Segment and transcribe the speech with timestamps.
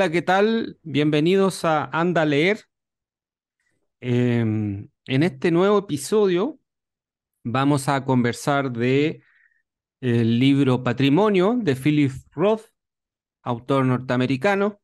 [0.00, 0.78] Hola, ¿qué tal?
[0.82, 2.60] Bienvenidos a Anda a Leer.
[4.00, 6.58] Em, en este nuevo episodio
[7.44, 9.22] vamos a conversar de
[10.00, 12.62] el libro Patrimonio de Philip Roth,
[13.42, 14.80] autor norteamericano,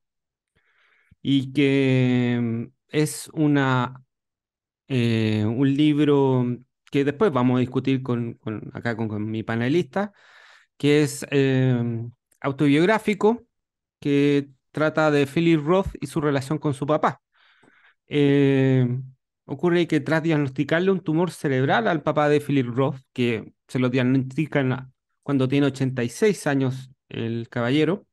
[1.22, 4.05] y que em, es una,
[4.88, 6.44] eh, un libro
[6.91, 10.12] que después vamos a discutir con, con- acá con, mi panelista,
[10.77, 13.46] que es em, autobiográfico,
[13.98, 17.22] que trata de Philip Roth y su relación con su papá.
[18.08, 18.86] Eh,
[19.46, 23.88] ocurre que tras diagnosticarle un tumor cerebral al papá de Philip Roth, que se lo
[23.88, 28.06] diagnostican cuando tiene 86 años el caballero,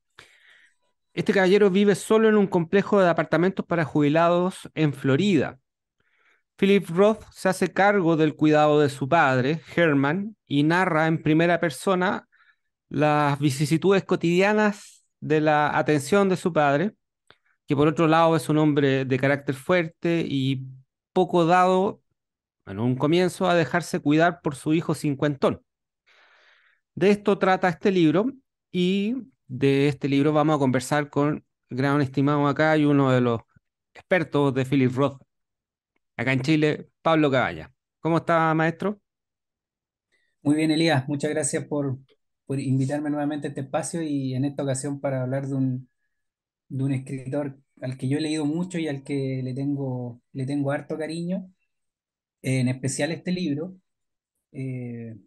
[1.14, 5.60] este caballero vive solo en un complejo de apartamentos para jubilados en Florida.
[6.56, 11.60] Philip Roth se hace cargo del cuidado de su padre, Herman, y narra en primera
[11.60, 12.30] persona
[12.88, 16.94] las vicisitudes cotidianas de la atención de su padre
[17.68, 20.68] que por otro lado es un hombre de carácter fuerte y
[21.14, 22.02] poco dado,
[22.66, 25.64] en un comienzo, a dejarse cuidar por su hijo cincuentón.
[26.96, 28.32] De esto trata este libro
[28.72, 29.16] y
[29.48, 33.42] de este libro vamos a conversar con gran estimado acá y uno de los
[33.94, 35.22] expertos de Philip Roth,
[36.18, 37.72] acá en Chile, Pablo Caballa.
[38.00, 39.00] ¿Cómo está, maestro?
[40.42, 41.98] Muy bien, Elías, muchas gracias por,
[42.54, 45.90] por invitarme nuevamente a este espacio y en esta ocasión para hablar de un,
[46.70, 50.46] de un escritor al que yo he leído mucho y al que le tengo, le
[50.46, 51.52] tengo harto cariño,
[52.44, 53.76] en especial este libro,
[54.52, 55.18] eh,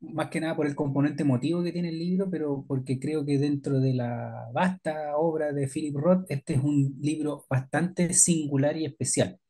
[0.00, 3.38] más que nada por el componente emotivo que tiene el libro, pero porque creo que
[3.38, 8.84] dentro de la vasta obra de Philip Roth, este es un libro bastante singular y
[8.84, 9.40] especial.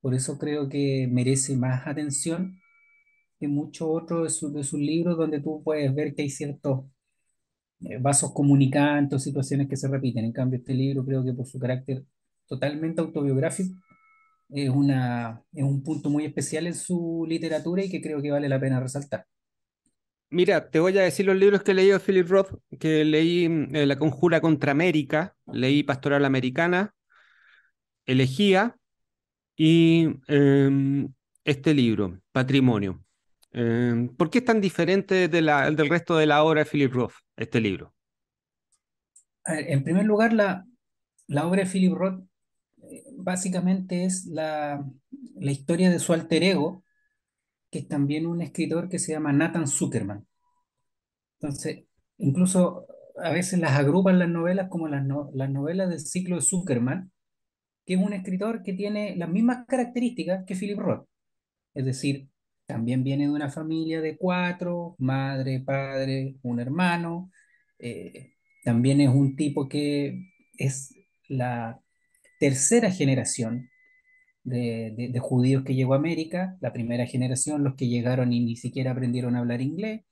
[0.00, 2.61] Por eso creo que merece más atención
[3.42, 6.84] que muchos otros de, sus de libros donde tú puedes ver que hay ciertos
[7.80, 10.24] eh, vasos comunicantes, situaciones que se repiten.
[10.24, 12.04] En cambio, este libro creo que por su carácter
[12.46, 13.74] totalmente autobiográfico
[14.48, 18.48] es, una, es un punto muy especial en su literatura y que creo que vale
[18.48, 19.26] la pena resaltar.
[20.30, 23.74] Mira, te voy a decir los libros que leído de Philip Roth, que leí mm,
[23.74, 26.94] eh, La Conjura contra América, leí Pastoral Americana,
[28.06, 28.76] Elegía
[29.56, 31.12] y em,
[31.44, 33.01] este libro, Patrimonio.
[33.52, 37.60] Em, ¿por qué es tan diferente del resto de la obra de Philip Roth, este
[37.60, 37.94] libro?
[39.44, 40.66] En primer lugar, la,
[41.28, 42.24] la obra de Philip Roth
[42.90, 44.84] eh, básicamente es la,
[45.36, 46.84] la historia de su alter ego,
[47.70, 50.26] que es también un escritor que se llama Nathan Zuckerman.
[51.40, 51.84] Entonces,
[52.18, 52.86] incluso
[53.22, 57.10] a veces las agrupan las novelas como las, no- las novelas del ciclo de Zuckerman,
[57.86, 61.08] que es un escritor que tiene las mismas características que Philip Roth.
[61.74, 62.28] Es decir,
[62.72, 67.30] también viene de una familia de cuatro, madre, padre, un hermano.
[67.78, 68.34] eh,
[68.64, 70.94] también es un tipo que es
[71.28, 71.80] la
[72.40, 73.70] tercera generación
[74.44, 76.56] de, de- de judíos que llegó a América.
[76.60, 80.02] La primera generación, los que llegaron y ni siquiera aprendieron a hablar inglés.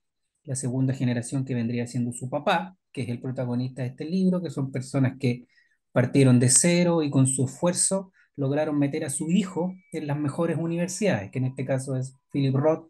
[0.43, 4.41] La segunda generación que vendría siendo su papá, que es el protagonista de este libro,
[4.41, 5.45] que son personas que
[5.91, 10.57] partieron de cero y con su esfuerzo lograron meter a su hijo en las mejores
[10.57, 12.89] universidades, que en este caso es Philip Roth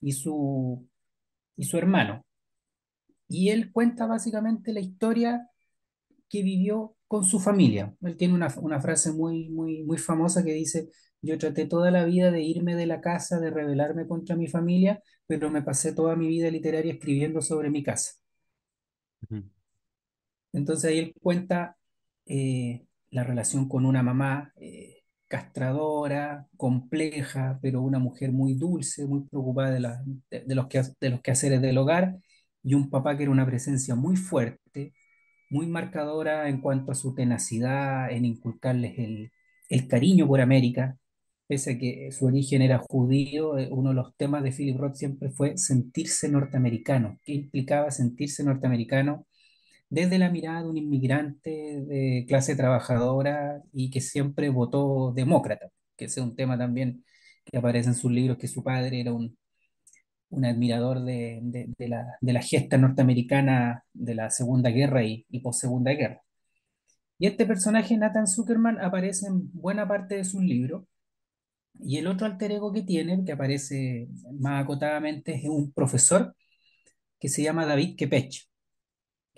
[0.00, 0.88] y su,
[1.56, 2.24] y su hermano.
[3.28, 5.48] Y él cuenta básicamente la historia
[6.28, 7.94] que vivió con su familia.
[8.02, 10.90] Él tiene una, una frase muy, muy, muy famosa que dice,
[11.22, 15.02] yo traté toda la vida de irme de la casa, de rebelarme contra mi familia,
[15.26, 18.12] pero me pasé toda mi vida literaria escribiendo sobre mi casa.
[20.52, 21.76] Entonces ahí él cuenta
[22.26, 29.22] eh, la relación con una mamá eh, castradora, compleja, pero una mujer muy dulce, muy
[29.28, 32.16] preocupada de, la- de, los que, de los quehaceres del hogar,
[32.62, 34.94] y un papá que era una presencia muy fuerte,
[35.50, 39.32] muy marcadora en cuanto a su tenacidad, en inculcarles el,
[39.70, 40.98] el cariño por América.
[41.48, 44.96] Pese a que su origen era judío, eh, uno de los temas de Philip Roth
[44.96, 47.18] siempre fue sentirse norteamericano.
[47.24, 49.26] ¿Qué implicaba sentirse norteamericano?
[49.90, 56.06] Desde la mirada de un inmigrante de clase trabajadora y que siempre votó demócrata, que
[56.06, 57.04] es un tema también
[57.44, 59.36] que aparece en sus libros, que su padre era un,
[60.30, 65.26] un admirador de, de- de la, de la gesta norteamericana de la Segunda Guerra y,
[65.30, 66.22] y post-Segunda Guerra.
[67.18, 70.84] Y este personaje, Nathan Zuckerman, aparece en buena parte de sus libros.
[71.80, 74.08] Y el otro alter ego que tiene, que aparece
[74.40, 76.34] más acotadamente, es un profesor
[77.20, 78.48] que se llama David Kepech,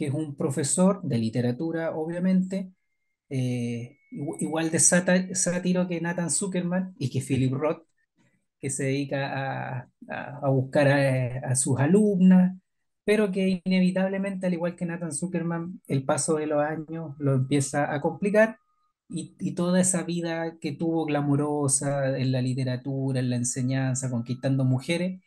[0.00, 2.72] que es un profesor de literatura, obviamente,
[3.30, 7.84] eh, igu- igual de sátiro que Nathan Zuckerman y que Philip Roth,
[8.60, 12.56] que se dedica a, a- a buscar a, a sus alumnas,
[13.04, 17.92] pero que inevitablemente, al igual que Nathan Zuckerman, el paso de los años lo empieza
[17.94, 18.58] a complicar
[19.08, 24.64] y, y toda esa vida que tuvo glamurosa en la literatura, en la enseñanza, conquistando
[24.64, 25.20] mujeres,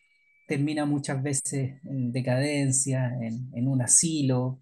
[0.48, 4.62] termina muchas veces en decadencia, en, en un asilo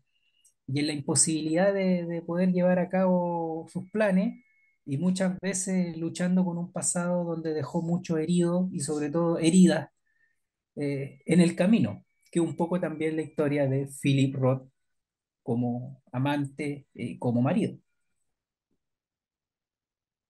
[0.73, 4.43] y en la imposibilidad de, de poder llevar a cabo sus planes
[4.85, 9.89] y muchas veces luchando con un pasado donde dejó mucho herido y sobre todo heridas
[10.75, 14.67] eh, en el camino, que un poco también la historia de Philip Roth
[15.43, 17.77] como amante y como marido.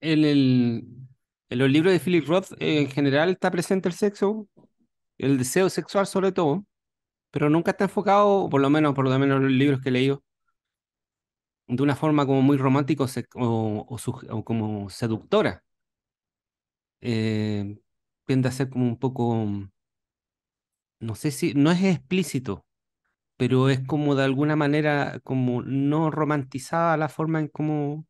[0.02, 0.88] En el,
[1.50, 4.48] en los libros de Philip Roth, eh, en general está presente el sexo,
[5.18, 6.66] el deseo sexual sobre todo,
[7.32, 9.92] pero nunca está enfocado, por lo menos, por lo menos en los libros que he
[9.92, 10.24] leído,
[11.68, 13.06] de una forma como muy romántica
[13.36, 15.64] o, como seductora.
[17.02, 17.80] Eh,
[18.26, 19.48] tiende a ser como un poco,
[21.00, 22.66] no sé si, no es explícito,
[23.38, 28.06] pero es como de alguna manera como no romantizada la forma en cómo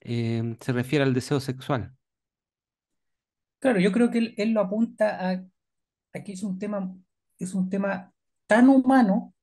[0.00, 1.94] eh, se refiere al deseo sexual.
[3.60, 5.44] Claro, yo creo que él, él lo apunta a,
[6.12, 6.94] a que es un tema,
[7.38, 8.12] es un tema
[8.46, 9.34] tan humano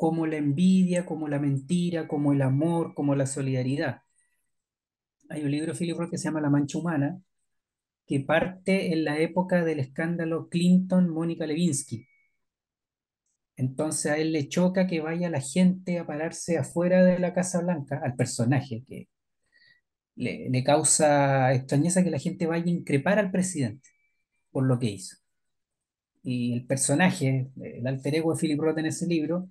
[0.00, 4.00] como la envidia, como la mentira, como el amor, como la solidaridad.
[5.28, 7.20] Hay un libro de Philip Roth que se llama La Mancha Humana,
[8.06, 12.06] que parte en la época del escándalo Clinton-Mónica Lewinsky.
[13.56, 17.60] Entonces a él le choca que vaya la gente a pararse afuera de la Casa
[17.60, 19.08] Blanca, al personaje, que
[20.16, 23.90] le, le causa extrañeza que la gente vaya a increpar al presidente
[24.50, 25.16] por lo que hizo.
[26.22, 29.50] Y el personaje, el alter ego de Philip Roth en ese libro,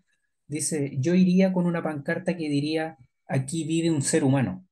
[0.50, 2.98] dice, yo iría con una pancarta que diría,
[3.28, 4.66] aquí vive un ser humano.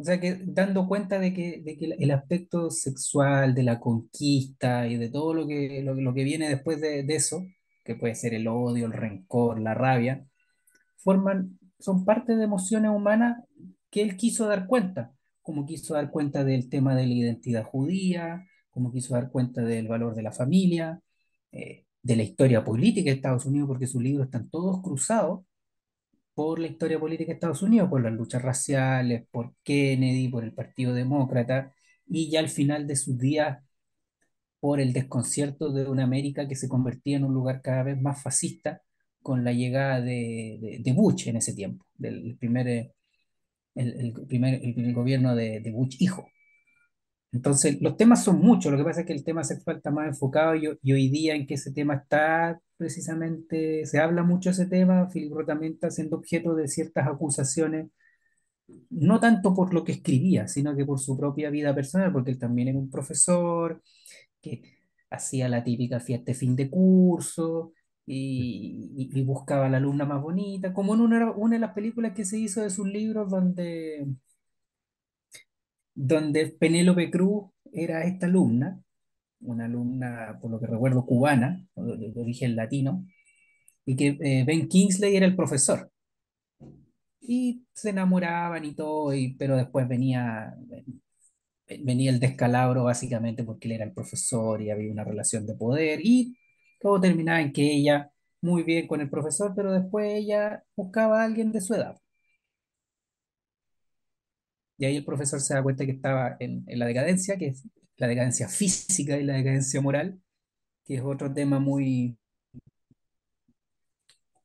[0.00, 4.86] O sea que dando cuenta de que, de que el aspecto sexual, de la conquista
[4.86, 7.44] y de todo lo que, lo, lo que viene después de, de eso,
[7.84, 10.24] que puede ser el odio, el rencor, la rabia,
[10.98, 13.44] forman, son parte de emociones humanas
[13.90, 18.46] que él quiso dar cuenta, como quiso dar cuenta del tema de la identidad judía,
[18.70, 21.00] como quiso dar cuenta del valor de la familia,
[21.52, 25.44] eh, de la historia política de Estados Unidos, porque sus libros están todos cruzados
[26.34, 30.54] por la historia política de Estados Unidos, por las luchas raciales, por Kennedy, por el
[30.54, 31.74] Partido Demócrata,
[32.06, 33.58] y ya al final de sus días
[34.60, 38.22] por el desconcierto de una América que se convertía en un lugar cada vez más
[38.22, 38.82] fascista
[39.22, 42.92] con la llegada de, de, de Bush en ese tiempo, del primer, eh,
[43.74, 46.28] el, primer, el gobierno de, de, Bush hijo.
[47.32, 50.08] Entonces, los temas son muchos, lo que pasa es que el tema sexual está más
[50.08, 54.66] enfocado y, y hoy día en que ese tema está precisamente, se habla mucho ese
[54.66, 57.88] tema, Philip Roth también está siendo objeto de ciertas acusaciones,
[58.90, 62.38] no tanto por lo que escribía, sino que por su propia vida personal, porque él
[62.38, 63.82] también era un profesor,
[64.42, 64.62] que
[65.10, 67.72] hacía la típica fiesta de fin de curso
[68.06, 71.74] y, y- y buscaba a la alumna más bonita, como en una, una de las
[71.74, 74.06] películas que se hizo de sus libros donde,
[75.98, 78.80] donde Penélope Cruz era esta alumna,
[79.40, 83.04] una alumna, por lo que recuerdo, cubana, de, origen latino,
[83.84, 85.90] y que eh, Ben Kingsley era el profesor.
[87.20, 90.54] Y se enamoraban y todo, y, pero después venía,
[91.80, 96.00] venía el descalabro básicamente porque él era el profesor y había una relación de poder
[96.02, 96.36] y
[96.80, 101.24] todo terminaba en que ella muy bien con el profesor, pero después ella buscaba a
[101.24, 101.98] alguien de su edad.
[104.78, 107.64] Y ahí el profesor se da cuenta que estaba en, en la decadencia, que es
[107.96, 110.20] la decadencia física y la decadencia moral,
[110.86, 112.18] que es otro tema muy,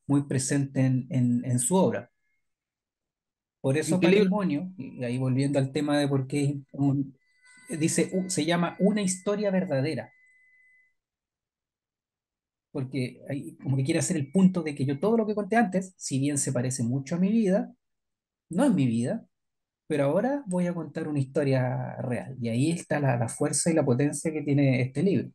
[0.07, 2.09] muy presente en, en, en su obra.
[3.61, 7.17] Por ¿En eso patrimonio, y ahí volviendo al tema de por qué un-
[7.69, 10.11] dice, se llama una historia verdadera
[12.71, 13.21] porque
[13.61, 16.19] como que quiere hacer el punto de que yo todo lo que conté antes, si
[16.19, 17.73] bien se parece mucho a mi vida,
[18.49, 19.27] no es mi vida,
[19.87, 22.35] pero ahora voy a contar una historia real.
[22.41, 25.29] Y ahí está la, la fuerza y la potencia que tiene este libro.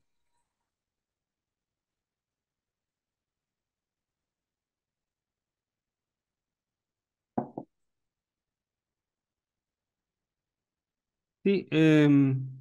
[11.44, 12.58] Sí, em,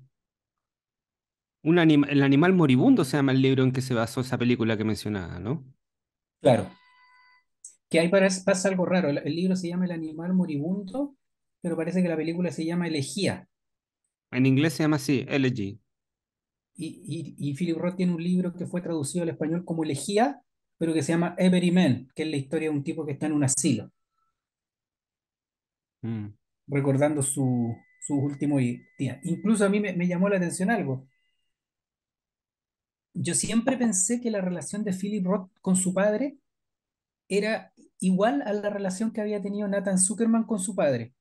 [1.63, 4.75] un anima- El animal moribundo se llama el libro en que se basó esa película
[4.77, 5.63] que mencionaba, ¿no?
[6.41, 6.72] Claro,
[7.89, 9.10] que ahí para- pasa algo raro.
[9.10, 11.16] El, el libro se llama El animal moribundo,
[11.61, 13.47] pero parece que la película se llama Elegía.
[14.31, 15.81] En inglés se llama así, Elegy.
[16.75, 20.41] Y, y, y Philip Roth tiene un libro que fue traducido al español como Elegía,
[20.77, 23.25] pero que se llama Every Man, que es la historia de un tipo que está
[23.25, 23.91] en un asilo,
[26.03, 26.33] Mm.
[26.67, 28.61] recordando su, sus últimos
[28.97, 29.19] días.
[29.23, 31.07] Incluso a mí me, me llamó la atención algo
[33.13, 36.37] yo siempre pensé que la relación de Philip Roth con su padre
[37.29, 41.13] era igual a la relación que había tenido Nathan Zuckerman con su padre.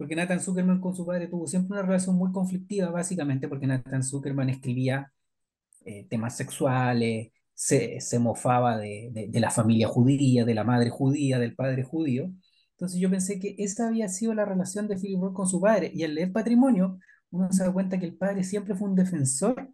[0.00, 4.02] Porque Nathan Zuckerman con su padre tuvo siempre una relación muy conflictiva, básicamente porque Nathan
[4.02, 5.12] Zuckerman escribía
[5.84, 10.88] eh, temas sexuales, se, se mofaba de, de, de la familia judía, de la madre
[10.88, 12.32] judía, del padre judío.
[12.70, 15.90] Entonces yo pensé que esa había sido la relación de Philip Roth con su padre.
[15.94, 16.98] Y al leer Patrimonio,
[17.30, 19.68] uno se da cuenta que el padre siempre fue un defensor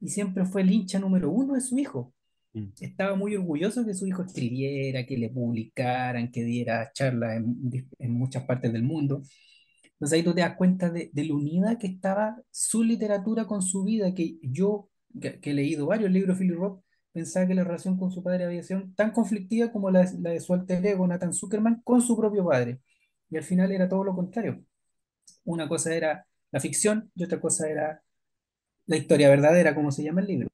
[0.00, 2.14] y siempre fue el hincha número uno de su hijo.
[2.54, 2.68] Mm.
[2.80, 8.12] Estaba muy orgulloso que su hijo escribiera, que le publicaran, que diera charlas en, en
[8.12, 9.22] muchas partes del mundo.
[9.96, 13.62] Entonces ahí tú te das cuenta de, de, lo unida que estaba su literatura con
[13.62, 17.64] su vida, que yo, que, he leído varios libros de Philip Roth, pensaba que la
[17.64, 21.06] relación con su padre había sido tan conflictiva como la, la de su alter ego,
[21.06, 22.80] Nathan Zuckerman, con su propio padre.
[23.30, 24.62] Y al final era todo lo contrario.
[25.44, 28.02] Una cosa era la ficción y otra cosa era
[28.86, 30.48] la historia verdadera, como se llama el libro.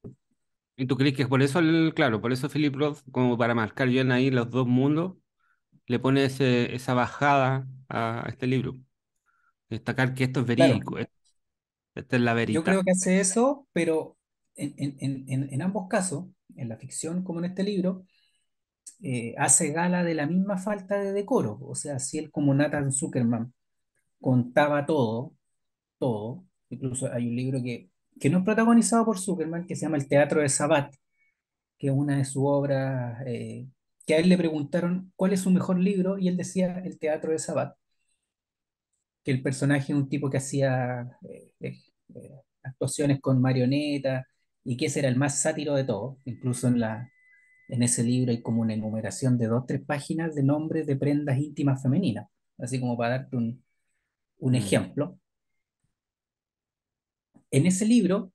[0.77, 1.59] ¿Y tú crees que es por eso,
[1.93, 5.17] claro, por eso Philip Roth, como para marcar bien ahí los dos mundos,
[5.85, 8.77] le pone ese, esa bajada a este libro?
[9.73, 10.97] Destacar que esto es Claro, verídico,
[11.95, 14.17] esta es la yo creo que hace eso, pero
[14.55, 16.25] en, en, en, en ambos casos,
[16.55, 18.05] en la ficción como en este libro,
[19.03, 21.59] eh, hace gala de la misma falta de decoro.
[21.63, 23.53] O sea, si él como Nathan Zuckerman
[24.21, 25.33] contaba todo,
[25.99, 29.97] todo, incluso hay un libro que, que no es protagonizado por Zuckerman, que se llama
[29.97, 30.95] El Teatro de Sabat,
[31.79, 33.67] que es una de sus obras, eh,
[34.05, 37.31] que a él le preguntaron cuál es su mejor libro y él decía El Teatro
[37.31, 37.75] de Sabat,
[39.23, 41.77] que el personaje es un tipo que hacía eh, eh,
[42.15, 42.31] eh,
[42.63, 44.25] actuaciones con marionetas
[44.63, 47.09] y que ese era el más sátiro de todos, incluso en la,
[47.69, 51.37] en ese libro hay como una enumeración de dos, tres páginas de nombres de prendas
[51.39, 52.27] íntimas femeninas,
[52.59, 53.63] así como para darte un,
[54.39, 54.55] un Mm.
[54.55, 55.19] ejemplo.
[57.51, 58.31] En ese libro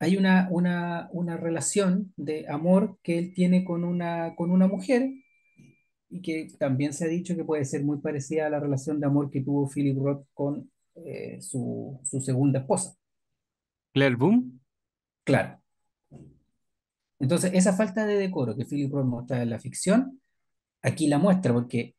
[0.00, 5.10] hay una, una, una relación de amor que él tiene con una, con una mujer
[6.12, 9.06] y que también se ha dicho que puede ser muy parecida a la relación de
[9.06, 12.94] amor que tuvo Philip Roth con eh, su, su segunda esposa.
[13.92, 14.60] Claire Boom,
[15.24, 15.60] Claro.
[17.18, 20.20] Entonces, esa falta de decoro que Philip Roth muestra en la ficción,
[20.82, 21.94] aquí la muestra porque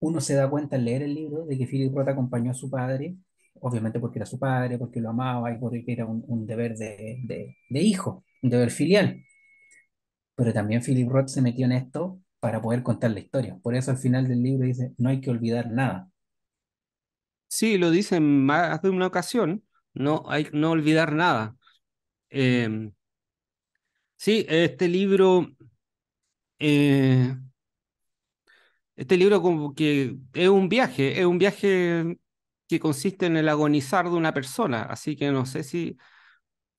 [0.00, 2.70] uno se da cuenta al leer el libro de que Philip Roth acompañó a su
[2.70, 3.16] padre,
[3.60, 7.20] obviamente porque era su padre, porque lo amaba y porque era un, un deber de,
[7.24, 9.22] de, de, hijo, un deber filial.
[10.36, 13.58] Pero también Philip Roth se metió en esto para poder contar la historia.
[13.62, 16.10] Por eso al final del libro dice, no hay que olvidar nada.
[17.48, 19.64] sí, lo dice en más de una ocasión,
[19.94, 21.56] no hay no olvidar nada.
[22.30, 22.90] Eh,
[24.16, 25.48] sí, este libro,
[26.58, 27.34] eh,
[28.96, 32.18] este libro como que es un viaje, es un viaje
[32.68, 35.96] que consiste en el agonizar de una persona, así que no sé si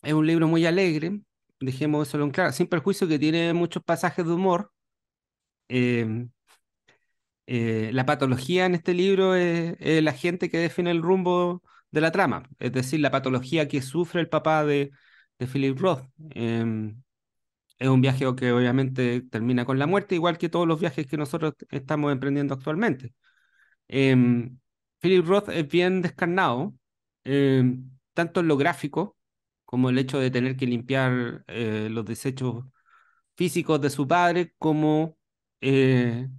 [0.04, 1.22] es un libro muy alegre,
[1.60, 4.72] dejemos eso en claro, sin perjuicio que tiene muchos pasajes de humor.
[5.70, 6.28] Eh,
[7.48, 12.12] eh, la patología en este libro es, la gente que define el rumbo de la
[12.12, 14.92] trama, es decir, la patología que sufre el papá de,
[15.52, 16.04] Philip Roth.
[16.36, 16.94] Eh,
[17.80, 21.18] es un viaje que obviamente termina con la muerte, igual que todos los viajes que
[21.18, 23.14] nosotros estamos emprendiendo actualmente.
[23.88, 24.16] Eh,
[25.00, 26.76] Philip Roth es bien descarnado,
[28.14, 29.18] tanto en lo gráfico
[29.70, 32.66] como el hecho de tener que limpiar eh, los desechos
[33.36, 35.19] físicos de su padre, como
[35.62, 36.30] eh,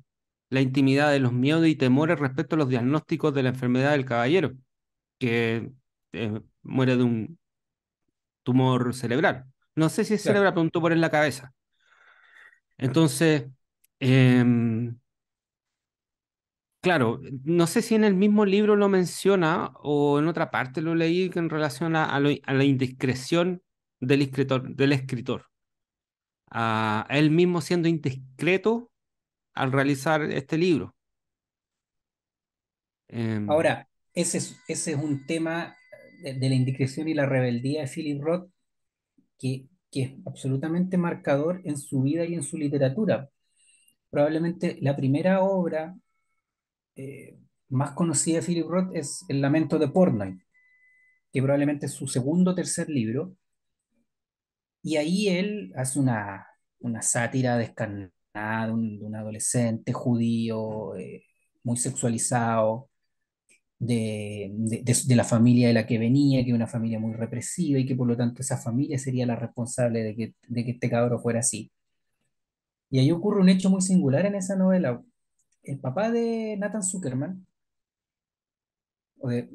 [0.50, 4.04] la intimidad de los miedos y temores respecto a los diagnósticos de la enfermedad del
[4.06, 4.52] caballero,
[5.18, 5.70] que
[6.12, 7.38] eh, muere de un
[8.42, 9.46] tumor cerebral.
[9.76, 10.40] No sé si es Claro.
[10.40, 11.52] cerebral, pero un tumor en la cabeza.
[12.78, 13.46] Entonces,
[14.00, 14.44] eh,
[16.80, 20.94] claro, no sé si en el mismo libro lo menciona o en otra parte lo
[20.94, 23.62] leí en relación a, a, lo, a la indiscreción
[24.00, 25.46] del escritor, del escritor,
[26.50, 28.89] a él mismo siendo indiscreto
[29.54, 30.94] al realizar este libro.
[33.08, 35.76] Eh, Ahora, ese es, ese es un tema
[36.22, 38.50] de, de, la indiscreción y la rebeldía de Philip Roth
[39.38, 43.28] que, que es absolutamente marcador en su vida y en su literatura.
[44.10, 45.96] Probablemente la primera obra
[46.96, 47.38] eh,
[47.68, 50.38] más conocida de Philip Roth es El lamento de Portnoy,
[51.32, 53.36] que probablemente es su segundo o tercer libro,
[54.82, 56.46] y ahí él hace una,
[56.80, 61.24] una sátira descarnada de un, adolescente judío eh,
[61.64, 62.88] muy sexualizado,
[63.78, 67.78] de, de, de, la familia de la que venía, que es una familia muy represiva
[67.78, 70.90] y que por lo tanto esa familia sería la responsable de que, de que este
[70.90, 71.72] cabro fuera así.
[72.90, 75.02] Y ahí ocurre un hecho muy singular en esa novela.
[75.62, 77.46] El papá de Nathan Zuckerman
[79.20, 79.48] o de,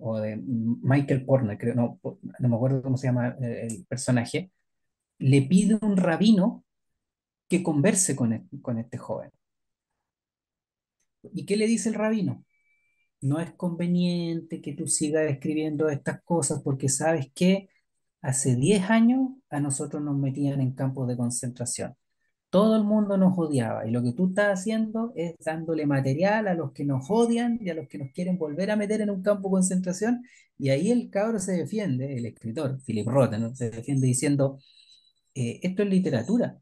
[0.00, 4.50] o de Michael Porner, creo, no, no me acuerdo cómo se llama el personaje,
[5.18, 6.64] le pide un rabino
[7.50, 9.30] que converse con, e, con este joven.
[11.34, 12.44] ¿Y qué le dice el rabino?
[13.20, 17.68] No es conveniente que tú sigas escribiendo estas cosas porque sabes que
[18.22, 21.96] hace 10 años a nosotros nos metían en campos de concentración.
[22.50, 26.54] Todo el mundo nos odiaba y lo que tú estás haciendo es dándole material a
[26.54, 29.22] los que nos odian y a los que nos quieren volver a meter en un
[29.22, 30.24] campo de concentración.
[30.58, 34.58] Y ahí el cabro se defiende, el escritor, Philip Roth, se defiende diciendo,
[35.34, 36.60] eh, esto es literatura,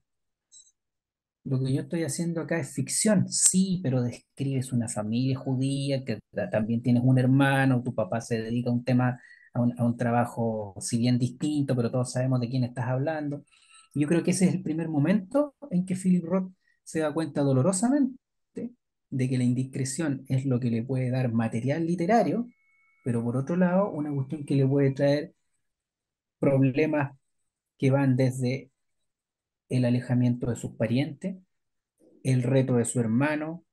[1.49, 6.19] lo que yo estoy haciendo acá es ficción, sí, pero describes una familia judía, que
[6.51, 9.21] también tienes un hermano, tu papá se dedica a un tema,
[9.55, 13.45] a un, trabajo, si bien distinto, pero todos sabemos de quién estás hablando.
[13.95, 16.53] yo creo que ese es el primer momento en que Philip Roth
[16.85, 18.19] se da cuenta dolorosamente
[19.11, 22.47] de que la indiscreción es lo que le puede dar material literario,
[23.05, 25.35] pero por otro lado, una cuestión que le puede traer
[26.39, 27.17] problemas
[27.79, 28.71] que van desde
[29.69, 31.37] el alejamiento de sus parientes,
[32.23, 33.65] el reto de su hermano,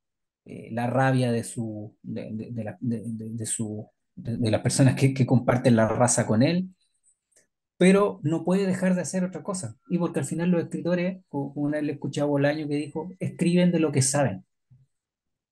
[0.46, 2.30] eh, la rabia de, su, de,
[2.80, 6.70] de, su, de, las personas que, que, comparten la raza con él,
[7.78, 9.78] pero no puede dejar de hacer otra cosa.
[9.90, 13.72] Y porque al final los escritores, una vez le escuché a Bolaño que dijo, escriben
[13.72, 14.46] de lo que saben.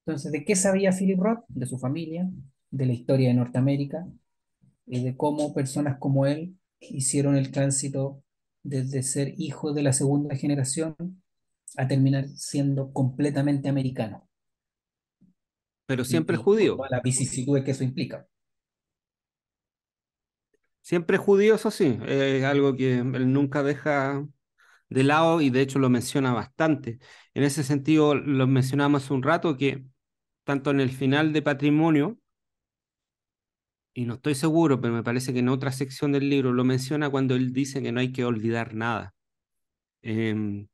[0.06, 1.44] Entonces, ¿de qué sabía Philip Roth?
[1.48, 2.30] De su familia,
[2.72, 4.08] de la historia de Norteamérica
[4.86, 8.23] y de cómo personas como él hicieron el tránsito
[8.64, 10.96] desde ser hijo de la segunda generación
[11.78, 14.28] a terminar siendo completamente americano.
[15.86, 16.78] Pero siempre judío.
[16.90, 18.28] La vicisitudes que eso implica.
[20.82, 24.28] Siempre judío, eso sí, es algo que él nunca deja
[24.90, 27.00] de lado y de hecho lo menciona bastante.
[27.34, 29.86] En ese sentido, lo mencionamos hace un rato que
[30.44, 32.20] tanto en el final de Patrimonio,
[33.94, 37.10] y no estoy seguro, pero me parece que en otra sección del libro lo menciona
[37.10, 39.14] cuando él dice que no hay que olvidar nada.
[40.04, 40.68] Em,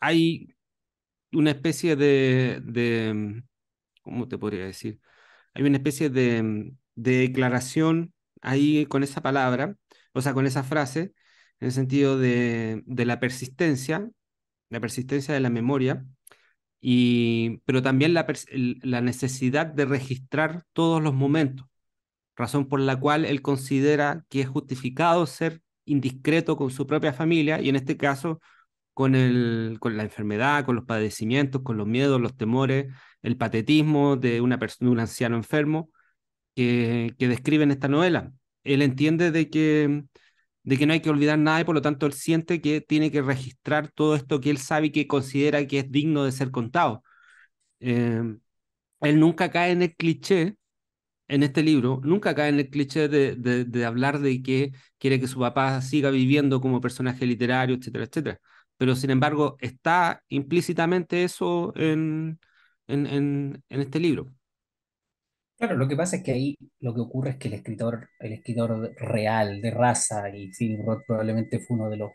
[0.00, 0.54] hay
[1.32, 3.44] una especie de, de,
[4.02, 5.00] ¿cómo te podría decir?
[5.54, 9.76] Hay una especie de, de declaración ahí con esa palabra,
[10.14, 11.14] o sea, con esa frase,
[11.60, 14.10] en el sentido de, de la persistencia,
[14.70, 16.06] la persistencia de la memoria,
[16.80, 18.26] y, pero también la,
[18.82, 21.66] la necesidad de registrar todos los momentos,
[22.36, 27.60] razón por la cual él considera que es justificado ser indiscreto con su propia familia
[27.60, 28.40] y en este caso
[28.94, 34.16] con, el, con la enfermedad, con los padecimientos, con los miedos, los temores, el patetismo
[34.16, 35.90] de una persona, un anciano enfermo
[36.54, 38.32] que, que describe en esta novela.
[38.64, 40.04] Él entiende de que,
[40.68, 43.10] de que no hay que olvidar nada y por lo tanto él siente que tiene
[43.10, 46.50] que registrar todo esto que él sabe y que considera que es digno de ser
[46.50, 47.02] contado.
[47.80, 48.22] Eh,
[49.00, 50.56] él nunca cae en el cliché
[51.28, 55.40] en este libro, nunca cae en el cliché de, hablar de que quiere que su
[55.40, 58.40] papá siga viviendo como personaje literario, etcétera, etcétera
[58.78, 62.40] pero sin embargo está implícitamente eso en,
[62.86, 63.06] en,
[63.68, 64.32] en, este libro.
[65.58, 68.32] Claro, lo que pasa es que ahí lo que ocurre es que el escritor, el
[68.32, 72.10] escritor real de raza, y Philip Roth probablemente fue uno de los,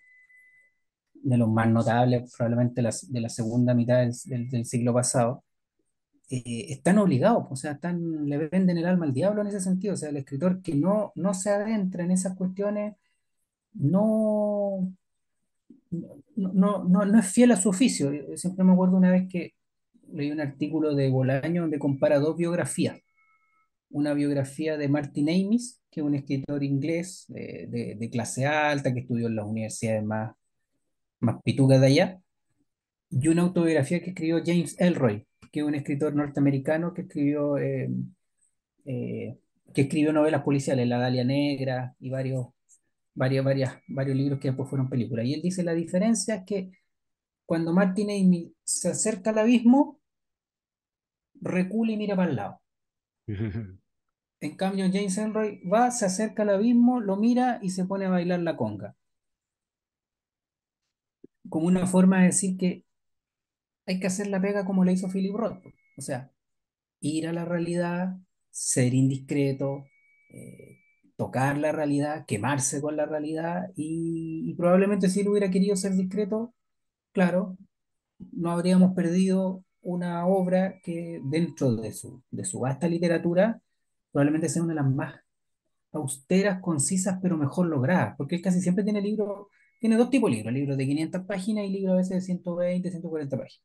[1.13, 5.43] de los más notables, probablemente de la segunda mitad del, del, siglo pasado,
[6.29, 9.93] eh, están obligados, o sea, están, le venden el alma al diablo en ese sentido,
[9.95, 12.95] o sea, el escritor que no, no se adentra en esas cuestiones,
[13.73, 14.93] no,
[16.35, 18.11] no, no, no es fiel a su oficio.
[18.37, 19.53] Siempre me acuerdo una vez que
[20.13, 22.99] leí un artículo de Bolaño donde compara dos biografías.
[23.93, 29.01] Una biografía de Martin Amis, que es un escritor inglés de, de, clase alta, que
[29.01, 30.35] estudió en las universidades más,
[31.19, 32.19] más pitucas de allá,
[33.09, 37.89] y una autobiografía que escribió James Elroy, que es un escritor norteamericano que escribió, eh,
[38.85, 39.37] eh,
[39.73, 42.47] que escribió novelas policiales, La Dalia Negra y varios
[43.15, 45.25] varias, varias, varios libros que después fueron películas.
[45.25, 46.71] Y él dice, la diferencia es que
[47.45, 49.99] cuando Martin Amy se acerca al abismo,
[51.41, 52.61] recula y mira para el lado.
[54.43, 58.09] en cambio, James Elroy va, se acerca al abismo, lo mira y se pone a
[58.09, 58.95] bailar la conga.
[61.49, 62.83] Como una forma de decir que
[63.85, 65.63] hay que hacer la pega como le hizo Philip Roth.
[65.97, 66.31] O sea,
[67.01, 68.17] ir a la realidad,
[68.51, 69.85] ser indiscreto,
[70.29, 70.79] eh,
[71.17, 76.53] tocar la realidad, quemarse con la realidad y, probablemente si él hubiera querido ser discreto,
[77.13, 77.57] claro,
[78.31, 83.61] no habríamos perdido una obra que dentro de su, de su vasta literatura
[84.13, 85.15] probablemente sea una de las más
[85.91, 89.47] austeras, concisas, pero mejor logradas, porque él casi siempre tiene libros,
[89.79, 92.89] tiene dos tipos de libros, libros de 500 páginas y libros a veces de 120,
[92.91, 93.61] 140 páginas.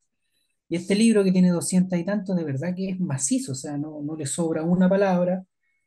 [0.69, 3.79] Y este libro que tiene doscientas y tantos, de verdad que es macizo, o sea,
[3.79, 5.45] no, no le sobra una palabra,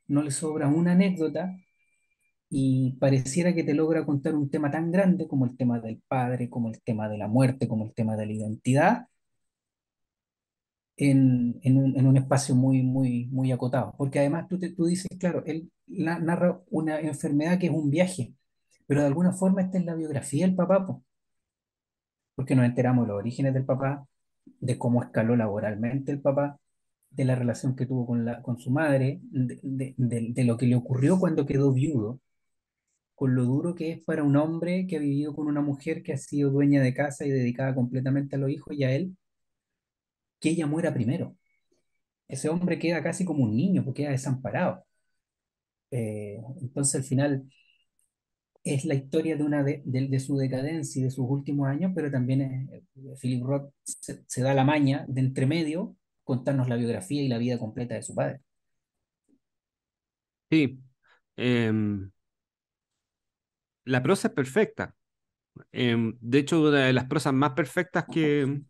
[0.08, 1.52] no le sobra una anécdota,
[2.54, 6.50] y pareciera que te logra contar un tema tan grande como el tema del padre,
[6.50, 9.08] como el tema de la muerte, como el tema de la identidad,
[11.10, 13.94] en, en un, en espacio muy, muy, muy acotado.
[13.98, 17.90] Porque además tú, te- tú dices, claro, él na- narra una enfermedad que es un
[17.90, 18.34] viaje,
[18.88, 21.04] pero de alguna forma esta es la biografía del papá, po,
[22.36, 24.06] porque nos enteramos de los orígenes del papá,
[24.60, 26.60] de cómo escaló laboralmente el papá,
[27.12, 30.58] de la relación que tuvo con, la, con su madre, de, de- de- de lo
[30.58, 32.20] que le ocurrió cuando quedó viudo,
[33.16, 36.14] con lo duro que es para un hombre que ha vivido con una mujer que
[36.14, 39.16] ha sido dueña de casa y dedicada completamente a los hijos y a él,
[40.42, 41.38] que ella muera primero.
[42.28, 44.86] Ese hombre queda casi como un niño, porque queda desamparado.
[45.92, 47.46] Eh, entonces al final
[48.64, 51.92] es la historia de, una de, de- de su decadencia y de sus últimos años,
[51.96, 52.84] pero también es- eh,
[53.22, 57.38] Philip Roth se, se da la maña de entre medio contarnos la biografía y la
[57.40, 58.42] vida completa de su padre.
[60.50, 60.80] Sí.
[61.38, 62.12] Em,
[63.86, 64.96] la prosa es perfecta.
[65.72, 68.62] Em, de hecho, una de las prosas más perfectas que,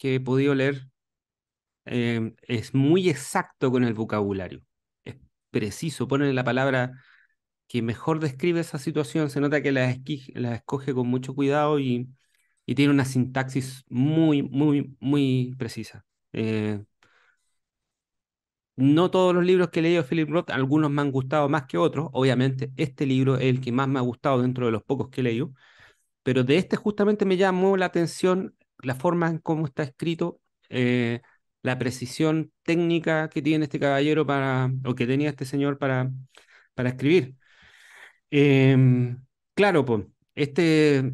[0.00, 0.88] que he podido leer
[1.84, 4.62] em, es muy exacto con el vocabulario.
[5.04, 5.16] Es
[5.50, 6.92] preciso, pone la palabra
[7.68, 9.30] que mejor describe esa situación.
[9.30, 9.90] Se nota que la,
[10.54, 12.10] escoge con mucho cuidado y,
[12.66, 16.04] tiene una sintaxis muy, muy, muy precisa.
[16.32, 16.84] Eh,
[18.76, 21.78] no todos los libros que he leído Philip Roth, algunos me han gustado más que
[21.78, 22.08] otros.
[22.12, 25.20] Obviamente, este libro es el que más me ha gustado dentro de los pocos que
[25.20, 25.52] he leído.
[26.22, 31.20] pero de este justamente me llamó la atención la forma en cómo está escrito, eh,
[31.62, 36.10] la precisión técnica que tiene este caballero para, o que tenía este señor para,
[36.74, 37.36] para escribir.
[38.30, 41.12] Em, claro, pues, este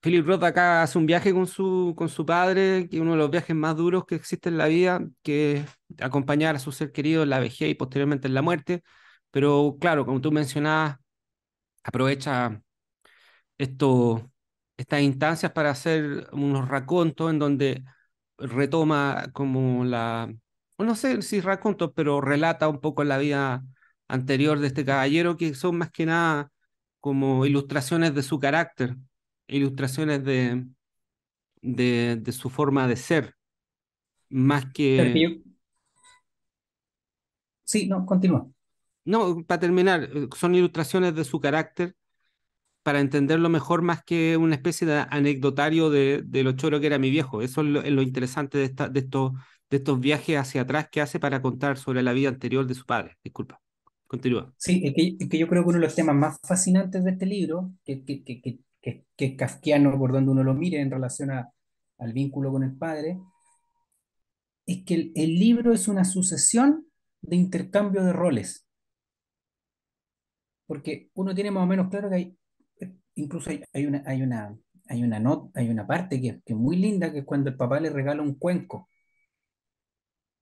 [0.00, 3.18] Philip Roth acá hace un viaje con su, con su padre, que es uno de
[3.18, 5.66] los viajes más duros que existe en la vida, que es
[6.00, 8.82] acompañar a su ser querido en la vejez y posteriormente en la muerte.
[9.30, 10.98] Pero claro, como tú mencionabas,
[11.84, 12.62] aprovecha
[13.58, 14.31] esto,
[14.82, 17.84] estas instancias para hacer unos racontos en donde
[18.38, 20.32] retoma como la,
[20.78, 23.62] no sé si racontos, pero relata un poco la vida
[24.08, 26.50] anterior de este caballero, que son más que nada
[27.00, 28.96] como ilustraciones de su carácter,
[29.46, 30.66] ilustraciones de,
[31.60, 33.34] de, de su forma de ser,
[34.28, 35.42] más que
[37.64, 38.46] sí, no, continúa.
[39.04, 41.94] No, para terminar, eh, son ilustraciones de su carácter
[42.82, 46.98] para entenderlo mejor más que una especie de anecdotario de, de lo choro que era
[46.98, 47.42] mi viejo.
[47.42, 51.78] Eso es lo, es lo interesante de, estos, viajes hacia atrás que hace para contar
[51.78, 53.16] sobre la vida anterior de su padre.
[53.22, 53.60] Disculpa.
[54.06, 54.52] Continúa.
[54.58, 57.72] Sí, es que, yo creo que uno de los temas más fascinantes de este libro,
[57.84, 61.50] que, que, que, que, es kafkiano por donde uno lo mire en relación a,
[61.98, 63.18] al vínculo con el padre,
[64.66, 66.86] es que el, el libro es una sucesión
[67.22, 68.66] de intercambio de roles,
[70.66, 72.36] porque uno tiene más o menos claro que hay,
[73.14, 74.56] incluso hay, una, hay una,
[74.88, 75.22] hay una,
[75.54, 78.22] hay una parte que, que es muy linda, que es cuando el papá le regala
[78.22, 78.88] un cuenco,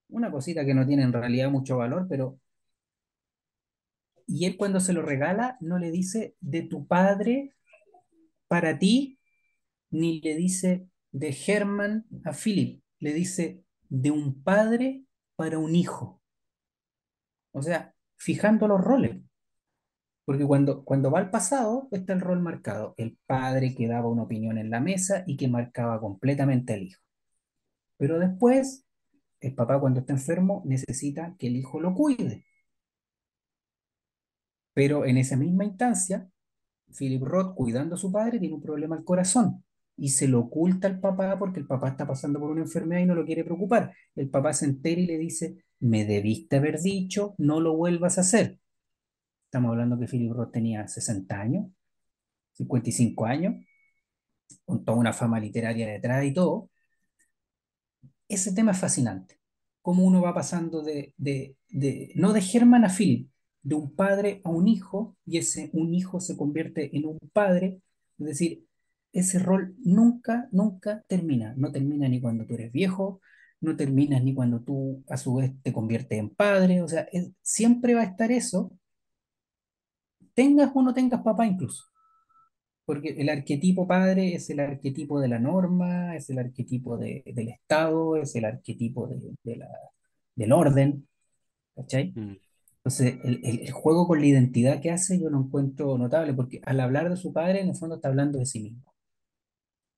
[0.08, 2.38] una cosita que no tiene en realidad mucho valor, pero,
[4.26, 7.54] y él cuando se lo regala no le dice de tu padre
[8.48, 9.18] para ti,
[9.90, 15.04] ni le dice de Herman a Philip, le dice de un padre
[15.36, 16.20] para un hijo,
[17.52, 19.16] o sea, fijando los roles.
[20.30, 24.22] Porque cuando, cuando va al pasado está el rol marcado, el padre que daba una
[24.22, 27.02] opinión en la mesa y que marcaba completamente al hijo.
[27.96, 28.86] Pero después,
[29.40, 32.44] el papá cuando está enfermo necesita que el hijo lo cuide.
[34.72, 36.30] Pero en esa misma instancia,
[36.96, 39.64] Philip Roth, cuidando a su padre, tiene un problema al corazón
[39.96, 43.06] y se lo oculta al papá porque el papá está pasando por una enfermedad y
[43.06, 43.92] no lo quiere preocupar.
[44.14, 48.20] El papá se entera y le dice, me debiste haber dicho, no lo vuelvas a
[48.20, 48.60] hacer.
[49.50, 51.66] Estamos hablando que Philip Roth tenía 60 años,
[52.54, 53.56] 55 años,
[54.64, 56.70] con toda una fama literaria detrás y todo.
[58.28, 59.38] Ese tema es fascinante.
[59.82, 63.30] Cómo uno va pasando de, de, de no de Germán a Philip,
[63.62, 67.80] de un padre a un hijo, y ese un hijo se convierte en un padre.
[68.18, 68.64] Es decir,
[69.12, 71.54] ese rol nunca, nunca termina.
[71.56, 73.20] No termina ni cuando tú eres viejo,
[73.60, 76.82] no termina ni cuando tú a su vez te conviertes en padre.
[76.82, 78.72] O sea, es- siempre va a estar eso,
[80.34, 81.84] tengas o no tengas papá incluso.
[82.84, 87.48] Porque el arquetipo padre es el arquetipo de la norma, es el arquetipo de- del
[87.48, 89.68] Estado, es el arquetipo de, de la,
[90.36, 91.08] del orden,
[91.76, 92.16] ¿cachai?
[92.16, 92.36] Mm.
[92.78, 96.60] Entonces, el, el- el juego con la identidad que hace yo lo encuentro notable, porque
[96.64, 98.84] al hablar de su padre, en el fondo está hablando de sí mismo.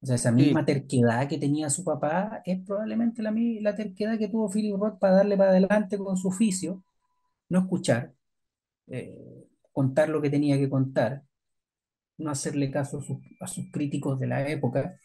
[0.02, 4.18] O sea, esa Sí, misma terquedad que tenía su papá es probablemente la, la terquedad
[4.18, 6.82] que tuvo Philip Roth para darle para adelante con su oficio,
[7.50, 8.14] no escuchar,
[8.88, 11.22] eh, contar lo que tenía que contar,
[12.18, 14.96] no hacerle caso a sus, a sus críticos de la época,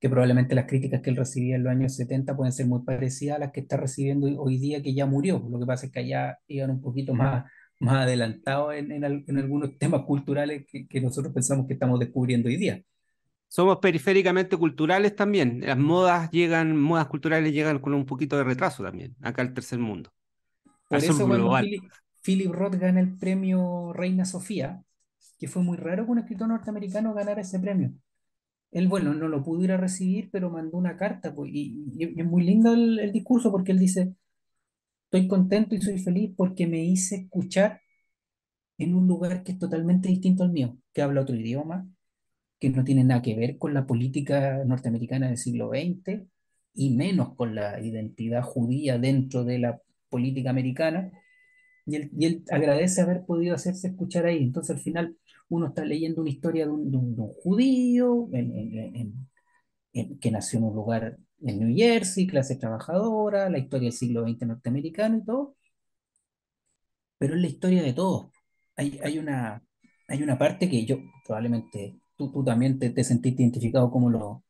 [0.00, 3.36] que probablemente las críticas que él recibía en los años 70 pueden ser muy parecidas
[3.36, 5.42] a las que está recibiendo hoy día que ya murió.
[5.50, 7.44] Lo que pasa es que allá iban un poquito más,
[7.80, 11.98] más adelantados en, en al- en algunos temas culturales que, que nosotros pensamos que estamos
[12.00, 12.82] descubriendo hoy día.
[13.48, 15.60] somos periféricamente culturales también.
[15.64, 19.78] Las modas llegan, modas culturales llegan con un poquito de retraso también, acá al tercer
[19.78, 20.12] mundo,
[20.88, 21.58] Por eso cuando global.
[21.58, 21.90] Philip,
[22.24, 24.82] Philip Roth gana el premio Reina Sofía,
[25.38, 27.92] que fue muy raro que un escritor norteamericano ganara ese premio.
[28.72, 32.26] Él, bueno, no lo pudo ir a recibir, pero mandó una carta, pues, y, es
[32.26, 34.14] muy lindo el discurso porque él dice,
[35.04, 37.80] estoy contento y soy feliz porque me hice escuchar
[38.78, 41.88] en un lugar que es totalmente distinto al mío, que habla otro idioma,
[42.58, 46.26] que no tiene nada que ver con la política norteamericana del siglo XX
[46.74, 51.12] y menos con la identidad judía dentro de la política americana
[51.86, 54.42] y él, y él agradece haber podido hacerse escuchar ahí.
[54.42, 55.16] Entonces al final
[55.48, 58.28] uno está leyendo una historia de un, judío
[60.20, 64.46] que nació en un lugar en New Jersey, clase trabajadora, la historia del siglo XX
[64.46, 65.56] norteamericano y todo,
[67.18, 68.30] pero es la historia de todos.
[68.76, 69.62] Hay, hay una,
[70.08, 74.44] hay una parte que yo probablemente tú, tú también te, te sentiste identificado como, lo,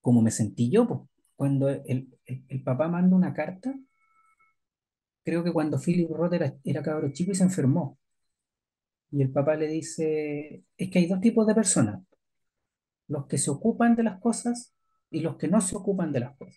[0.00, 1.08] como me sentí yo.
[1.36, 1.84] Cuando el,
[2.26, 3.74] el, el papá manda una carta,
[5.24, 7.98] creo que cuando Philip Roth era, era cabro chico y se enfermó,
[9.12, 12.02] Y el papá le dice, es que hay dos tipos de personas,
[13.08, 14.74] los que se ocupan de las cosas
[15.10, 16.56] y los que no se ocupan de las cosas.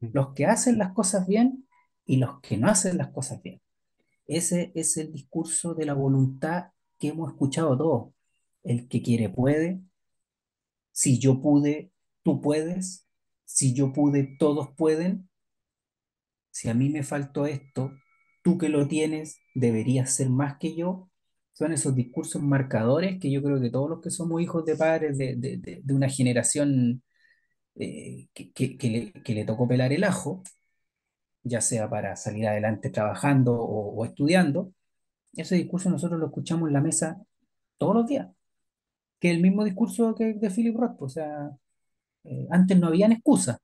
[0.00, 1.66] Los que hacen las cosas bien
[2.06, 3.60] y los que no hacen las cosas bien.
[4.26, 8.14] Ese es el discurso de la voluntad que hemos escuchado todos.
[8.62, 9.80] El que quiere puede,
[10.92, 11.92] si yo pude,
[12.22, 13.06] tú puedes,
[13.46, 15.29] si yo pude, todos pueden,
[16.50, 17.92] si a mí me faltó esto,
[18.42, 21.10] tú que lo tienes, deberías ser más que yo.
[21.52, 25.18] Son esos discursos marcadores que yo creo que todos los que somos hijos de padres
[25.18, 27.02] de, de- de- una generación
[27.76, 30.42] eh, que, que- le, tocó pelar el ajo,
[31.42, 34.72] ya sea para salir adelante trabajando o, estudiando,
[35.34, 37.22] ese discurso nosotros lo escuchamos en la mesa
[37.78, 38.28] todos los días,
[39.20, 41.02] que es el mismo discurso que de Philip Roth.
[41.02, 41.50] O sea,
[42.24, 43.58] eh, antes no habían excusas.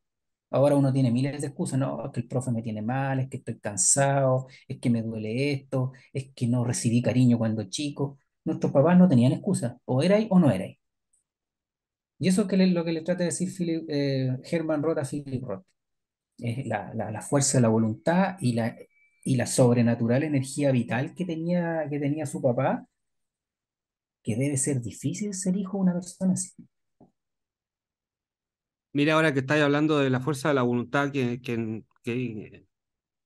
[0.51, 3.29] Ahora uno tiene miles de excusas, no, es que el profe me tiene mal, es
[3.29, 8.19] que estoy cansado, es que me duele esto, es que no recibí cariño cuando chico.
[8.45, 10.79] Nuestros papás no tenían excusas, o erais o no erais.
[12.19, 15.43] Y eso es lo que le trata de decir Philip, eh, Herman Roth a Philip
[15.45, 15.65] Roth.
[16.39, 18.77] Es la, la- la fuerza de la voluntad y la,
[19.25, 22.87] y la sobrenatural energía vital que tenía, que tenía su papá,
[24.23, 26.53] que debe ser difícil ser hijo de una persona así.
[28.97, 31.39] Mira, ahora que estáis hablando de la fuerza de la voluntad que,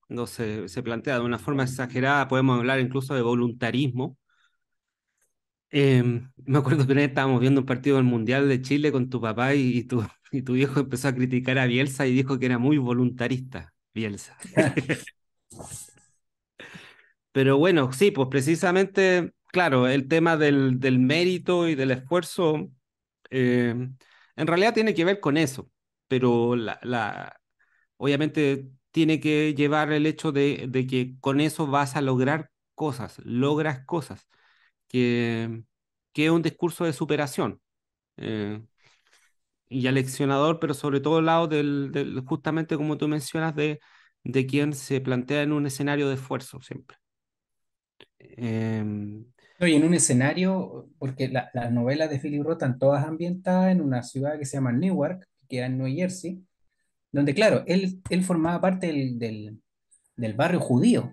[0.08, 4.18] no se, se plantea de una forma exagerada, podemos hablar incluso de voluntarismo.
[5.70, 9.08] Eh, me acuerdo que una vez estábamos viendo un partido del Mundial de Chile con
[9.10, 12.46] tu papá y, tu, y tu viejo empezó a criticar a Bielsa y dijo que
[12.46, 14.36] era muy voluntarista, Bielsa.
[17.30, 22.72] Pero bueno, sí, pues precisamente, claro, el tema del, del mérito y del esfuerzo,
[23.30, 23.88] eh,
[24.40, 25.70] en realidad tiene que ver con eso,
[26.08, 27.40] pero la, la,
[27.98, 33.18] obviamente tiene que llevar el hecho de, de que con eso vas a lograr cosas,
[33.24, 34.28] logras cosas,
[34.88, 35.64] que,
[36.14, 37.60] que es un discurso de superación.
[38.18, 38.62] eh,
[39.68, 43.80] y aleccionador, pero sobre todo al lado del, del- justamente como tú mencionas, de,
[44.24, 46.96] de quien se plantea en un escenario de esfuerzo siempre.
[48.18, 49.24] Em,
[49.60, 53.70] No, y en un escenario, porque la- las novelas de Philip Roth están todas ambientadas
[53.72, 56.42] en una ciudad que se llama Newark, que queda en New Jersey,
[57.12, 59.60] donde, claro, él, él formaba parte del, del,
[60.16, 61.12] del barrio judío,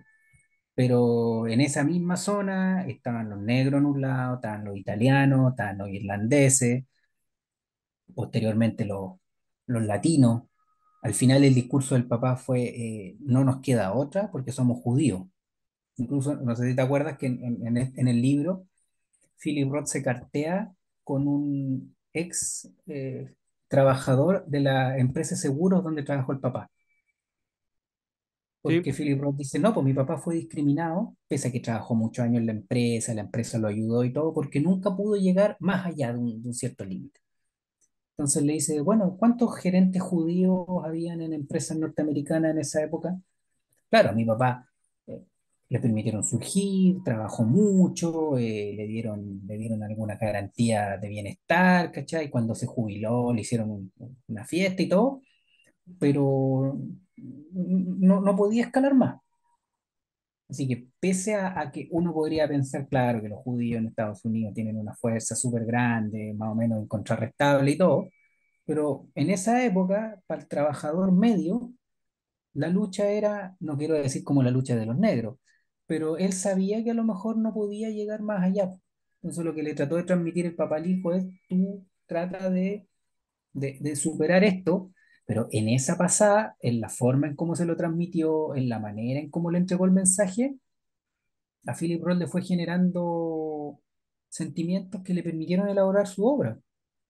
[0.76, 5.78] pero en esa misma zona estaban los negros en un lado, estaban los italianos, estaban
[5.80, 6.86] los irlandeses,
[8.16, 9.14] posteriormente los,
[9.68, 10.44] los latinos.
[11.04, 15.24] Al final el discurso del papá fue, eh, no nos queda otra porque somos judíos.
[15.98, 18.68] Incluso, no sé si te acuerdas que en, en- en en el libro
[19.42, 23.36] Philip Roth se cartea con un ex eh,
[23.70, 26.70] trabajador de la empresa de seguros donde trabajó el papá.
[28.62, 31.96] Porque sí, Philip Roth dice, no, pues mi papá fue discriminado, pese a que trabajó
[31.96, 35.56] muchos años en la empresa, la empresa lo ayudó y todo, porque nunca pudo llegar
[35.60, 37.20] más allá de un, de un cierto límite.
[38.18, 43.18] Entonces le dice, bueno, ¿cuántos gerentes judíos habían en empresas norteamericanas en esa época?
[43.90, 44.67] Claro, mi papá
[45.70, 52.30] le permitieron surgir, trabajó mucho, eh, le dieron, le dieron alguna garantía de bienestar, ¿cachai?
[52.30, 53.94] Cuando se jubiló le hicieron un-
[54.28, 55.22] una fiesta y todo,
[56.00, 56.80] pero
[57.54, 59.22] no, no podía escalar más.
[60.50, 64.24] Así que pese a, a que uno podría pensar, claro, que los judíos en Estados
[64.26, 68.08] Unidos tienen una fuerza súper grande, más o menos incontrarrestable y todo,
[68.66, 71.74] pero en esa época, para el trabajador medio,
[72.54, 75.40] la lucha era, no quiero decir como la lucha de los negros,
[75.88, 78.74] pero él sabía que a lo mejor no podía llegar más allá.
[79.22, 82.88] Entonces lo que le trató de transmitir el Papa al hijo es, tú trata de,
[83.54, 84.92] de, de superar esto,
[85.26, 89.20] pero en esa pasada, en la forma en cómo se lo transmitió, en la manera
[89.20, 90.58] en cómo le entregó el mensaje,
[91.66, 93.80] a Philip Roth le fue generando
[94.30, 96.60] sentimientos que le permitieron elaborar su obra.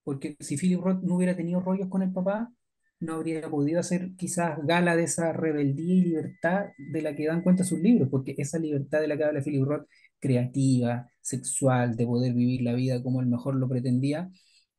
[0.04, 2.52] Porque si Philip Roth no hubiera tenido rollos con el papá,
[3.00, 7.42] no habría podido hacer quizás gala de esa rebeldía y libertad de la que dan
[7.42, 9.86] cuenta sus libros, porque esa libertad de la que habla Philip Roth,
[10.20, 14.30] creativa, sexual, de poder vivir la vida como él mejor lo pretendía,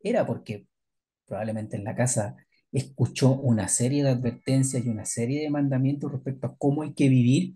[0.01, 0.67] era porque
[1.27, 2.37] probablemente en la casa
[2.71, 7.09] escuchó una serie de advertencias y una serie de mandamientos respecto a cómo hay que
[7.09, 7.55] vivir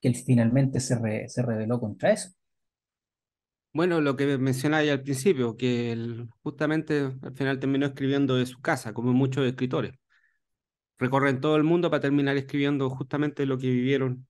[0.00, 2.30] que él finalmente se, re- se rebeló contra eso.
[3.74, 8.94] Bueno, lo que mencionaba al principio, que justamente al final terminó escribiendo de su casa,
[8.94, 9.92] como muchos escritores.
[10.98, 14.26] Recorren todo el mundo para terminar escribiendo justamente lo que vivieron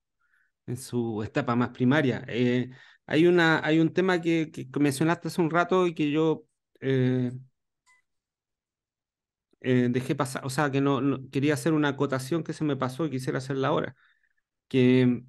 [0.66, 2.24] en su etapa más primaria.
[2.28, 2.70] Eh,
[3.06, 6.44] hay una, hay un tema que, mencionaste hace un rato y que yo
[6.80, 7.32] eh,
[9.60, 12.76] eh, dejé pasar, o sea, que no, no- quería hacer una acotación que se me
[12.76, 13.96] pasó y quisiera hacerla ahora.
[14.68, 15.24] Que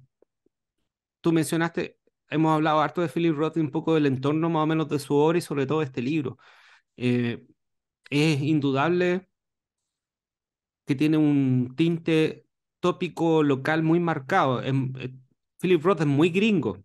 [1.20, 1.95] tú mencionaste,
[2.30, 4.98] hemos hablado harto de Philip Roth y un poco del entorno más o menos de
[4.98, 6.38] su obra y sobre todo de este libro.
[6.96, 7.46] Eh,
[8.10, 9.28] es indudable
[10.86, 12.46] que tiene un tinte
[12.80, 14.62] tópico local muy marcado.
[14.62, 14.72] Eh,
[15.60, 16.84] Philip Roth es muy gringo,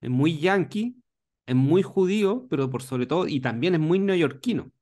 [0.00, 0.96] es muy yankee,
[1.46, 4.72] es muy judío, pero por sobre todo, y también es muy neoyorquino.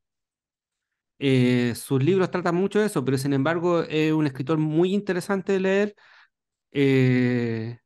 [1.19, 5.53] Eh, sus libros tratan mucho de eso, pero sin embargo es un escritor muy interesante
[5.53, 5.97] de leer.
[6.73, 7.79] eh,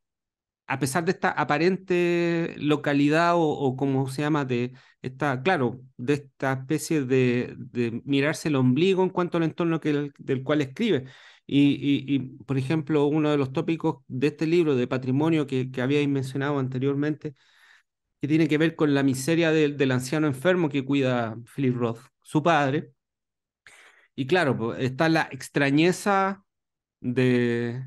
[0.71, 6.13] a pesar de esta aparente localidad o, o como se llama, de esta, claro, de
[6.13, 7.57] esta especie de,
[8.05, 11.05] mirarse el ombligo en cuanto al entorno que el- del cual escribe.
[11.45, 16.57] Y, por ejemplo, uno de los tópicos de este libro de patrimonio que, que mencionado
[16.59, 17.35] anteriormente,
[18.21, 22.43] que tiene que ver con la miseria del, anciano enfermo que cuida Philip Roth, su
[22.43, 22.93] padre.
[24.15, 26.45] Y claro, está la extrañeza
[27.01, 27.83] de,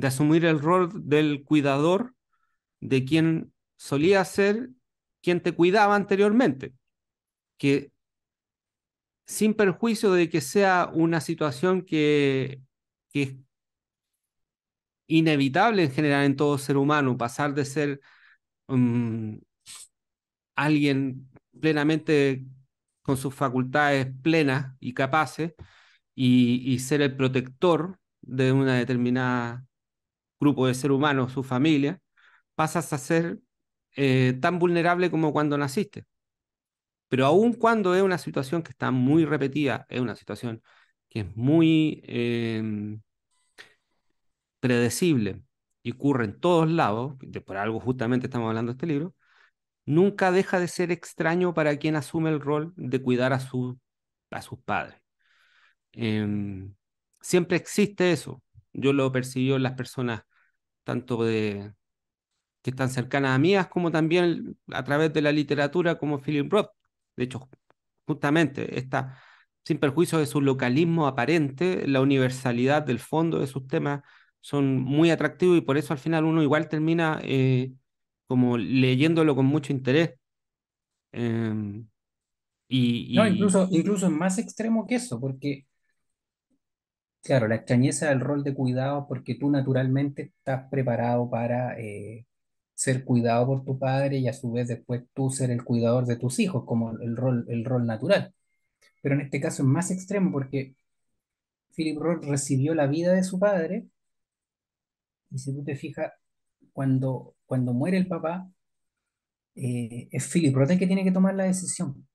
[0.00, 2.14] de asumir el rol del cuidador
[2.80, 4.70] de quien solía ser
[5.22, 6.72] quien te cuidaba anteriormente,
[7.58, 7.92] que
[9.26, 12.62] sin perjuicio de que sea una situación que,
[13.12, 13.34] que es
[15.06, 18.00] inevitable en general en todo ser humano, pasar de ser
[18.68, 19.38] um,
[20.56, 21.28] alguien
[21.60, 22.44] plenamente
[23.02, 25.52] con sus facultades plenas y capaces
[26.14, 29.66] y ser el protector de una determinada
[30.40, 32.00] grupo de ser humanos, su familia,
[32.54, 33.40] pasas a ser
[33.96, 36.06] eh, tan vulnerable como cuando naciste.
[37.08, 40.62] Pero aun cuando es una situación que está muy repetida, es una situación
[41.08, 42.62] que es muy eh,
[44.60, 45.42] predecible
[45.82, 49.14] y ocurre en todos lados, de por algo justamente estamos hablando de este libro,
[49.86, 53.78] nunca deja de ser extraño para quien asume el rol de cuidar a, su,
[54.30, 55.00] a sus padres.
[55.92, 56.26] Eh,
[57.20, 58.42] siempre existe eso.
[58.72, 60.22] Yo lo percibió en las personas,
[60.84, 61.72] tanto de,
[62.62, 66.70] que están cercanas a mías, como también a través de la literatura, como Philip Roth.
[67.16, 67.48] De hecho,
[68.06, 69.18] justamente esta,
[69.64, 74.02] sin perjuicio de su localismo aparente, la universalidad del fondo de sus temas
[74.40, 77.72] son muy atractivos y por eso al final uno igual termina eh,
[78.26, 80.14] como leyéndolo con mucho interés.
[81.12, 81.86] Eh, No,
[82.68, 85.66] y, y, incluso, incluso es más extremo que eso, porque,
[87.22, 92.26] claro, la extrañeza del rol de cuidado, porque tú naturalmente estás preparado para eh,
[92.74, 96.16] ser cuidado por tu padre y a su vez después tú ser el cuidador de
[96.16, 98.34] tus hijos, como el rol, el rol natural.
[99.02, 100.74] Pero en este caso es más extremo porque
[101.74, 103.88] Philip Roth recibió la vida de su padre
[105.30, 106.12] y si tú te fijas,
[106.72, 108.50] cuando, cuando muere el papá,
[109.54, 112.06] eh, es Philip Roth el que tiene que tomar la decisión.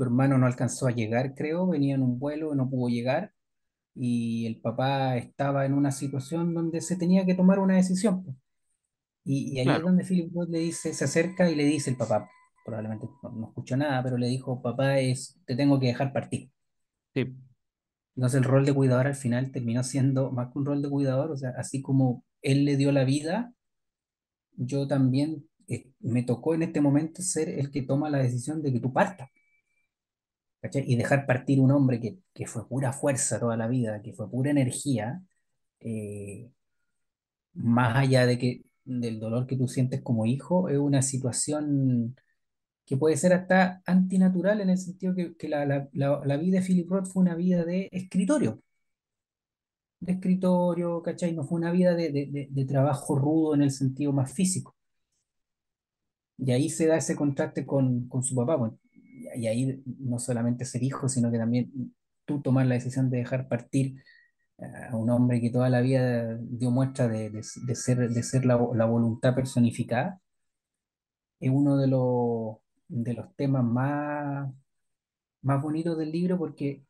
[0.00, 3.34] Su hermano no alcanzó a llegar, creo, venía en un vuelo, no pudo llegar
[3.94, 8.24] y el papá estaba en una situación donde se tenía que tomar una decisión.
[8.24, 8.34] pues.
[9.24, 11.98] Y, y ahí es donde Philip Roth le dice, se acerca y le dice el
[11.98, 12.30] papá,
[12.64, 16.50] probablemente no, no escuchó nada, pero le dijo, papá, es, te tengo que dejar partir.
[17.12, 17.26] sí,
[18.16, 21.30] Entonces el rol de cuidador al final terminó siendo más que un rol de cuidador,
[21.30, 23.52] o sea, así como él le dio la vida,
[24.56, 28.72] yo también eh, me tocó en este momento ser el que toma la decisión de
[28.72, 29.28] que tú partas.
[30.62, 34.30] Y dejar partir un hombre que, que fue pura fuerza toda la vida, que fue
[34.30, 35.22] pura energía,
[35.80, 36.50] eh,
[37.54, 42.16] más allá de que del dolor que tú sientes como hijo, es una situación
[42.86, 45.88] que puede ser hasta antinatural en el sentido que, que la, la,
[46.24, 48.62] la, vida de Philip Roth fue una vida de escritorio,
[50.00, 51.32] de escritorio, ¿cachai?
[51.32, 54.74] No fue una vida de, de, de, de trabajo rudo en el sentido más físico.
[56.38, 58.56] Y ahí se da ese contraste con, con su papá.
[58.56, 58.78] Bueno,
[59.36, 63.48] y ahí no solamente ser hijo, sino que también tú tomar la decisión de dejar
[63.48, 64.02] partir
[64.90, 68.44] a un hombre que toda la vida dio muestra de, de, de ser, de ser
[68.44, 70.20] la, la, voluntad personificada,
[71.40, 72.58] es uno de los,
[72.88, 74.52] de los temas más,
[75.42, 76.84] más bonitos del libro porque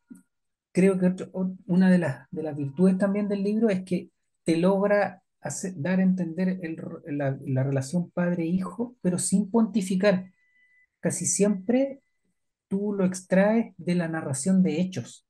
[0.71, 1.29] creo que otro,
[1.65, 4.11] una de las, de las virtudes también del libro es que
[4.43, 6.77] te logra hacer, dar a entender el,
[7.17, 10.31] la, la relación padre-hijo, pero sin pontificar.
[10.99, 12.01] Casi siempre
[12.71, 15.27] tú lo extraes de la narración de hechos.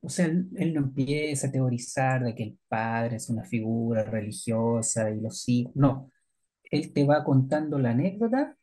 [0.00, 4.04] O sea, él, él, no empieza a teorizar de que el padre es una figura
[4.04, 5.74] religiosa y los hijos.
[5.74, 6.12] No,
[6.70, 8.56] él te va contando la anécdota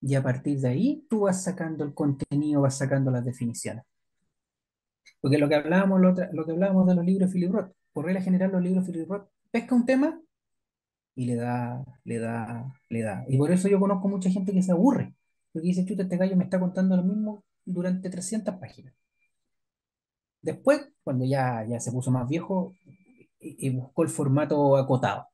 [0.00, 3.84] y a partir de ahí tú vas sacando el contenido, vas sacando las definiciones.
[5.20, 8.04] Porque lo que hablábamos, lo, lo que hablábamos de los libros de Philip Roth, por
[8.04, 10.20] regla general los libros de Philip Roth pesca un tema
[11.16, 13.24] y le da, le da, le da.
[13.28, 15.14] Y por eso yo conozco mucha gente que se aburre,
[15.54, 18.92] porque dice, chuta, este gallo me está contando lo mismo durante 300 páginas.
[20.42, 22.74] Después, cuando ya, ya se puso más viejo,
[23.38, 25.28] y, y buscó el formato acotado,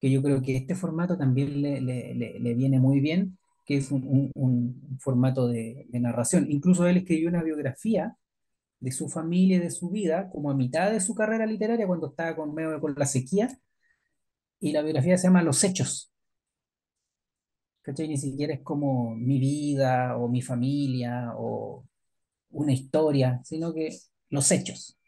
[0.00, 3.76] que yo creo que este formato también le, le, le, le viene muy bien, que
[3.76, 6.46] es un, un, un formato de, de, narración.
[6.50, 8.16] Incluso él escribió una biografía
[8.80, 12.08] de su familia y de su vida, como a mitad de su carrera literaria, cuando
[12.08, 13.58] estaba con, medio con la sequía,
[14.58, 16.12] y la biografía se llama Los Hechos.
[17.86, 18.08] ¿Cachai?
[18.08, 21.86] Ni siquiera es como mi vida o mi familia o
[22.50, 23.96] una historia, sino que
[24.30, 24.98] los hechos.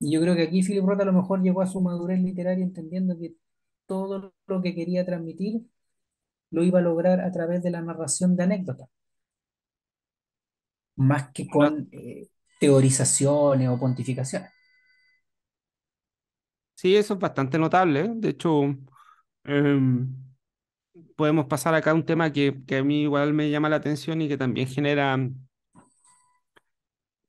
[0.00, 2.64] Y yo creo que aquí Philip Roth a lo mejor llegó a su madurez literaria
[2.64, 3.34] entendiendo que
[3.86, 5.62] todo lo que quería transmitir
[6.50, 8.88] lo iba a lograr a través de la narración de anécdotas,
[10.96, 12.28] más que con eh,
[12.60, 14.50] teorizaciones o pontificaciones.
[16.74, 18.10] Sí, eso es bastante notable.
[18.16, 18.64] De hecho,
[19.44, 19.80] eh,
[21.16, 24.22] podemos pasar acá a un tema que, que, a mí igual me llama la atención
[24.22, 25.48] y que también genera un,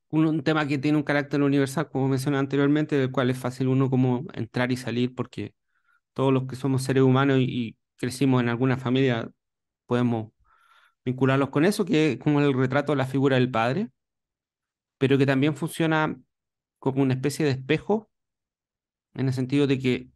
[0.09, 3.89] un, tema que tiene un carácter universal, como mencioné anteriormente, del cual es fácil uno
[3.89, 5.53] como entrar y salir, porque
[6.13, 9.29] todos los que somos seres humanos y, y crecimos en alguna familia
[9.85, 10.31] podemos
[11.05, 13.89] vincularlos con eso, que es como el retrato de la figura del padre,
[14.97, 16.17] pero que también funciona
[16.79, 18.09] como una especie de espejo,
[19.13, 20.09] en el sentido de que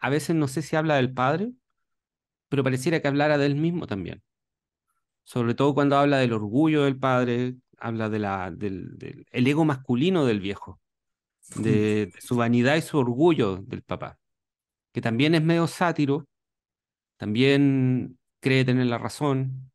[0.00, 1.52] a veces no sé si habla del padre,
[2.48, 4.22] pero pareciera que hablara de él mismo también.
[5.24, 9.64] Sobre todo cuando habla del orgullo del padre, habla de la, del, del el ego
[9.64, 10.80] masculino del viejo,
[11.56, 14.18] de, de, su vanidad y su orgullo del papá,
[14.92, 16.26] que también es medio sátiro,
[17.16, 19.70] también cree tener la razón,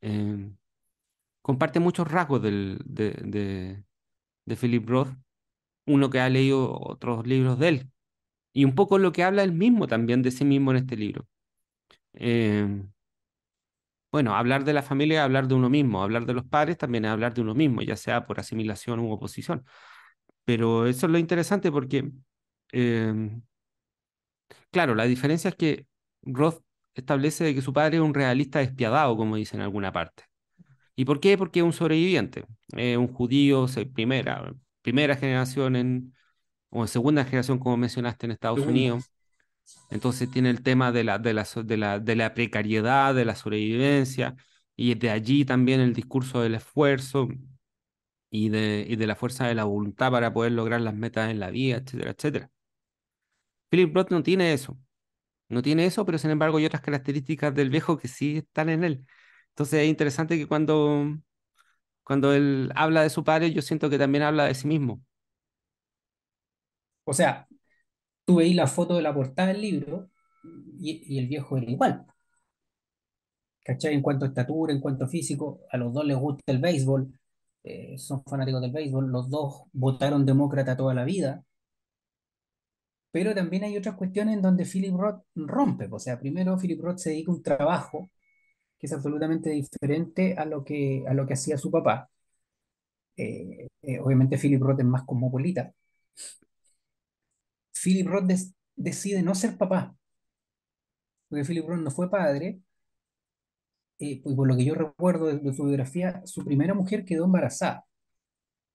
[0.00, 0.50] eh,
[1.42, 3.84] comparte muchos rasgos del, de, de,
[4.46, 5.10] de Philip Roth,
[5.86, 7.90] uno que ha leído otros libros de él,
[8.54, 11.26] y un poco lo que habla él mismo también de sí mismo en este libro.
[12.14, 12.66] Eh,
[14.10, 17.04] bueno, hablar de la familia es hablar de uno mismo, hablar de los padres también
[17.04, 19.64] es hablar de uno mismo, ya sea por asimilación u oposición.
[20.44, 22.12] Pero eso es lo interesante porque,
[22.72, 23.40] eh,
[24.70, 25.86] claro, la diferencia es que
[26.22, 26.62] Roth
[26.94, 30.24] establece que su padre es un realista despiadado, como dice en alguna parte.
[30.96, 31.36] ¿Y por qué?
[31.36, 32.44] Porque es un sobreviviente,
[32.76, 36.14] eh, un judío, primera, primera generación en,
[36.70, 38.60] o en segunda generación, como mencionaste, en Estados.
[38.60, 39.10] Unidos.
[39.90, 43.34] Entonces tiene el tema de la, de, la, de, la, de la precariedad, de la
[43.36, 44.36] sobrevivencia,
[44.76, 47.28] y de allí también el discurso del esfuerzo
[48.30, 51.40] y de, y de la fuerza de la voluntad para poder lograr las metas en
[51.40, 52.50] la vida, etcétera, etcétera.
[53.70, 54.78] Philip Roth no tiene eso.
[55.48, 58.84] No tiene eso, pero sin embargo hay otras características del viejo que sí están en
[58.84, 59.06] él.
[59.50, 61.06] Entonces es interesante que cuando,
[62.04, 65.02] cuando él habla de su padre, yo siento que también habla de sí mismo.
[67.04, 67.46] O sea,
[68.24, 70.10] tú veis la foto de la portada del libro
[70.80, 72.06] y, y el viejo era igual.
[73.64, 73.94] ¿Cachai?
[73.94, 77.12] En cuanto a estatura, en cuanto a físico, a los dos les gusta el béisbol,
[77.64, 81.44] eh, son fanáticos del béisbol, los dos votaron demócrata toda la vida,
[83.10, 85.88] pero también hay otras cuestiones en donde Philip Roth rompe.
[85.90, 88.10] O sea, primero Philip Roth se dedica a un trabajo
[88.78, 92.10] que es absolutamente diferente a lo que, a lo que hacía su papá.
[93.16, 95.72] Eh, eh, obviamente Philip Roth es más cosmopolita.
[97.82, 98.30] Philip Roth
[98.76, 99.96] decide no ser papá,
[101.28, 102.60] porque Philip Roth no fue padre,
[103.98, 107.24] eh, y por lo que yo recuerdo de, de su biografía, su primera mujer quedó
[107.24, 107.84] embarazada.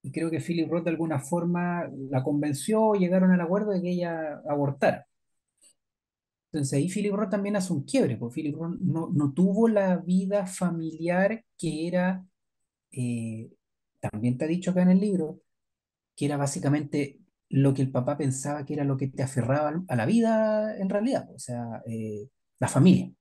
[0.01, 3.91] Y creo que Philip Roth de alguna forma la convenció, llegaron al acuerdo de que
[3.91, 5.07] ella abortara.
[6.51, 9.97] Entonces ahí Philip Roth también hace un quiebre, porque Philip Roth no, no tuvo la
[9.97, 12.25] vida familiar que era,
[12.91, 13.51] eh,
[13.99, 15.41] también te ha dicho acá en el libro,
[16.15, 17.18] que era básicamente
[17.49, 20.89] lo que el papá pensaba que era lo que te aferraba a la vida en
[20.89, 22.29] realidad, o sea, eh,
[22.59, 23.11] la familia.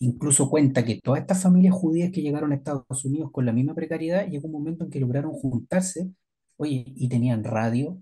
[0.00, 3.74] Incluso cuenta que todas estas familias judías que llegaron a Estados Unidos con la misma
[3.74, 6.10] precariedad, llegó un momento en que lograron juntarse,
[6.56, 7.98] oye, y tenían radio,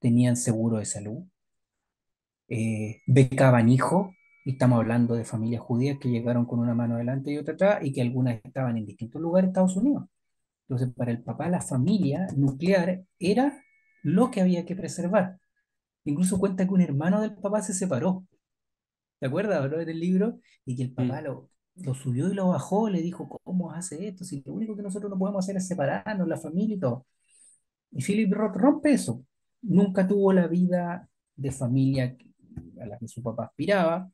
[0.00, 1.24] tenían seguro de salud,
[2.48, 7.32] eh, becaban hijos, y estamos hablando de familias judías que llegaron con una mano adelante
[7.32, 10.04] y otra atrás, y que algunas estaban en distintos lugares de Estados Unidos.
[10.68, 13.62] Entonces, para el papá, la familia nuclear era
[14.06, 15.38] lo que había que preservar.
[16.04, 18.26] Incluso cuenta que un hermano del papá se separó.
[19.20, 20.40] ¿Te acuerdas, bro, del libro?
[20.64, 21.24] Y que el papá Mm.
[21.24, 24.24] lo, lo subió y lo bajó, le dijo, ¿cómo hace esto?
[24.24, 27.06] Si lo único que nosotros no podemos hacer es separarnos, la familia y todo.
[27.92, 29.24] Y Philip Roth rompe eso.
[29.62, 32.16] Nunca tuvo la vida de familia
[32.80, 34.10] a la que su papá aspiraba.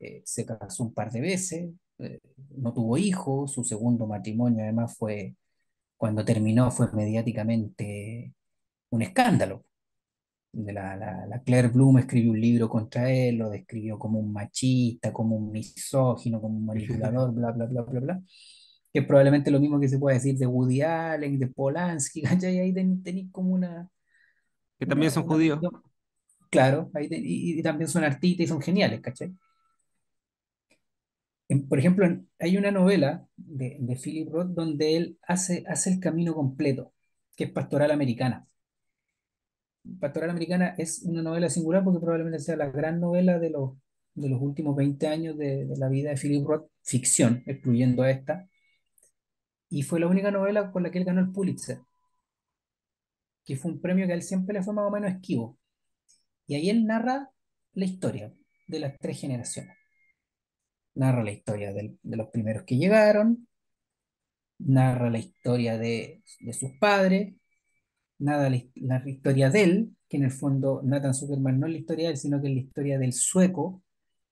[0.00, 2.20] Eh, se casó un par de veces, eh,
[2.56, 3.52] no tuvo hijos.
[3.52, 5.36] Su segundo matrimonio, además, fue
[5.96, 8.34] cuando terminó, fue mediáticamente
[8.96, 9.64] un escándalo.
[10.52, 15.12] La, la, la Claire Bloom escribió un libro contra él, lo describió como un machista,
[15.12, 18.22] como un misógino, como un manipulador, bla, bla, bla, bla, bla.
[18.92, 22.58] Que es probablemente lo mismo que se puede decir de Woody Allen, de Polanski, ¿cachai?
[22.60, 23.88] Ahí ten- tenéis como una,
[24.78, 25.60] Que también una, son una judíos.
[26.50, 29.34] Claro, ahí te- y, y también son artistas y son geniales, ¿cachai?
[31.48, 35.90] En- por ejemplo, en- hay una novela de, de Philip Roth donde él hace, hace
[35.92, 36.92] el camino completo,
[37.36, 38.46] que es Pastoral Americana.
[40.00, 43.72] Pastoral Americana es una novela singular porque probablemente sea la gran novela de los,
[44.14, 48.48] de los últimos 20 años de, de la vida de Philip Roth, ficción, excluyendo esta,
[49.68, 51.80] y fue la única novela con la que él ganó el Pulitzer,
[53.44, 55.58] que fue un premio que a él siempre le fue más o menos esquivo.
[56.46, 57.30] Y ahí él narra
[57.74, 58.34] la historia
[58.68, 59.76] de las tres generaciones.
[60.96, 63.46] Narra la historia del- de los primeros que llegaron,
[64.58, 67.34] narra la historia de, de sus padres,
[68.24, 72.06] nada la, historia de él, que en el fondo Nathan Zuckerman no es la historia
[72.06, 73.82] de él, sino que es la historia del sueco,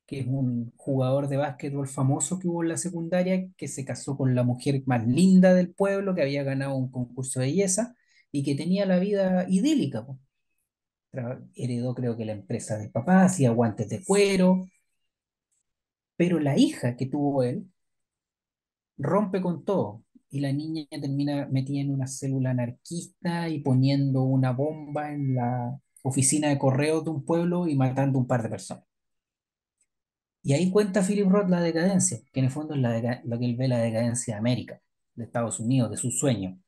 [0.06, 4.16] que es un jugador de básquetbol famoso que hubo en la secundaria, que se casó
[4.16, 7.94] con la mujer más linda del pueblo, que había ganado un concurso de belleza
[8.30, 10.06] y que tenía la vida idílica.
[11.54, 14.66] Heredó creo que la empresa del papá, hacía guantes de cuero,
[16.16, 17.66] pero la hija que tuvo él
[18.98, 20.02] rompe con todo.
[20.32, 25.78] Y la niña termina metida en una célula anarquista y poniendo una bomba en la
[26.02, 28.84] oficina de correos de un pueblo y matando un par de personas.
[30.42, 33.44] Y ahí cuenta Philip Roth la decadencia, que en el fondo es la lo que
[33.44, 34.80] él ve la decadencia de América,
[35.14, 36.58] de Estados Unidos, de su sueño,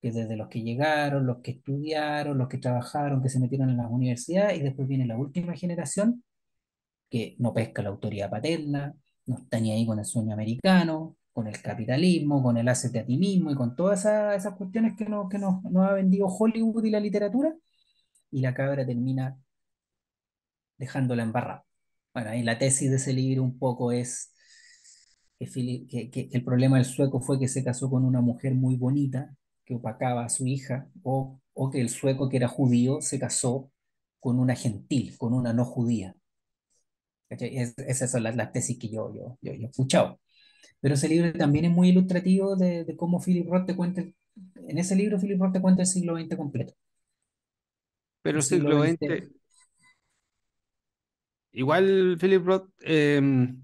[0.00, 3.78] que desde los que llegaron, los que estudiaron, los que trabajaron, que se metieron en
[3.78, 6.22] las universidades, y después viene la última generación
[7.10, 8.94] que no pesca la autoridad paterna,
[9.26, 13.06] no está ni ahí con el sueño americano, con el capitalismo, con el hacete a
[13.06, 16.26] ti mismo y con todas esas, esas cuestiones que, nos, que nos, nos ha vendido
[16.28, 17.54] Hollywood y la literatura,
[18.32, 19.38] y la cabra termina
[20.78, 21.64] dejándola embarrada.
[22.14, 24.32] Bueno, ahí la tesis de ese libro un poco es
[25.38, 28.76] que, que- que el problema del sueco fue que se casó con una mujer muy
[28.76, 33.18] bonita que opacaba a su hija, o, o que el sueco que era judío se
[33.18, 33.70] casó
[34.20, 36.14] con una gentil, con una no judía.
[37.28, 40.20] Esas son las, las tesis que yo, yo, yo, yo he escuchado.
[40.80, 44.14] Pero ese libro también es muy ilustrativo de, de cómo Philip Roth te cuenta, el-
[44.68, 46.74] en ese libro Philip Roth te cuenta el siglo XX completo.
[48.22, 49.30] Pero El siglo siglo XX, XX,
[51.52, 53.62] igual Philip Roth, em,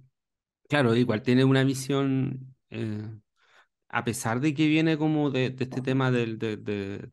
[0.68, 3.11] claro, igual tiene una visión, eh,
[3.90, 7.11] a pesar de que viene como de, de este tema del, de, de-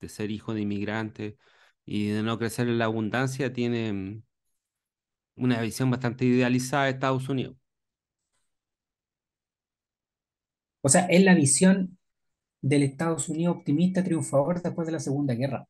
[0.00, 1.38] de ser hijo de inmigrante
[1.86, 4.22] y de no crecer en la abundancia, tiene mm,
[5.36, 7.56] una visión bastante idealizada de Estados Unidos.
[10.82, 11.98] O sea, es la visión
[12.62, 15.66] del Estados Unidos optimista triunfador después de la Segunda Guerra.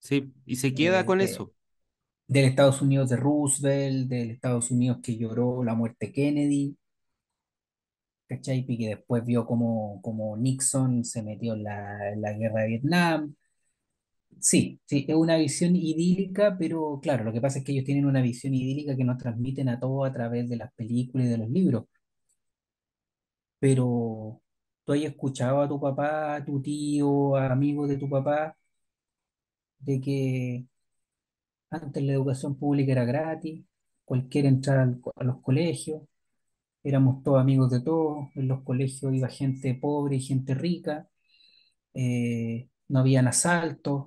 [0.00, 1.54] Sí, y se queda Eh, con de- eso.
[2.28, 6.76] del Estados Unidos de Roosevelt, del Estados Unidos que lloró la muerte de Kennedy,
[8.28, 8.64] ¿cachai?
[8.68, 12.68] Y que después vio como, como Nixon se metió en la, en la guerra de
[12.68, 13.34] Vietnam.
[14.40, 18.06] Sí, sí, es una visión idílica, pero claro, lo que pasa es que ellos tienen
[18.06, 21.38] una visión idílica que nos transmiten a todos a través de las películas y de
[21.38, 21.84] los libros.
[23.60, 24.40] Pero
[24.88, 28.56] tú has escuchado a tu papá, a tu tío, a amigos de tu papá,
[29.80, 30.66] de que
[31.70, 33.64] Antes la educación pública era gratis,
[34.04, 36.02] cualquier entrada al co- a los colegios,
[36.84, 41.08] éramos todos amigos de todos, en los colegios iba gente pobre y gente rica,
[41.94, 44.06] eh, no habían asaltos,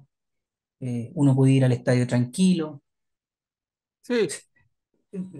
[0.81, 2.81] eh, uno podía ir al estadio tranquilo,
[4.01, 4.35] Sí,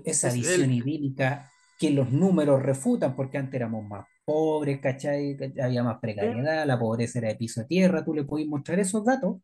[0.03, 5.37] esa es visión el, idílica que los números refutan, porque antes éramos más pobres, ¿cachai?
[5.61, 9.03] Había más precariedad, la pobreza era de piso a tierra, tú le podías mostrar esos
[9.05, 9.37] datos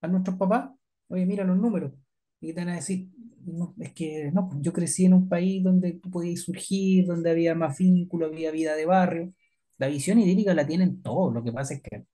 [0.00, 0.70] a nuestros papás,
[1.08, 1.92] oye, mira los números,
[2.40, 3.08] y te van a decir,
[3.44, 7.30] no, es que no, pues yo crecí en un país donde tú podías surgir, donde
[7.30, 9.34] había más vínculo, había vida de barrio,
[9.78, 12.04] la visión idílica la tienen todos, lo que pasa es que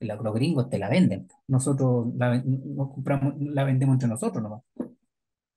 [0.00, 4.62] los gringos te la venden, nosotros la, nos compramos, la vendemos entre nosotros nomás.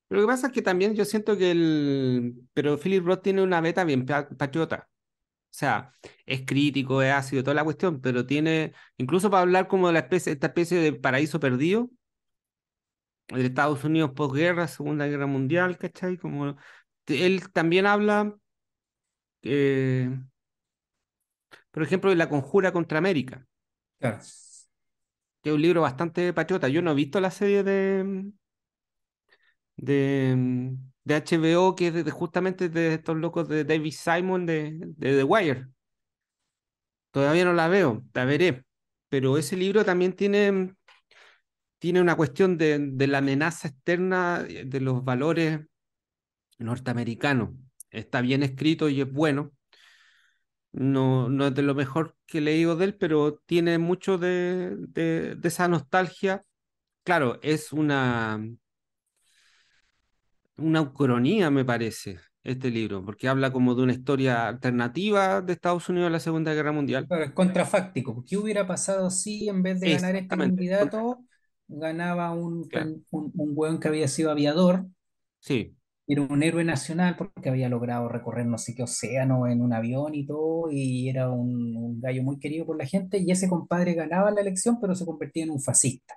[0.09, 2.35] Lo que pasa es que también yo siento que el...
[2.53, 4.89] Pero Philip Roth tiene una beta bien pa- patriota.
[5.51, 5.91] O sea,
[6.25, 9.99] es crítico, es ácido, toda la cuestión, pero tiene, incluso para hablar como de la
[9.99, 11.89] especie, esta especie de paraíso perdido,
[13.27, 16.17] de Estados Unidos posguerra, Segunda Guerra Mundial, ¿cachai?
[16.17, 16.55] Como,
[17.07, 18.35] él también habla,
[19.41, 20.09] eh,
[21.71, 23.45] por ejemplo, de La Conjura contra América,
[23.99, 24.17] Claro.
[25.41, 26.67] que es un libro bastante patriota.
[26.67, 28.31] Yo no he visto la serie de,
[29.77, 35.17] de, de HBO, que es de- justamente de estos locos de David Simon de, de
[35.17, 35.67] The Wire.
[37.11, 38.65] Todavía no la veo, la veré.
[39.09, 40.75] Pero ese libro también tiene,
[41.79, 45.61] tiene una cuestión de, de la amenaza externa de los valores
[46.59, 47.51] norteamericanos.
[47.91, 49.51] Está bien escrito y es bueno.
[50.71, 54.75] No, no es de lo mejor que he leído de él, pero tiene mucho de,
[54.77, 56.45] de esa nostalgia.
[57.03, 58.41] Claro, es una,
[60.61, 65.89] una ucronía, me parece, este libro, porque habla como de una historia alternativa de Estados
[65.89, 67.07] Unidos en la Segunda Guerra Mundial.
[67.07, 68.23] Claro, es contrafáctico.
[68.27, 71.25] ¿Qué hubiera pasado si en vez de ganar este candidato,
[71.67, 72.93] ganaba un, Claro.
[73.11, 74.85] un, un hueón que había sido aviador,
[75.39, 75.75] Sí.
[76.07, 80.13] era un héroe nacional porque había logrado recorrer no sé qué océano en un avión
[80.15, 83.93] y todo, y era un, un gallo muy querido por la gente, y ese compadre
[83.93, 86.15] ganaba la elección, pero se convertía en un fascista.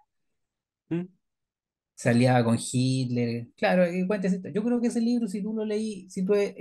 [0.90, 1.06] ¿Mm?
[1.94, 3.48] Se aliaba con Hitler.
[3.56, 4.48] Claro, esto.
[4.50, 6.54] Yo creo que ese libro, si tú lo leí, si tú eres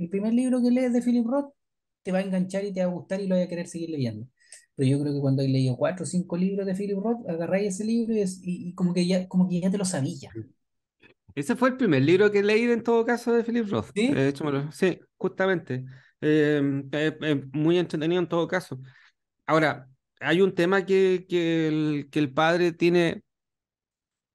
[0.00, 1.52] el primer libro que lees de Philip Roth,
[2.02, 3.90] te va a enganchar y te va a gustar y lo vas a querer seguir
[3.90, 4.26] leyendo.
[4.74, 7.74] Pero yo creo que cuando hay leído cuatro o cinco libros de Philip Roth, agarráis
[7.74, 10.32] ese libro y, es- y- y como que ya, como que ya te lo sabías.
[11.34, 13.90] Ese fue el primer libro que leí en todo caso de Philip Roth.
[13.94, 14.10] ¿Sí?
[14.40, 15.84] Lo- sí, justamente.
[16.20, 18.80] Eh, eh, eh, muy entretenido en todo caso.
[19.46, 19.88] Ahora,
[20.20, 23.22] hay un tema que, que el, que el padre tiene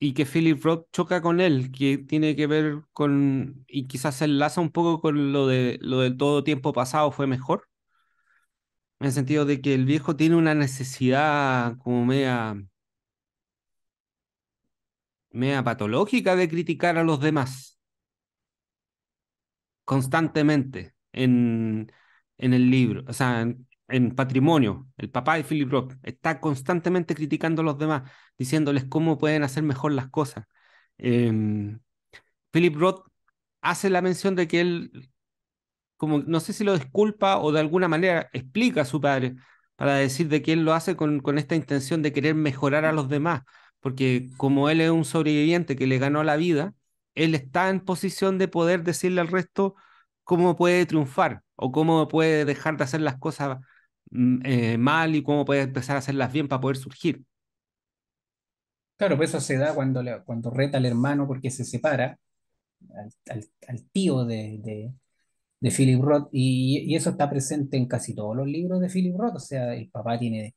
[0.03, 4.25] y que Philip Roth choca con él, que tiene que ver con, y quizás se
[4.25, 7.69] enlaza un poco con lo de, lo de todo tiempo pasado fue mejor,
[8.99, 12.55] en el sentido de que el viejo tiene una necesidad como media,
[15.31, 17.77] media patológica de criticar a los demás.
[19.83, 21.91] constantemente en,
[22.37, 23.45] en el libro, o sea,
[23.93, 29.17] en Patrimonio, el papá de Philip Roth está constantemente criticando a los demás, diciéndoles cómo
[29.19, 30.45] pueden hacer mejor las cosas.
[30.97, 31.79] Em,
[32.51, 33.05] Philip Roth
[33.61, 35.11] hace la mención de que él,
[35.97, 39.35] como no sé si lo disculpa o de alguna manera explica a su padre
[39.75, 42.93] para decir de que él lo hace con, con esta intención de querer mejorar a
[42.93, 43.43] los demás,
[43.79, 46.73] porque como él es un sobreviviente que le ganó la vida,
[47.15, 49.75] él está en posición de poder decirle al resto
[50.23, 53.59] cómo puede triunfar o cómo puede dejar de hacer las cosas
[54.43, 57.23] eh, mal y cómo puede empezar a hacerlas bien para poder surgir.
[58.97, 62.17] Claro, pues eso se da cuando, le- cuando reta al hermano porque se separa,
[62.95, 64.93] al, al- al tío de, de,
[65.61, 69.15] de Philip Roth, y, y eso está presente en casi todos los libros de Philip
[69.17, 69.37] Roth.
[69.37, 70.55] O sea, el papá tiene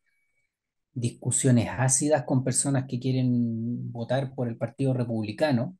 [0.94, 5.78] discusiones ácidas con personas que quieren votar por el Partido Republicano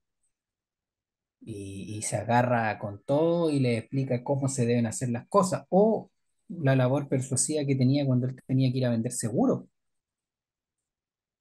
[1.41, 5.65] y, y se agarra con todo y le explica cómo se deben hacer las cosas,
[5.71, 6.11] o
[6.49, 9.65] la labor persuasiva que tenía cuando él tenía que ir a vender seguros.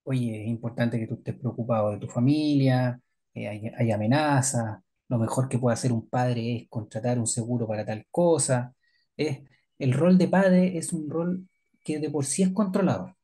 [0.03, 2.99] Oye, es importante que tú estés preocupado de tu familia,
[3.33, 7.67] eh, hay, hay amenazas, lo mejor que puede hacer un padre es contratar un seguro
[7.67, 8.73] para tal cosa.
[9.17, 9.39] Es,
[9.79, 11.47] el rol de padre es un rol
[11.83, 13.15] que de por sí es controlador.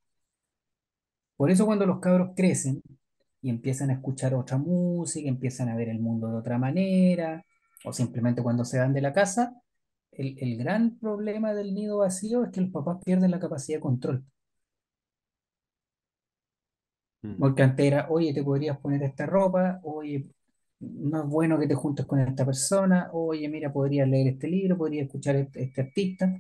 [1.36, 2.82] Por eso cuando los cabros crecen
[3.42, 7.44] y empiezan a escuchar otra música, empiezan a ver el mundo de otra manera,
[7.84, 9.56] o simplemente cuando se van de la casa,
[10.14, 13.82] el, el gran problema del nido vacío es que los papás pierden la capacidad de
[13.82, 14.26] control.
[17.24, 17.34] Mm.
[17.40, 20.28] Porque antes era, oye, te podrías poner esta ropa, oye,
[20.80, 24.78] no es bueno que te juntes con esta persona, oye, mira, podrías leer este libro,
[24.78, 26.36] podrías escuchar este, este artista.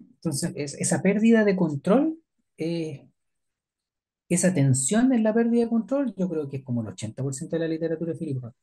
[0.00, 2.18] Entonces, es- esa pérdida de control
[2.58, 3.08] eh,
[4.30, 7.60] esa tensión en la pérdida de control, yo creo que es como el 80% de
[7.60, 8.54] la literatura Roth.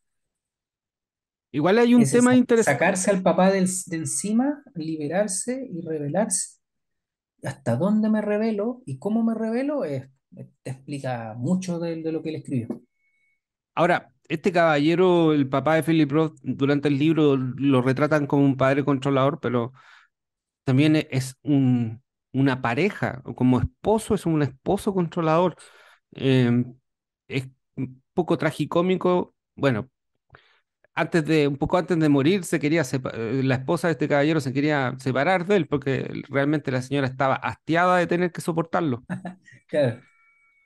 [1.56, 2.74] Igual hay un Es tema esa- interesante.
[2.74, 6.60] sacarse al papá del- de encima, liberarse y revelarse.
[7.44, 9.86] ¿Hasta dónde me revelo y cómo me revelo?
[9.86, 10.10] Es-
[10.64, 12.82] te explica mucho de, de lo que él escribió.
[13.74, 18.58] Ahora, este caballero, el papá de Philip Roth, durante el libro lo retratan como un
[18.58, 19.74] padre controlador, pero
[20.66, 22.04] también es un,
[22.34, 25.56] una pareja, o como esposo es un esposo controlador.
[26.16, 26.66] Eh,
[27.28, 27.48] es
[27.78, 29.36] un poco tragicómico.
[29.56, 29.90] Bueno,
[30.96, 34.40] antes de, un poco antes de morir, se quería eh, la esposa de este caballero
[34.40, 39.04] se quería separar de él porque realmente la señora estaba hastiada de tener que soportarlo.
[39.68, 40.00] Claro.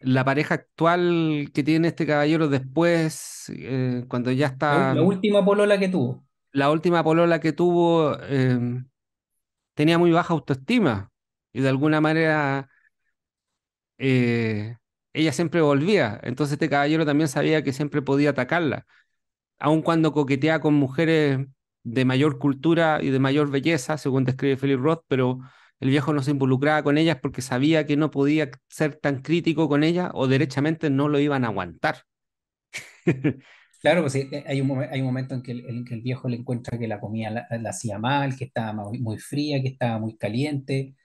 [0.02, 5.80] La pareja actual que tiene este caballero después, eh, cuando ya está la última polola
[5.80, 6.26] que tuvo.
[6.52, 8.84] la última polola que tuvo, eh,
[9.74, 11.12] tenía muy baja autoestima
[11.54, 12.70] y de alguna manera
[13.98, 14.78] eh,
[15.14, 16.20] ella siempre volvía.
[16.24, 18.86] Entonces este caballero también sabía que siempre podía atacarla,
[19.60, 21.40] aun cuando coqueteaba con mujeres
[21.84, 25.40] de mayor cultura y de mayor belleza, según describe Philip Roth, pero
[25.80, 29.70] el viejo no se involucraba con ellas porque sabía que no podía ser tan crítico
[29.70, 32.04] con ellas o derechamente no lo iban a aguantar.
[33.82, 36.78] Claro, pues sí, eh, hay un, hay un momento en que el, viejo le encuentra
[36.78, 40.96] que la comida la, hacía mal, que estaba muy, fría, que estaba muy caliente.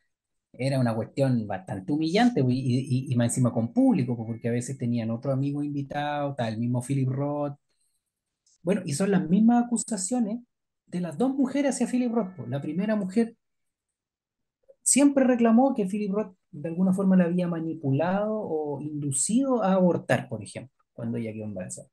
[0.53, 4.79] Era una cuestión bastante humillante pues, y, más encima con público, pues, porque a veces
[4.79, 7.57] tenían otro amigo invitado, está el mismo Philip Roth.
[8.65, 10.41] Bueno, y son las mismas acusaciones
[10.87, 12.39] de las dos mujeres hacia Philip Roth.
[12.49, 13.37] La primera mujer
[14.83, 20.29] siempre reclamó que Philip Roth de alguna forma la había manipulado o inducido a abortar,
[20.29, 21.89] por ejemplo, cuando ella quedó embarazada.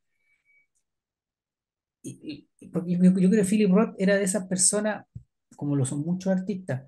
[2.04, 5.06] Y, porque yo, creo que Philip Roth era de esas personas,
[5.56, 6.84] como lo son muchos artistas,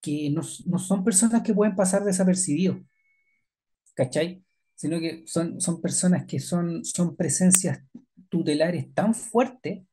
[0.00, 2.78] que no, son personas que pueden pasar desapercibidos,
[3.94, 4.42] ¿cachai?
[4.74, 6.82] Sino que son, son personas que son
[7.16, 7.82] presencias
[8.28, 9.84] tutelares tan fuertes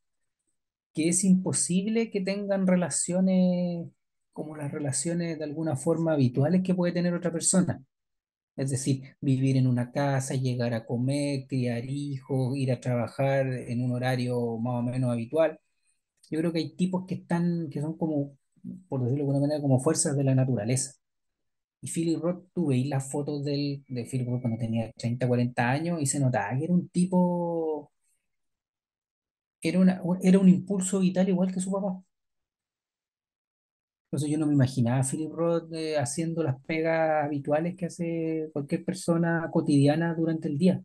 [0.94, 3.88] que es imposible que tengan relaciones
[4.34, 7.84] como las relaciones de alguna forma habituales que puede tener otra persona.
[8.56, 13.82] Es decir, vivir en una casa, llegar a comer, criar hijos, ir a trabajar en
[13.84, 15.60] un horario más o menos habitual.
[16.30, 18.38] Yo creo que hay tipos que están, que son como,
[18.90, 20.94] por decirlo de alguna manera, como fuerzas de la naturaleza.
[21.82, 25.70] Y Philip Roth, tú veis las fotos del, de Philip Roth cuando tenía 30 40
[25.70, 27.92] años y se notaba que era un tipo,
[29.64, 32.02] era, una, era un impulso vital igual que su papá.
[34.08, 38.50] Entonces yo no me imaginaba a Philip Roth eh, haciendo las pegas habituales que hace
[38.54, 40.84] cualquier persona cotidiana durante el día.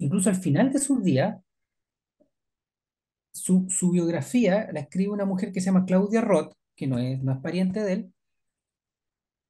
[0.00, 1.38] Incluso al final de sus días,
[3.32, 7.20] su, su biografía la escribe una mujer que se llama Claudia Roth, que no es,
[7.22, 8.12] no pariente de él,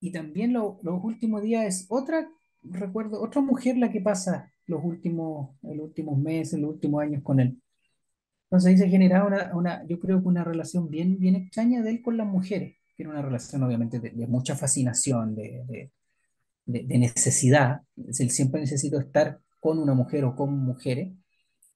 [0.00, 2.28] y también lo- los últimos días es otra,
[2.62, 7.40] recuerdo, otra mujer la que pasa los últimos, los últimos meses, los últimos años con
[7.40, 7.60] él.
[8.50, 11.90] Entonces ahí se generaba una, una, yo creo que una relación bien, bien extraña de
[11.90, 16.84] él con las mujeres, que era una relación obviamente de, de mucha fascinación, de, de,
[16.84, 17.82] de- necesidad.
[18.08, 21.12] Es Él siempre necesitó estar con una mujer o con mujeres,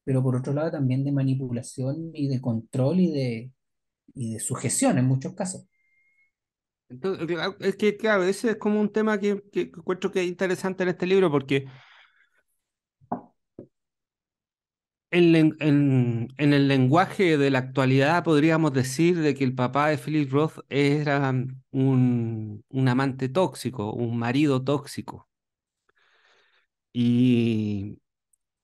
[0.05, 3.53] pero por otro lado también de manipulación y de control y de,
[4.15, 5.67] y de sujeción en muchos casos.
[6.89, 7.27] Entonces,
[7.61, 10.91] es que, claro, ese es como un tema que, que encuentro que es interesante en
[10.91, 11.67] este libro porque
[15.15, 20.59] En, el lenguaje de la actualidad podríamos decir de que el papá de Philip Roth
[20.69, 21.33] era
[21.71, 25.29] un, amante tóxico, un marido tóxico,
[26.93, 27.99] y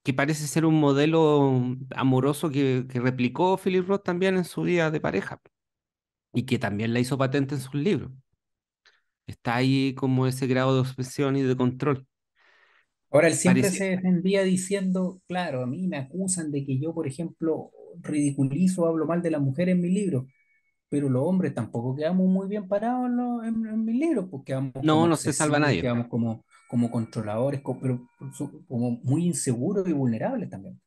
[0.05, 4.91] que parece ser un modelo amoroso que, que replicó Philip Roth también en su vida
[4.91, 5.41] de pareja
[6.33, 8.13] y que también la hizo patente en sus libros.
[9.27, 12.07] Está ahí como ese grado de obsesión y de control.
[13.11, 17.07] Ahora, él siempre se defendía diciendo, claro, a mí me acusan de que yo, por
[17.09, 20.27] ejemplo, ridiculizo o hablo mal de las mujeres en mi libro,
[20.89, 24.45] pero los hombres tampoco quedamos muy bien parados en, los- en, en mis libros, pues
[24.47, 25.91] quedamos no, no se salva nadie.
[25.91, 28.01] quedamos como, como controladores, co- pero
[28.69, 30.81] como muy inseguros y vulnerables también.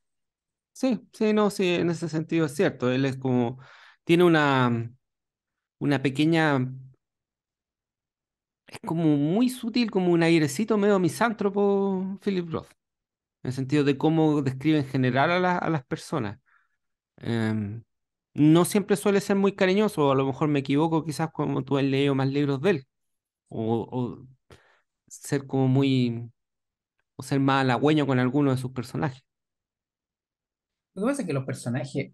[0.72, 2.92] Sí, sí, no, sí, en ese sentido es cierto.
[2.92, 3.60] Él es como,
[4.04, 4.92] tiene una,
[5.80, 6.60] una pequeña
[8.74, 12.68] es como muy sutil, como un airecito medio misántropo, Philip Roth,
[13.44, 16.40] en el sentido de cómo describe en general a, la- a las personas.
[17.18, 17.84] Em,
[18.36, 21.84] no siempre suele ser muy cariñoso, a lo mejor me equivoco, quizás como tú has
[21.86, 22.88] leído más libros de él,
[23.50, 24.26] o,
[25.08, 26.32] ser como muy,
[27.18, 29.24] o ser más halagüeño con alguno de sus personajes.
[30.96, 32.12] Lo que pasa es que los personajes,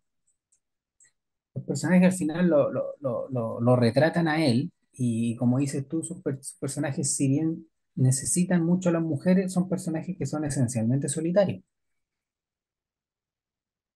[1.53, 2.95] los personajes al final lo, lo,
[3.29, 7.67] lo, lo retratan a él, y como dices tú, sus, per- sus personajes, si bien
[7.95, 11.63] necesitan mucho a las mujeres son personajes que son esencialmente solitarios.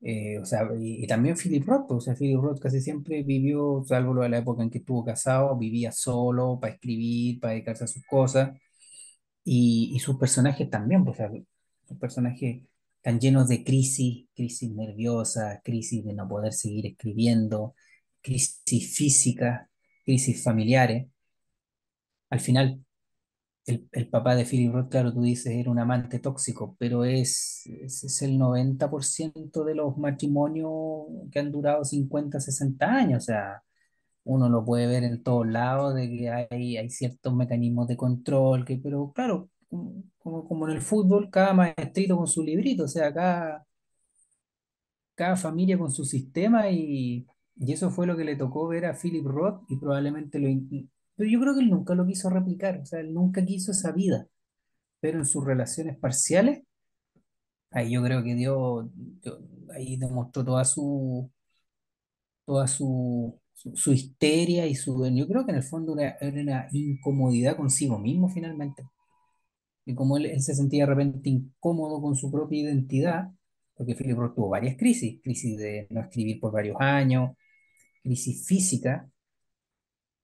[0.05, 3.83] Eh, o sea, y, también Philip Roth, pues, o sea, Philip Roth casi siempre vivió,
[3.87, 7.85] salvo lo de la época en que estuvo casado, vivía solo para escribir, para dedicarse
[7.85, 8.51] a sus cosas,
[9.43, 11.31] y, y sus personajes también, pues, o sea,
[11.87, 12.63] sus personajes
[12.97, 17.75] están llenos de crisis, crisis nerviosas, crisis de no poder seguir escribiendo,
[18.21, 19.69] crisis físicas,
[20.03, 21.07] crisis familiares.
[22.29, 22.83] Al final,
[23.65, 27.63] el, el papá de Philip Roth, claro, tú dices, era un amante tóxico, pero es,
[27.67, 30.71] es, el 90% de los matrimonios
[31.31, 33.23] que han durado 50 60 años.
[33.23, 33.63] O sea,
[34.23, 38.65] uno lo puede ver en todos lados, de que hay, hay ciertos mecanismos de control,
[38.65, 42.87] que, pero claro, como, como, como en el fútbol, cada maestrito con su librito, o
[42.87, 43.65] sea, cada,
[45.15, 47.25] cada familia con su sistema y,
[47.55, 50.47] y eso fue lo que le tocó ver a Philip Roth y probablemente lo...
[51.15, 53.91] Pero yo creo que él nunca lo quiso replicar, o sea, él nunca quiso esa
[53.91, 54.27] vida
[55.03, 56.63] pero en sus relaciones parciales,
[57.71, 58.89] ahí yo creo que dio,
[59.75, 61.29] ahí demostró toda su,
[62.45, 66.41] toda su, su, su histeria y su, yo creo que en el fondo era, era
[66.41, 68.83] una incomodidad consigo mismo finalmente.
[69.85, 73.29] Y como él, él se sentía de repente incómodo con su propia identidad,
[73.75, 77.31] porque Philip Roth tuvo varias crisis, crisis de no escribir por varios años,
[78.03, 79.09] crisis física,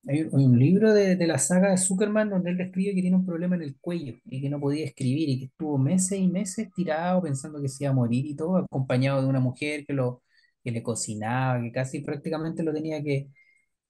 [0.07, 3.25] Hay un, libro de, de la saga de Superman donde él describe que tiene un
[3.25, 6.69] problema en el cuello y que no podía escribir y que estuvo meses y meses
[6.73, 10.23] tirado pensando que se iba a morir y todo, acompañado de una mujer que, lo,
[10.63, 13.29] que le cocinaba, que casi prácticamente lo tenía que,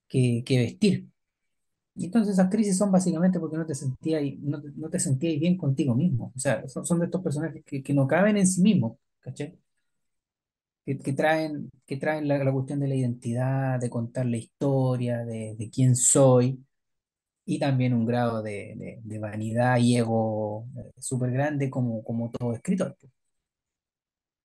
[0.08, 1.10] que, que vestir.
[1.96, 5.58] Y entonces esas crisis son básicamente porque no te sentías, no, no te sentías bien
[5.58, 6.34] contigo mismo.
[6.36, 9.60] O sea, son, son de estos personajes que, que no caben en sí mismos, ¿cachai?
[10.98, 15.56] Que, traen, que traen la, la cuestión de la identidad, de contar la historia, de,
[15.58, 16.66] de quién soy
[17.46, 22.54] y también un grado de, de- vanidad y ego eh, súper grande como, como todo
[22.54, 22.96] escritor.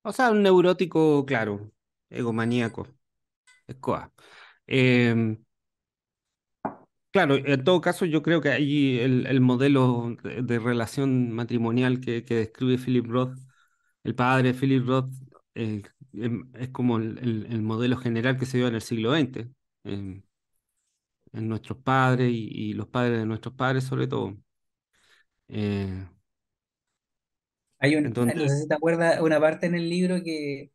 [0.03, 1.71] O sea, un neurótico, claro,
[2.09, 2.87] egomaníaco,
[3.67, 4.13] escoa.
[4.67, 5.37] Em,
[7.11, 12.23] claro, en todo caso, yo creo que ahí el, el modelo de, relación matrimonial que,
[12.25, 13.37] que describe Philip Roth,
[14.03, 15.11] el padre de Philip Roth,
[15.55, 15.83] eh,
[16.55, 19.49] es como el, el- el modelo general que se dio en el siglo XX,
[19.83, 20.25] en,
[21.33, 24.35] en nuestros padres y, y los padres de nuestros padres, sobre todo.
[25.47, 26.05] Eh,
[27.79, 30.71] Hay un, donde, no sé si te acuerdas, una parte en el libro que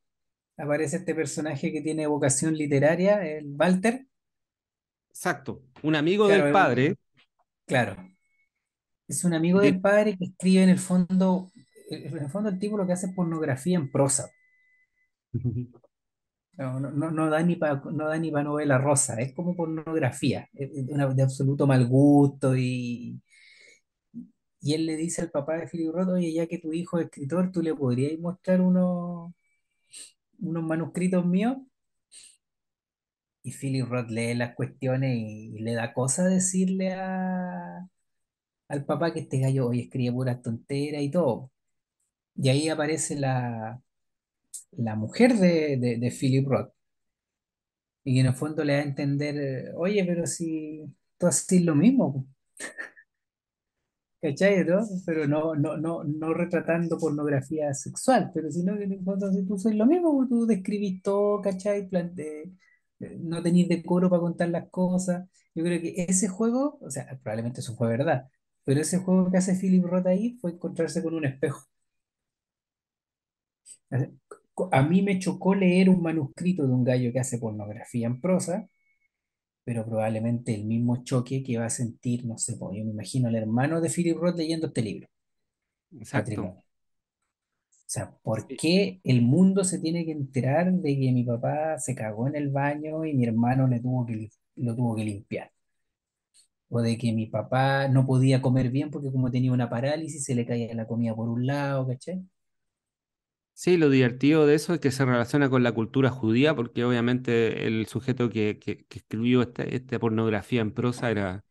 [0.59, 4.07] aparece este personaje que tiene vocación literaria, el Walter.
[5.11, 6.97] exacto, un amigo Claro, del padre.
[7.67, 7.97] claro,
[9.09, 11.51] es un amigo del padre que escribe en el fondo,
[11.91, 14.31] en el fondo el tipo lo que hace es pornografía en prosa.
[16.59, 20.71] No, no, no, da ni para no da ni novela rosa, es como pornografía, es
[20.91, 23.21] una- de absoluto mal gusto y,
[24.63, 27.07] Y él le dice al papá de Philip Roth, oye, ya que tu hijo es
[27.07, 29.33] escritor, ¿tú le podrías mostrar unos,
[30.41, 31.57] unos manuscritos míos?
[33.43, 37.89] Y Philip Roth lee las cuestiones y, y le da cosa decirle a,
[38.69, 41.51] al papá que este gallo hoy escribe puras tonteras y todo.
[42.37, 43.81] Y ahí aparece la,
[44.73, 46.73] la mujer de, de, de Philip Roth
[48.05, 50.83] y en el fondo le da a entender, oye, pero si
[51.19, 52.27] tú haces lo mismo.
[54.23, 54.65] ¿Cachai?
[54.65, 54.81] ¿no?
[55.07, 59.47] Pero no, no, no, no retratando pornografía sexual, pero sino que en el fondo si
[59.47, 61.89] tú sois lo mismo, tú describís todo, ¿cachai?
[61.89, 62.53] Plan de-
[62.99, 65.27] de- no tenéis decoro para contar las cosas.
[65.55, 68.29] Yo creo que ese juego, o sea, probablemente eso fue verdad,
[68.65, 71.67] pero ese juego que hace Philip Roth ahí fue encontrarse con un espejo.
[74.73, 78.69] A mí me chocó leer un manuscrito de un gallo que hace pornografía en prosa,
[79.65, 83.29] pero probablemente el mismo choque que va a sentir, no sé, pues, yo me imagino
[83.29, 85.09] al hermano de Philip Roth leyendo este libro,
[85.99, 86.43] Exacto.
[86.43, 91.95] O sea, ¿por qué el mundo se tiene que enterar de que mi papá se
[91.95, 95.51] cagó en el baño y mi hermano le tuvo que, lo tuvo que limpiar?
[96.69, 100.35] O de que mi papá no podía comer bien porque como tenía una parálisis se
[100.35, 102.23] le caía la comida por un lado, ¿cachai?
[103.63, 107.67] Sí, lo divertido de eso es que se relaciona con la cultura judía, porque obviamente
[107.67, 108.59] el sujeto que,
[108.89, 111.45] escribió esta, esta pornografía en prosa era,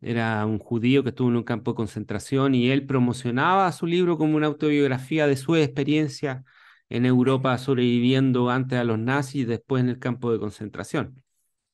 [0.00, 4.18] era un judío que estuvo en un campo de concentración y él promocionaba su libro
[4.18, 6.44] como una autobiografía de su experiencia
[6.88, 11.21] en Europa sobreviviendo antes a los nazis y después en el campo de concentración.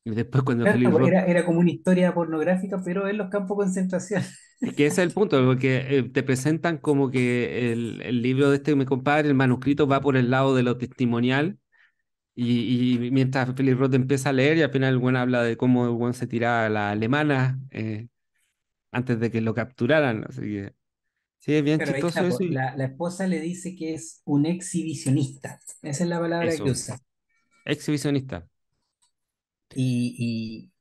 [0.04, 3.56] Y después cuando Claro, Roth era, era como una historia pornográfica, pero en los campos
[3.58, 4.22] de concentración.
[4.62, 8.50] Es que ese es el punto, porque eh, te presentan como que el, el libro
[8.50, 11.58] de este mi compadre, el manuscrito va por el lado de lo testimonial,
[12.34, 15.56] y, y mientras Philip Roth empieza a leer, y al final el buen habla de
[15.56, 18.08] cómo el buen se tiraba a la alemana, eh,
[18.92, 20.24] antes de que lo capturaran.
[20.28, 20.74] Así que
[21.40, 23.94] sí, es bien Pero chistoso está, eso po, y la, la esposa le dice que
[23.94, 25.60] es un exhibicionista.
[25.82, 27.00] Esa es la palabra que usa.
[27.64, 28.48] exhibicionista.
[29.74, 30.72] Y, y,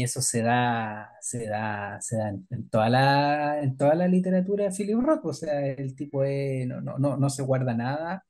[0.00, 4.64] y eso se da, se da, se da en, toda la, en toda la literatura
[4.64, 5.24] de Philip Roth.
[5.26, 8.26] O sea, el tipo es- no, no, no, no se guarda nada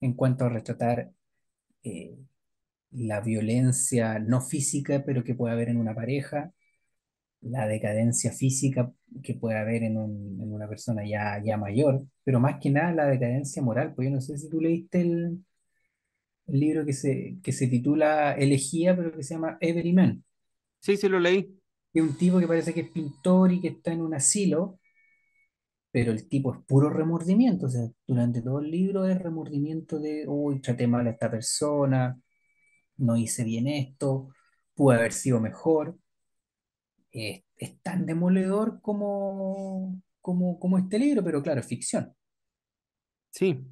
[0.00, 1.10] en cuanto a retratar
[1.84, 2.16] eh,
[2.92, 6.52] la violencia no física, pero que puede haber en una pareja,
[7.42, 8.92] la decadencia física
[9.22, 12.92] que puede haber en, un- en una persona ya, ya mayor, pero más que nada
[12.94, 13.94] la decadencia moral.
[13.94, 15.44] Pues yo no sé si tú leíste el,
[16.52, 20.24] el libro que se, que se titula Elegía, pero que se llama Everyman,
[20.80, 21.60] Sí, sí lo leí.
[21.94, 24.80] es un tipo que parece que es pintor y que está en un asilo,
[25.90, 30.24] pero el tipo es puro remordimiento, o sea, durante todo el libro es remordimiento de,
[30.28, 32.20] uy, traté mal a esta persona,
[32.98, 34.30] no hice bien esto,
[34.74, 35.98] pude haber sido mejor.
[37.12, 42.14] Es, es tan demoledor como, como, como este libro, pero claro, es ficción.
[43.30, 43.64] Sí,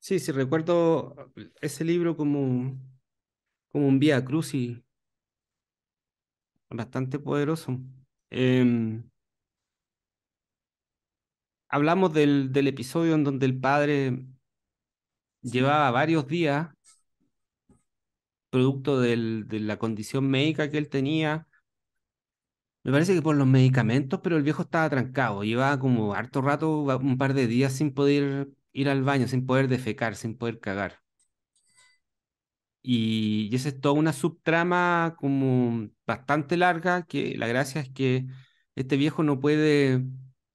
[0.00, 1.14] sí, sí, recuerdo
[1.60, 2.78] ese libro como,
[3.70, 4.78] como un vía crucis
[6.70, 7.78] bastante poderoso.
[8.30, 9.02] Em,
[11.68, 14.26] hablamos del, del episodio en donde el padre
[15.42, 16.68] llevaba varios días,
[18.50, 21.48] producto del- de la condición médica que él tenía.
[22.82, 25.44] Me parece que por los medicamentos, pero el viejo estaba trancado.
[25.44, 29.68] Llevaba como harto rato, un par de días sin poder ir al baño, sin poder
[29.68, 31.00] defecar, sin poder cagar.
[32.82, 38.26] Y, y esa es toda una subtrama como bastante larga, que la gracia es que
[38.74, 40.02] este viejo no puede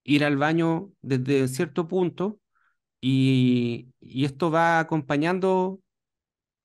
[0.04, 2.40] ir al baño desde cierto punto
[3.02, 5.82] y, y esto va acompañando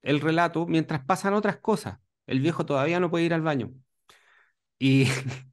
[0.03, 1.99] el relato mientras pasan otras cosas.
[2.27, 3.73] El viejo todavía no puede ir al baño.
[4.79, 5.07] Y,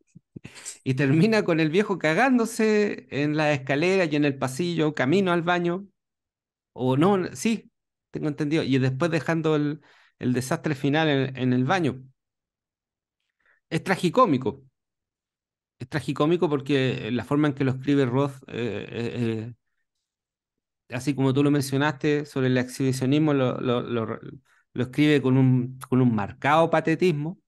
[0.84, 5.41] y termina con el viejo cagándose en la escalera y en el pasillo, camino al
[5.43, 5.88] baño.
[6.74, 7.72] O no, sí,
[8.12, 8.64] tengo entendido.
[8.64, 9.82] Y después dejando el,
[10.20, 12.04] desastre final en, el baño.
[13.70, 14.64] Es tragicómico.
[15.80, 19.54] Es tragicómico porque la forma en que lo escribe Roth, eh, eh,
[20.89, 26.16] eh, así como tú lo mencionaste sobre el exhibicionismo, lo escribe con un, con un
[26.16, 27.39] marcado patetismo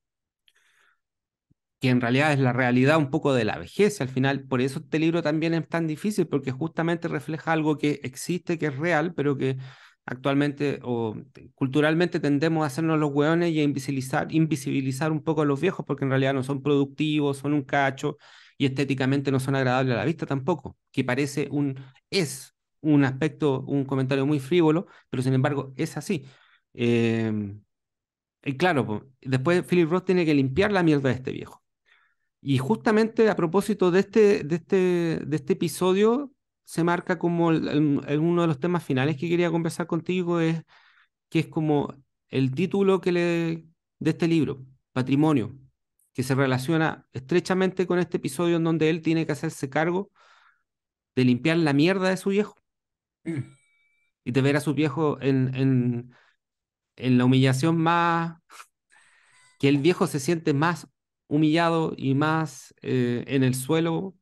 [1.80, 4.43] que en realidad es la realidad un poco de la vejez al final.
[4.43, 8.67] Por eso este libro también es tan difícil, porque justamente refleja algo que existe, que
[8.67, 9.57] es real, pero que
[10.05, 11.15] actualmente o
[11.55, 15.86] culturalmente tendemos a hacernos los hueones y a invisibilizar, invisibilizar un poco a los viejos,
[15.86, 18.17] porque en realidad no son productivos, son un cacho
[18.57, 23.61] y estéticamente no son agradables a la vista tampoco, que parece un, es un aspecto,
[23.61, 26.25] un comentario muy frívolo, pero sin embargo es así.
[26.73, 27.32] Eh,
[28.43, 31.63] y claro, después Philip Roth tiene que limpiar la mierda de este viejo.
[32.42, 34.76] Y justamente a propósito de este, de este,
[35.26, 36.32] de este episodio,
[36.64, 40.40] se marca como el- el- el- uno de los temas finales que quería conversar contigo,
[40.40, 40.62] es
[41.30, 41.94] que es como
[42.30, 43.66] el título que le,
[44.00, 45.58] de este libro, Patrimonio,
[46.14, 50.12] que se relaciona estrechamente con este episodio en donde él tiene que hacerse cargo
[51.16, 52.56] de limpiar la mierda de su viejo
[53.26, 53.40] Mm.
[54.24, 56.16] y de ver a su viejo en, en,
[56.96, 58.38] en la humillación más,
[59.60, 60.88] que el viejo se siente más
[61.30, 64.15] humillado y más eh, en el suelo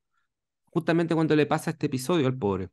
[0.65, 2.69] justamente cuando le pasa este episodio al pobre.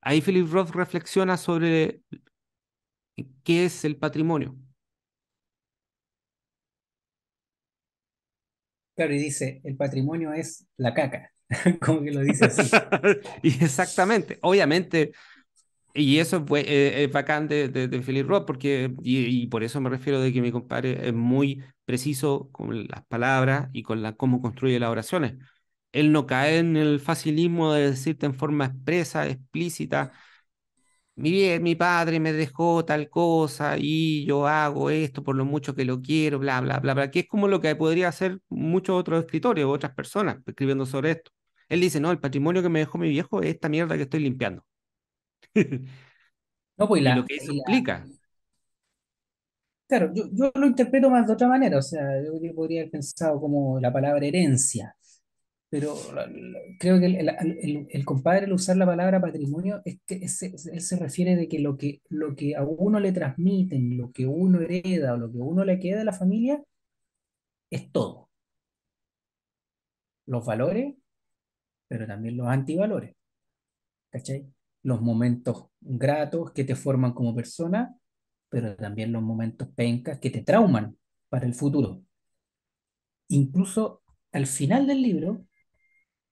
[0.00, 2.02] Ahí Philip Roth reflexiona sobre
[3.44, 4.56] qué es el patrimonio.
[8.96, 11.32] Claro, y dice, el patrimonio es la caca,
[11.80, 12.70] como que lo dice así.
[13.42, 15.12] y exactamente, obviamente,
[15.94, 19.46] y eso es, bue- eh, es bacán de, de, de Philip Roth, porque, y, y
[19.48, 23.82] por eso me refiero de que mi compadre es muy preciso con las palabras y
[23.82, 25.34] con la, cómo construye las oraciones.
[25.92, 30.12] Él no cae en el facilismo de decirte en forma expresa, explícita,
[31.16, 35.84] mi, mi padre me dejó tal cosa y yo hago esto por lo mucho que
[35.84, 39.24] lo quiero, bla, bla, bla, bla, que es como lo que podría hacer muchos otros
[39.24, 41.30] escritores o otras personas escribiendo sobre esto.
[41.68, 44.20] Él dice, no, el patrimonio que me dejó mi viejo es esta mierda que estoy
[44.20, 44.64] limpiando.
[46.78, 48.08] No, pues y Y lo que eso y la- implica.
[49.88, 53.40] claro, yo, yo lo interpreto más de otra manera, o sea, yo podría haber pensado
[53.40, 54.94] como la palabra herencia,
[55.70, 57.30] pero la- la- creo que el, el-
[57.62, 61.48] el- el compadre al usar la palabra patrimonio es que ese- él se refiere de
[61.48, 65.32] que lo que, lo que a uno le transmiten, lo que uno hereda o lo
[65.32, 66.62] que a uno le queda de la familia
[67.70, 68.28] es todo,
[70.26, 70.94] los valores,
[71.88, 73.16] pero también los antivalores.
[74.10, 74.46] ¿cachai?
[74.82, 77.94] Los momentos gratos que te forman como persona,
[78.48, 80.96] pero también los momentos pencas que te trauman
[81.28, 82.02] para el futuro.
[83.28, 84.02] Incluso
[84.32, 85.46] al final del libro,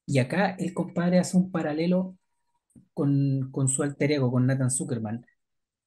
[0.06, 2.16] y acá el compadre hace un paralelo
[2.94, 5.24] con, con su alter ego, con Nathan Zuckerman.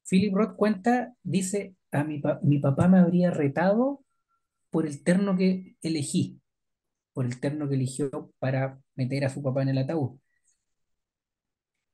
[0.08, 4.04] Philip Roth cuenta, dice, a mi, mi papá me habría retado
[4.70, 6.40] por el terno que elegí,
[7.14, 10.21] por el terno que eligió para meter a su papá en el ataúd.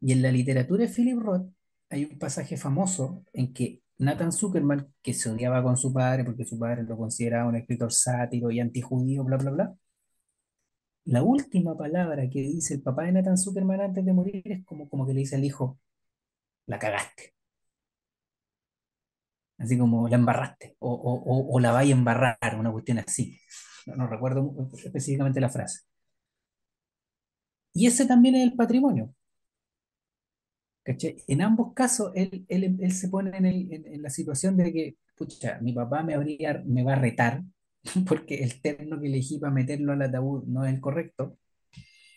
[0.01, 1.49] Y en la literatura de Philip Roth
[1.89, 6.45] hay un pasaje famoso en que Nathan Zuckerman, que se odiaba con su padre porque
[6.45, 9.77] su padre lo consideraba un escritor sátiro y antijudío, bla, bla, bla,
[11.07, 14.89] la última palabra que dice el papá de Nathan Zuckerman antes de morir es como,
[14.89, 15.79] como que le dice al hijo,
[16.67, 17.33] la cagaste,
[19.57, 23.39] así como la embarraste, o, o, o, la vaya a embarrar, una cuestión así.
[23.85, 25.81] No, no recuerdo específicamente la frase.
[27.73, 29.13] Y ese también es el patrimonio.
[30.87, 31.17] ¿Cachai?
[31.27, 34.73] En ambos casos, él, él, él se pone en, el- en- en la situación de
[34.73, 37.43] que, pucha, mi papá me, habría, me va a retar
[38.07, 41.37] porque el terno que elegí para meterlo al ataúd no es el correcto.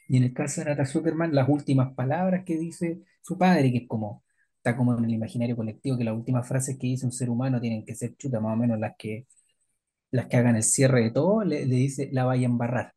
[0.09, 3.79] Y en el caso de Nata Zuckerman, las últimas palabras que dice su padre, que
[3.79, 4.25] es como,
[4.57, 7.61] está como en el imaginario colectivo, que las últimas frases que dice un ser humano
[7.61, 9.27] tienen que ser chutas, más o menos las que,
[10.12, 12.95] las que hagan el cierre de todo, le, le dice, la vaya a embarrar.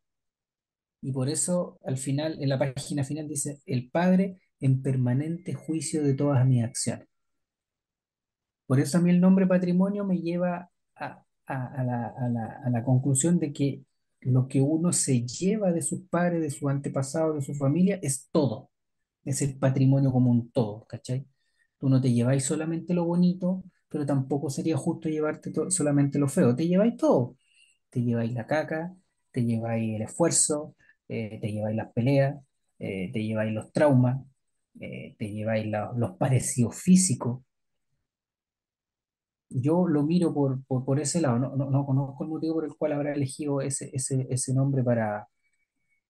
[1.02, 6.02] Y por eso, al final, en la página final dice, el padre en permanente juicio
[6.04, 7.08] de todas mis acciones.
[8.66, 12.60] Por eso a mí el nombre patrimonio me lleva a, a- a la, a la-
[12.64, 13.84] a la conclusión de que
[14.22, 18.28] lo que uno se lleva de sus padres, de sus antepasados, de su familia, es
[18.32, 18.70] todo.
[19.24, 21.26] Es el patrimonio como un todo, ¿cachai?
[21.78, 26.56] Tú no te lleváis solamente lo bonito, pero tampoco sería justo llevarte solamente lo feo.
[26.56, 27.36] Te lleváis todo.
[27.90, 28.94] Te lleváis la caca,
[29.32, 30.76] te lleváis el esfuerzo,
[31.08, 32.36] eh, te lleváis las peleas,
[32.78, 34.20] eh, te lleváis los traumas,
[34.80, 37.42] eh, te lleváis la- los parecidos físicos.
[39.50, 42.64] Yo lo miro por, por, por ese lado, no, no, no conozco el motivo por
[42.64, 45.28] el cual habrá elegido ese, ese, ese nombre para,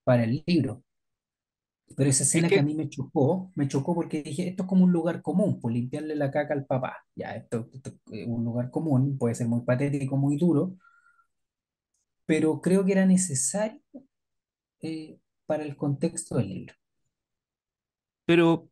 [0.04, 0.82] para el libro,
[1.96, 4.68] pero esa Es escena que a mí me chocó, me chocó porque dije, esto es
[4.68, 8.44] como un lugar común, pues limpiarle la caca al papá, ya, esto, esto es un
[8.44, 10.76] lugar común, puede ser muy patético, muy duro,
[12.26, 13.80] pero creo que era necesario
[14.82, 16.74] eh, para el contexto del libro.
[18.24, 18.70] Pero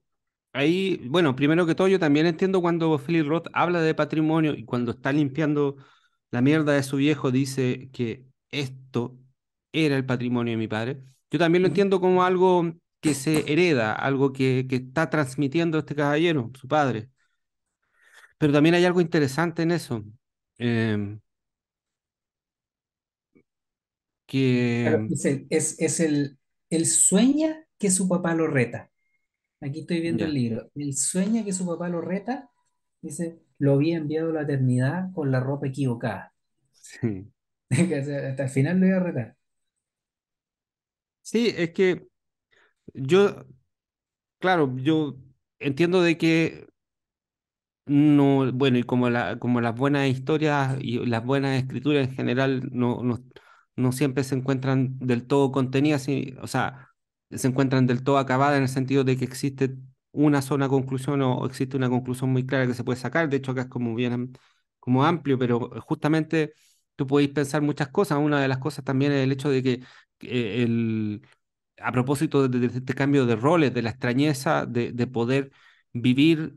[0.53, 4.65] ahí, bueno, primero que todo, yo también entiendo cuando Philip Roth habla de patrimonio y
[4.65, 5.77] cuando está limpiando
[6.31, 9.19] la mierda de su viejo, dice que esto
[9.73, 11.03] era el patrimonio de mi padre.
[11.31, 15.95] Yo también lo entiendo como algo que se hereda, algo que, que está transmitiendo este
[15.95, 17.11] caballero, su padre.
[18.39, 20.05] Pero también hay algo interesante en eso,
[20.59, 21.21] em,
[24.83, 26.39] Claro, que, es el, es, es el,
[26.71, 28.92] él sueña que su papá lo reta.
[29.63, 30.71] Aquí estoy viendo el libro.
[30.75, 32.51] Él sueña que su papá lo reta,
[33.01, 36.35] dice, lo había enviado a la eternidad con la ropa equivocada.
[36.73, 37.33] sí.
[37.71, 39.37] Hasta el final lo iba a retar.
[41.23, 42.09] Sí, es que
[42.95, 43.47] yo,
[44.39, 45.17] claro, yo
[45.59, 46.67] entiendo de que
[47.87, 52.69] no, bueno, y como, la, como las buenas historias y las buenas escrituras en general
[52.73, 53.19] no, no,
[53.77, 56.91] no siempre se encuentran del todo contenidas, y- o sea,
[57.35, 59.77] se encuentran del todo acabadas en el sentido de que existe
[60.13, 63.29] una sola conclusión o, existe una conclusión muy clara que se puede sacar.
[63.29, 64.33] De hecho, acá es como bien
[64.79, 66.55] como amplio, pero justamente
[66.97, 68.19] tú podéis pensar muchas cosas.
[68.19, 69.73] Una de las cosas también es el hecho de que
[70.21, 71.23] eh, el,
[71.79, 75.53] a propósito de, este cambio de roles, de la extrañeza de, de poder
[75.93, 76.55] vivir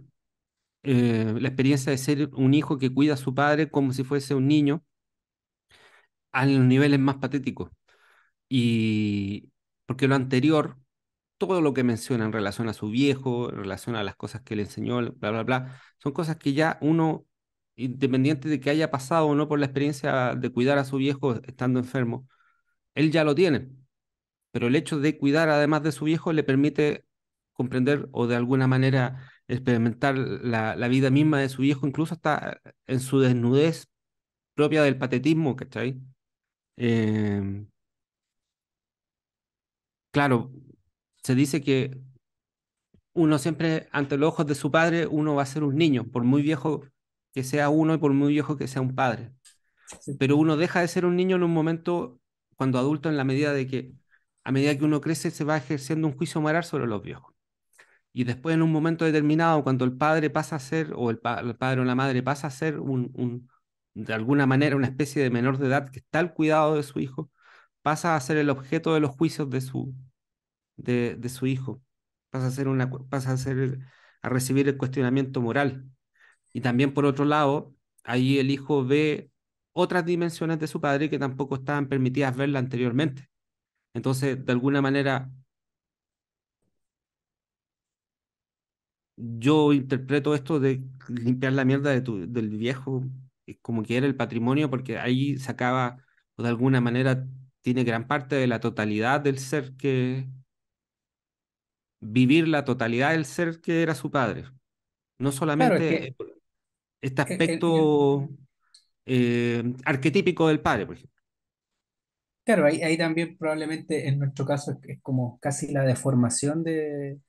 [0.83, 4.35] eh, la experiencia de ser un hijo que cuida a su padre como si fuese
[4.35, 4.83] un niño
[6.31, 7.71] a los niveles más patéticos.
[8.49, 9.51] Y
[9.85, 10.77] porque lo anterior,
[11.37, 14.55] todo lo que menciona en relación a su viejo, en relación a las cosas que
[14.55, 17.25] le enseñó, bla, bla, bla, son cosas que ya uno,
[17.75, 21.35] independiente de que haya pasado o no por la experiencia de cuidar a su viejo
[21.45, 22.27] estando enfermo,
[22.95, 23.69] él ya lo tiene.
[24.51, 27.05] Pero el hecho de cuidar además de su viejo le permite
[27.53, 32.99] comprender o de alguna manera experimentar la, vida misma de su viejo, incluso hasta en
[32.99, 33.87] su desnudez
[34.55, 36.01] propia del patetismo, ¿cachai?
[36.77, 37.65] Eh,
[40.15, 40.51] claro,
[41.23, 41.99] se dice que
[43.13, 46.23] uno siempre, ante los ojos de su padre, uno va a ser un niño, por
[46.23, 46.83] muy viejo
[47.33, 49.31] que sea uno y por muy viejo que sea un padre.
[49.99, 52.19] Sí, Pero uno deja de ser un niño en un momento
[52.57, 53.93] cuando adulto en la medida de que
[54.43, 57.35] a medida que uno crece se va ejerciendo un juicio moral sobre los viejos.
[58.13, 61.39] Y después en un momento determinado, cuando el padre pasa a ser, o el, pa-
[61.41, 63.49] el padre o la madre pasa a ser un, un,
[63.93, 66.99] de alguna manera una especie de menor de edad que está al cuidado de su
[66.99, 67.31] hijo,
[67.81, 69.93] pasa a ser el objeto de los juicios de su,
[70.77, 71.81] de, su hijo.
[72.29, 73.79] Pasa a ser una, pasa a ser,
[74.21, 75.85] a recibir el cuestionamiento moral.
[76.53, 77.73] Y también por otro lado,
[78.03, 79.31] ahí el hijo ve
[79.73, 83.29] otras dimensiones de su padre que tampoco estaban permitidas verla anteriormente.
[83.93, 85.31] Entonces, de alguna manera,
[89.17, 93.03] yo interpreto esto de limpiar la mierda del viejo
[93.61, 95.97] como que el patrimonio, porque ahí sacaba,
[96.35, 97.27] o de alguna manera,
[97.61, 100.27] tiene gran parte de la totalidad del ser que,
[101.99, 104.45] vivir la totalidad del ser que era su padre.
[105.19, 106.15] No Claro, es solamente que
[107.01, 108.29] este el- el- aspecto
[109.05, 111.21] eh, arquetípico del padre, por ejemplo.
[112.43, 117.19] claro, ahí, ahí también probablemente en nuestro caso es, es como casi la deformación de,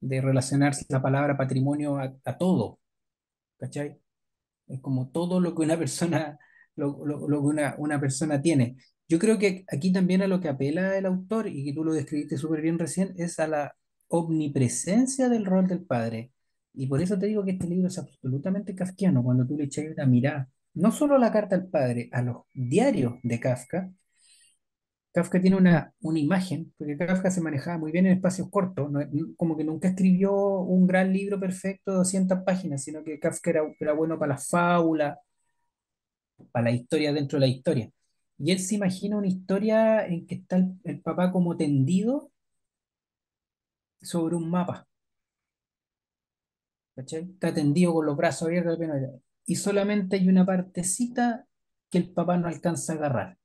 [0.00, 2.80] de relacionar la palabra patrimonio a, a todo,
[3.58, 3.98] ¿cachai?
[4.68, 6.38] Es como todo lo que una persona,
[6.76, 8.78] lo, lo- lo que una, una persona tiene.
[9.08, 11.94] Yo creo que aquí también a lo que apela el autor, y que tú lo
[11.94, 13.76] describiste súper bien recién, es a la
[14.08, 16.32] omnipresencia del rol del padre.
[16.74, 19.86] Y por eso te digo que este libro es absolutamente kafkiano, cuando tú le echas
[19.92, 23.90] una mirada, no solo la carta al padre, a los diarios de Kafka.
[25.12, 28.88] Kafka tiene una, una imagen, porque Kafka se manejaba muy bien en espacios cortos,
[29.36, 33.62] como que nunca escribió un gran libro perfecto de 200 páginas, sino que Kafka era,
[33.80, 35.18] era bueno para las fábulas,
[36.52, 37.90] para la historia dentro de la historia.
[38.38, 42.30] Y él se imagina una historia en que está el papá como tendido
[44.02, 44.86] sobre un mapa.
[46.96, 48.78] Está tendido con los brazos abiertos,
[49.46, 51.46] y solamente hay una partecita
[51.90, 53.38] que el papá no alcanza a agarrar.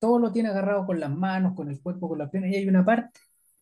[0.00, 2.68] Todo lo tiene agarrado con las manos, con el cuerpo, con las piernas, y hay
[2.68, 3.20] una parte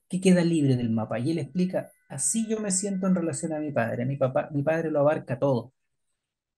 [0.08, 1.18] que queda libre del mapa.
[1.20, 4.06] Y él explica, así yo me siento en relación a mi padre.
[4.06, 5.74] Mi papá, mi padre lo abarca todo.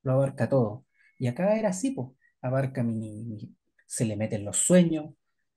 [0.03, 0.87] lo abarca todo.
[1.19, 2.09] Y acá era así, pues,
[2.43, 5.15] abarca mi, mi- se le meten los sueños,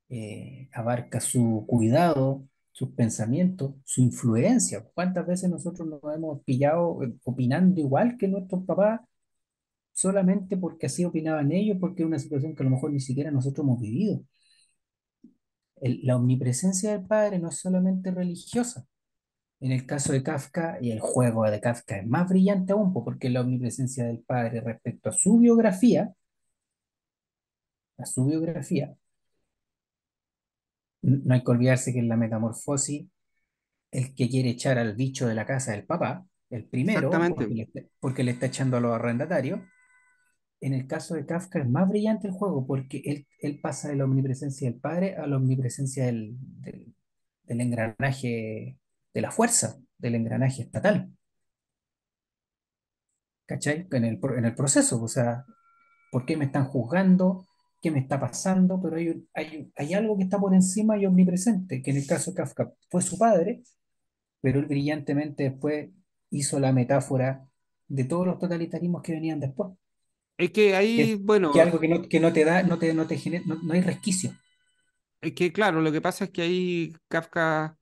[0.09, 4.85] eh, abarca su cuidado, sus pensamientos, su influencia.
[4.93, 9.01] ¿Cuántas veces nosotros nos hemos pillado eh, opinando igual que nuestros papás
[9.93, 13.31] solamente porque así opinaban ellos, porque es una situación que a lo mejor ni siquiera
[13.31, 14.23] nosotros hemos vivido?
[15.81, 18.85] La omnipresencia del padre no es solamente religiosa.
[19.59, 23.03] En el caso de Kafka, y el juego de Kafka es más brillante aún, po,
[23.03, 26.15] porque la omnipresencia del padre respecto a su biografía
[28.01, 28.95] a su biografía,
[31.01, 33.07] no hay que olvidarse que en la metamorfosis,
[33.91, 37.63] el que quiere echar al bicho de la casa del papá, el primero, porque le,
[37.63, 39.61] está- porque le está echando a los arrendatarios,
[40.61, 43.95] en el caso de Kafka es más brillante el juego, porque él, él pasa de
[43.95, 46.93] la omnipresencia del padre a la omnipresencia del, del,
[47.43, 48.77] del engranaje,
[49.13, 51.11] de la fuerza, del engranaje estatal,
[53.45, 53.87] ¿cachai?
[53.91, 55.45] En el, en el proceso, o sea,
[56.11, 57.47] ¿por qué me están juzgando?
[57.81, 58.81] ¿Qué me está pasando?
[58.81, 62.31] Pero hay, hay, hay algo que está por encima y omnipresente, que en el caso
[62.31, 63.63] de Kafka fue su padre,
[64.41, 65.89] pero él brillantemente después
[66.31, 67.47] hizo la metáfora
[67.87, 69.71] de todos los totalitarismos que venían después.
[70.37, 71.15] Es que ahí, es-
[71.51, 73.55] que bueno, algo que no, que no te da, no te, no te genera, no,
[73.61, 74.31] no hay resquicio.
[75.21, 77.77] es que claro, lo que pasa es que ahí Kafka,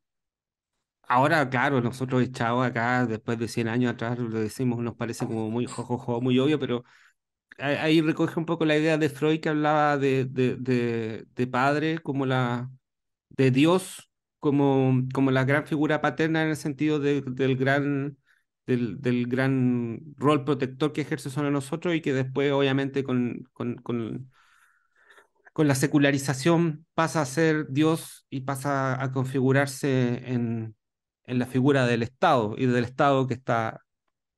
[1.04, 5.50] ahora, claro, nosotros echados acá, después de 100 años atrás, lo decimos, nos parece como
[5.50, 6.84] muy jojojo, muy obvio, pero
[7.61, 11.99] ahí recoge un poco la idea de Freud que hablaba de, de, de, de padre
[11.99, 12.69] como la,
[13.30, 14.10] de Dios
[14.40, 18.18] como, como la gran figura paterna en el sentido de- del gran,
[18.68, 23.76] del, del gran rol protector que ejerce sobre nosotros y que después obviamente con, con,
[23.77, 24.31] con,
[25.53, 30.76] con la secularización pasa a ser Dios y pasa a configurarse en,
[31.26, 33.81] en la figura del Estado y del Estado que está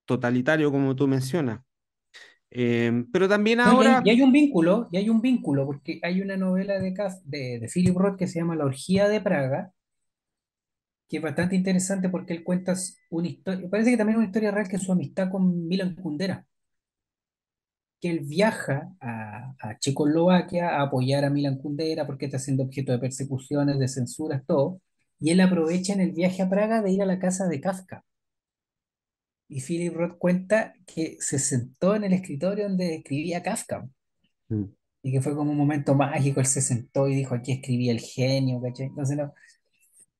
[0.05, 1.61] totalitario como tú mencionas.
[2.51, 5.65] Eh, pero también No, y, hay, ahora, y hay un vínculo, y hay un vínculo,
[5.65, 6.93] porque hay una novela de,
[7.25, 9.73] de, de Philip Roth que se llama La Orgía de Praga,
[11.07, 12.73] que es bastante interesante porque él cuenta
[13.11, 16.45] una historia, parece que también una historia real que es su amistad con Milan Kundera.
[17.99, 22.91] que él viaja a, a Checoslovaquia a apoyar a Milan Kundera porque está siendo objeto
[22.91, 24.81] de persecuciones, de censuras, todo.
[25.19, 28.03] Y él aprovecha en el viaje a Praga de ir a la casa de Kafka.
[29.51, 33.87] Y Philip Roth cuenta que se sentó en el escritorio donde escribía Kafka.
[34.49, 34.73] Mm.
[35.03, 37.99] Y que fue como un momento mágico, él se sentó y dijo, aquí escribía el
[38.01, 38.87] genio, ¿cachai?
[38.87, 39.33] Entonces no,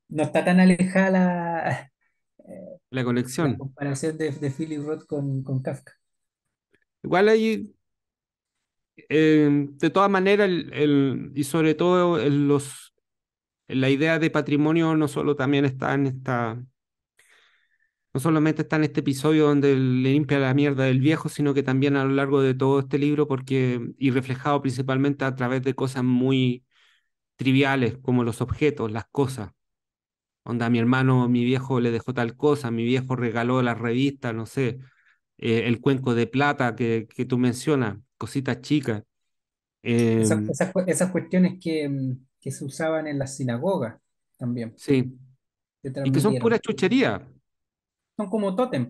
[0.10, 1.92] no está tan alejada la,
[2.48, 3.58] eh, la la conexión.
[3.58, 5.94] comparación de, de Philip Roth con, con Kafka.
[7.04, 7.74] Igual hay
[9.10, 12.94] Eh, de todas maneras, el, el- y sobre todo en los,
[13.68, 16.64] en la idea de patrimonio no solo también está en esta,
[18.14, 21.64] no solamente está en este episodio donde le limpia la mierda del viejo, sino que
[21.64, 25.76] también a lo largo de todo este libro, porque, y reflejado principalmente a través de
[25.76, 26.66] cosas muy
[27.38, 29.52] triviales, como los objetos, las cosas.
[30.44, 34.34] Onda, a mi hermano, mi viejo le dejó tal cosa, mi viejo regaló la revista,
[34.34, 34.80] no sé,
[35.38, 39.04] eh, el cuenco de plata que, que tú mencionas, cositas chicas.
[40.16, 44.00] Esas, Em, esas, cu- esas cuestiones que, mm, que se usaban en las sinagogas
[44.38, 45.18] también, Sí.
[46.04, 47.22] Y que son puras chucherías.
[48.18, 48.84] Son como tótem.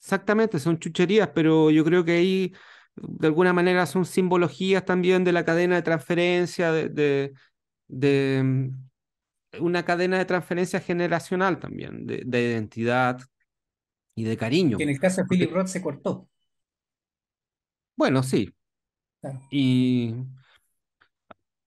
[0.00, 2.52] Exactamente, son chucherías, pero yo creo que ahí
[2.96, 7.32] de alguna manera son simbologías también de la cadena de transferencia, de, de,
[7.88, 9.04] de, mm,
[9.64, 13.20] una cadena de transferencia generacional también, de, de identidad
[14.16, 14.36] y de
[14.76, 14.90] Que en cariño.
[14.90, 16.28] el caso de Philip Roth se cortó.
[17.96, 18.54] bueno, sí,
[19.20, 19.40] Claro.
[19.50, 20.14] y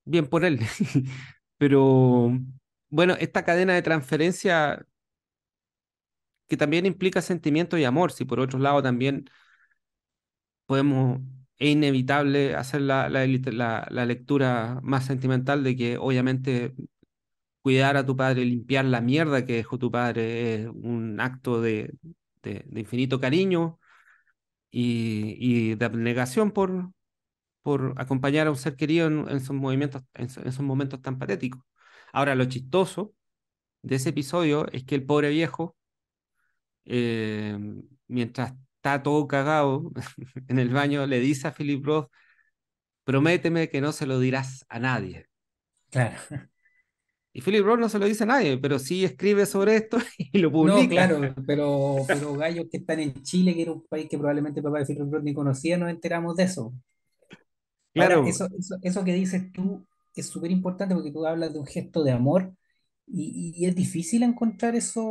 [0.05, 0.59] bien por él.
[1.57, 2.31] Pero
[2.89, 4.85] bueno, esta cadena de transferencia
[6.47, 9.29] que también implica sentimiento y amor, si por otro lado también
[10.65, 11.19] podemos,
[11.57, 16.75] es inevitable hacer la, la, lectura más sentimental de que obviamente
[17.61, 21.93] cuidar a tu padre, limpiar la mierda que dejó tu padre es un acto de,
[22.43, 23.79] de, infinito cariño
[24.71, 26.91] y, y de abnegación por,
[27.61, 29.55] por acompañar a un ser querido en, esos
[30.13, 31.61] en esos momentos tan patéticos.
[32.13, 33.13] Ahora, lo chistoso
[33.83, 35.76] de ese episodio es que el pobre viejo,
[36.87, 37.57] eh,
[38.07, 39.91] mientras está todo cagado
[40.49, 42.11] en el baño, le dice a Philip Roth,
[43.05, 45.27] prométeme que no se lo dirás a nadie.
[45.91, 46.47] Claro.
[47.33, 50.39] Y Philip Roth no se lo dice a nadie, pero sí escribe sobre esto y
[50.39, 50.89] lo No, publica.
[50.89, 54.63] claro, pero, pero gallos que están en Chile, que era un país que probablemente el
[54.63, 56.73] papá de Philip Roth ni conocía, nos enteramos de eso.
[57.95, 59.85] Ahora, Claro, eso, eso, eso que dices tú
[60.15, 62.53] es súper importante porque tú hablas de un gesto de amor
[63.07, 65.01] y, y es difícil encontrar eso,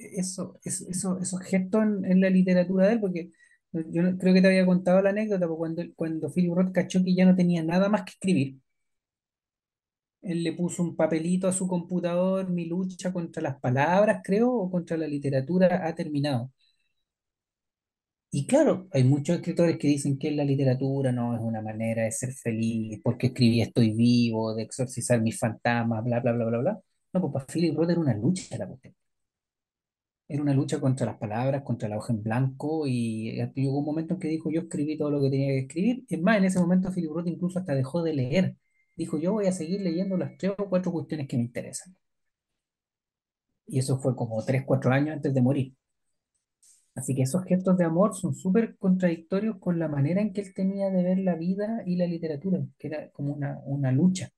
[0.00, 3.30] eso, eso, eso- esos gestos en, la literatura de él, porque
[3.72, 7.14] yo creo que te había contado la anécdota, porque cuando, cuando Philip Roth cachó que
[7.14, 8.58] ya no tenía nada más que escribir,
[10.22, 14.70] él le puso un papelito a su computador, mi lucha contra las palabras, creo, o
[14.70, 16.50] contra la literatura ha terminado.
[18.32, 22.12] Y claro, hay muchos escritores que dicen que la literatura no es una manera de
[22.12, 26.80] ser feliz, porque escribí Estoy vivo, de exorcizar mis fantasmas, bla, bla, bla, bla, bla.
[27.12, 28.94] No, pues para Philip Roth era una lucha la cuestión.
[30.30, 34.14] Era una lucha contra las palabras, contra la hoja en blanco, y llegó un momento
[34.14, 36.04] en que dijo, yo escribí todo lo que tenía que escribir.
[36.08, 38.56] Es más, en ese momento Philip Roth incluso hasta dejó de leer.
[38.96, 41.96] Dijo, yo voy a seguir leyendo las tres o cuatro cuestiones que me interesan.
[43.66, 45.74] Y eso fue como tres, cuatro años antes de morir.
[46.94, 50.54] Así que esos gestos de amor son súper contradictorios con la manera en que él
[50.54, 54.30] tenía de ver la vida y la literatura, que era como una, una lucha.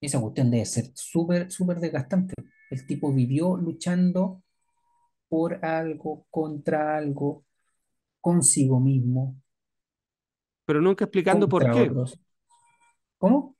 [0.00, 2.34] Esa cuestión debe ser súper, súper desgastante.
[2.70, 4.43] El tipo vivió luchando
[5.28, 7.44] por algo, contra algo,
[8.20, 9.36] consigo mismo,
[10.66, 11.90] pero nunca explicando por qué.
[11.90, 12.18] otros.
[13.18, 13.56] ¿Cómo?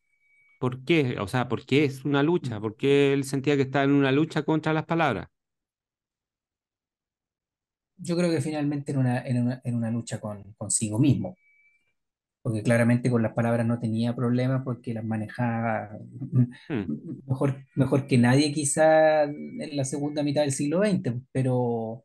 [0.59, 1.17] ¿Por qué?
[1.21, 2.61] O sea, ¿por qué es una lucha?
[2.61, 5.29] ¿Por qué él sentía que estaba en una lucha contra las palabras?
[7.97, 11.37] Yo creo que finalmente era una, era una, era una lucha con, consigo mismo.
[12.45, 15.91] Porque claramente con las palabras no tenía problemas porque las manejaba
[16.69, 16.87] Hmm.
[17.27, 22.05] mejor, mejor que nadie quizá en la segunda mitad del siglo XX, pero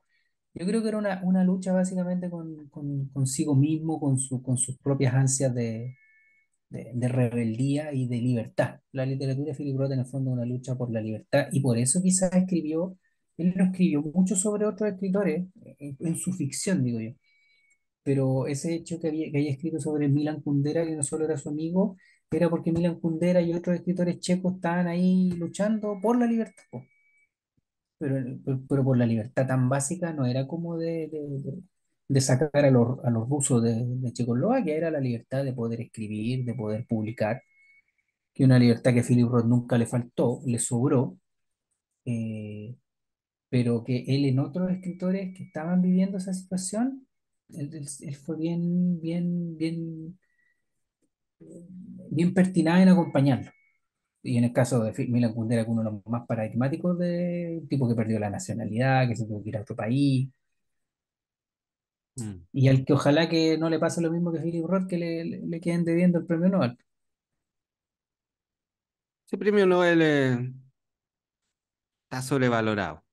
[0.54, 4.58] yo creo que era una, una lucha básicamente con, con- consigo mismo, con, su, con
[4.58, 5.96] sus propias ansias de,
[6.70, 8.82] de, de rebeldía y de libertad.
[8.94, 11.62] La literatura de Philip Roth en el fondo es una lucha por la libertad y
[11.62, 12.98] por eso quizás escribió,
[13.38, 15.48] él no escribió mucho sobre otros escritores
[15.80, 17.12] en, en su ficción, digo yo
[18.10, 21.38] pero ese hecho que, había, que haya escrito sobre Milan Kundera, que no solo era
[21.38, 21.96] su amigo,
[22.32, 26.64] era porque Milan Kundera y otros escritores checos estaban ahí luchando por la libertad.
[27.98, 28.16] Pero,
[28.70, 31.62] pero, por la libertad tan básica no era como de, de,
[32.08, 35.82] de- sacar a los, a los rusos de, de Checoslovaquia, era la libertad de poder
[35.82, 37.42] escribir, de poder publicar,
[38.34, 41.18] que una libertad que Philip Roth nunca le faltó, le sobró,
[42.06, 42.76] eh,
[43.50, 47.08] pero que él en otros escritores que estaban viviendo esa situación,
[47.54, 50.18] él, él- él fue bien, bien, bien
[52.12, 53.52] bien pertinaz en acompañarlo.
[54.24, 57.68] Y en el caso de Milan Kundera, que uno de los más paradigmáticos de un
[57.70, 60.30] tipo que perdió la nacionalidad, que se tuvo que ir a otro país,
[62.20, 62.44] Mm.
[62.52, 65.26] y al que ojalá que no le pase lo mismo que Philip Roth, que le,
[65.26, 66.78] le, le queden debiendo el premio Nobel.
[69.26, 70.54] Ese premio Nobel eh,
[72.10, 73.04] está sobrevalorado.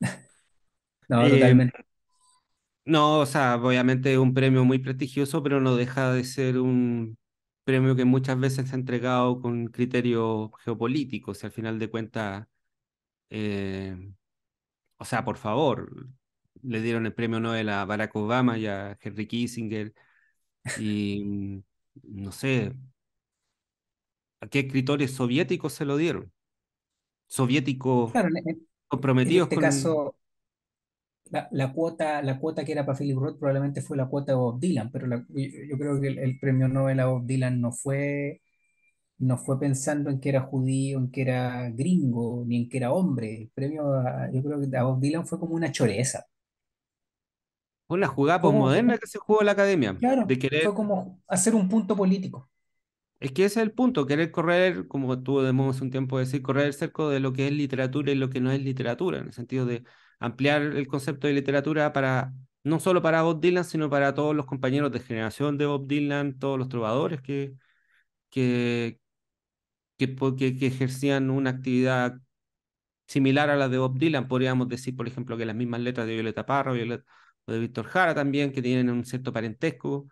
[1.08, 1.85] No, Eh, totalmente.
[2.86, 7.18] No, o sea, obviamente es un premio muy prestigioso, pero no deja de ser un
[7.64, 11.42] premio que muchas veces se ha entregado con criterios geopolíticos.
[11.44, 12.46] Y al final de cuentas,
[13.30, 13.96] eh,
[14.98, 16.08] o sea, por favor,
[16.62, 19.94] le dieron el premio Nobel a Barack Obama y a Henry Kissinger
[20.74, 21.62] y mm,
[22.04, 22.74] no sé,
[24.40, 26.32] ¿a qué escritores soviéticos se lo dieron?
[27.28, 29.58] Soviéticos Claro, en, en- comprometidos este con...
[29.58, 30.16] caso,
[31.30, 34.36] la, la cuota, la cuota que era para Philip Roth probablemente fue la cuota de
[34.38, 37.72] Bob Dylan, pero la- yo, creo que el, el premio Nobel a Bob Dylan no
[37.72, 38.40] fue,
[39.18, 42.92] no fue pensando en que era judío, en que era gringo, ni en que era
[42.92, 43.42] hombre.
[43.42, 46.26] El premio, a- yo creo que a Bob Dylan fue como una choreza.
[47.88, 51.22] Fue una jugada posmoderna que se jugó en la academia, de Claro, querer fue como
[51.26, 52.50] hacer un punto político.
[53.18, 56.74] Es que ese es el punto, querer correr, como debemos un tiempo decir, correr el
[56.74, 59.64] cerco de lo que es literatura y lo que no es literatura, en el sentido
[59.64, 59.84] de
[60.18, 64.44] ampliar el concepto de literatura para, no solo para Bob Dylan, sino para todos los
[64.46, 67.54] compañeros de generación de Bob Dylan, todos los trovadores que,
[68.30, 69.00] que,
[69.96, 70.14] que,
[70.58, 72.20] que, ejercían una actividad
[73.06, 74.28] similar a la de Bob Dylan.
[74.28, 78.14] Podríamos decir, por ejemplo, que las mismas letras de Violeta Parra o de Víctor Jara
[78.14, 80.08] también, que tienen un cierto parentesco,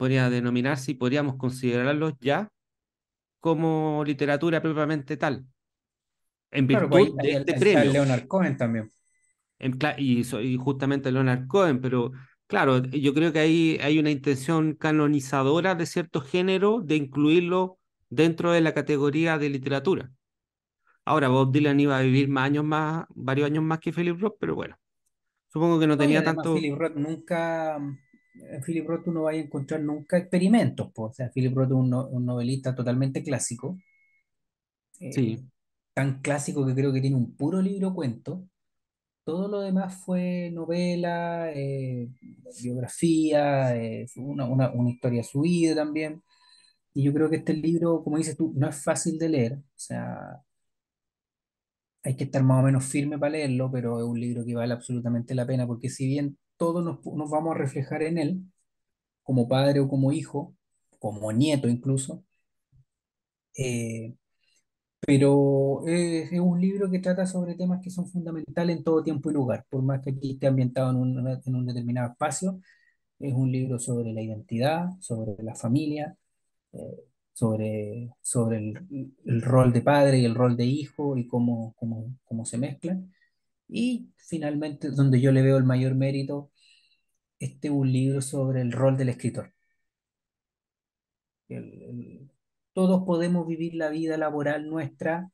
[0.00, 2.48] podría denominarse y podríamos considerarlos ya
[3.40, 5.46] como literatura propiamente tal,
[6.50, 7.92] en Claro, pues virtud de este premio.
[7.92, 8.90] Leonard Cohen también.
[9.58, 12.12] En y, y justamente Leonard Cohen, pero
[12.46, 17.78] claro, yo creo que ahí hay una intención canonizadora de cierto género de incluirlo
[18.08, 20.10] dentro de la categoría de literatura.
[21.04, 24.36] Ahora, Bob Dylan iba a vivir más años más, varios años más que Philip Roth,
[24.40, 24.76] pero bueno,
[25.48, 26.54] supongo que no No, tenía tanto.
[26.54, 27.78] Philip Roth nunca,
[28.50, 31.10] en Philip Roth uno va a encontrar nunca experimentos, pues.
[31.12, 33.78] O sea, Philip Roth es un, no- un novelista totalmente clásico,
[35.00, 35.50] eh, Sí.
[35.94, 38.44] tan clásico que creo que tiene un puro libro cuento.
[39.24, 42.08] Todo lo demás fue novela, eh,
[42.62, 46.22] biografía, eh, una, una, una historia subida también.
[46.94, 49.54] Y yo creo que este libro, como dices tú, no es fácil de leer.
[49.54, 50.42] O sea,
[52.02, 54.72] hay que estar más o menos firme para leerlo, pero es un libro que vale
[54.74, 57.00] absolutamente la pena, porque si bien todos nos,
[57.30, 58.42] vamos a reflejar en él,
[59.22, 60.54] como padre o como hijo,
[60.98, 62.24] como nieto incluso,
[63.56, 64.14] eh,
[65.00, 69.34] pero es, un libro que trata sobre temas que son fundamentales en todo tiempo y
[69.34, 70.96] lugar, por más que aquí esté ambientado en
[71.56, 72.60] un, determinado espacio,
[73.18, 76.16] es un libro sobre la identidad, sobre la familia,
[76.72, 78.10] eh, sobre,
[78.58, 81.74] el, rol de padre y el rol de hijo y cómo
[82.44, 83.10] se mezclan.
[83.70, 86.50] Y finalmente, donde yo le veo el mayor mérito,
[87.38, 89.52] este es un libro sobre el rol del escritor.
[92.72, 95.30] Todos podemos vivir la vida laboral nuestra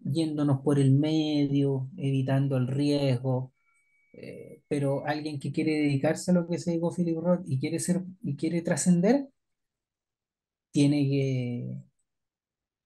[0.00, 3.52] yéndonos por el medio, evitando el riesgo,
[4.12, 7.78] eh, pero alguien que quiere dedicarse a lo que se dedicó Philip Roth y quiere
[7.80, 9.28] ser y quiere trascender,
[10.70, 11.76] tiene que,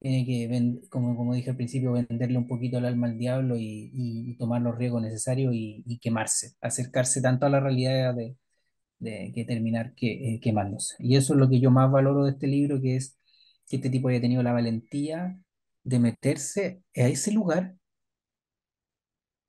[0.01, 3.91] tiene que como, como dije al principio, venderle un poquito el alma al diablo y,
[3.95, 8.37] y- y tomar los riesgos necesarios y, y quemarse, acercarse tanto a la realidad de,
[8.99, 10.97] de que terminar que, eh, quemándose.
[11.01, 13.19] Y eso es lo que yo más valoro de este libro, que es
[13.69, 15.39] que este tipo haya tenido la valentía
[15.85, 17.77] de meterse a ese lugar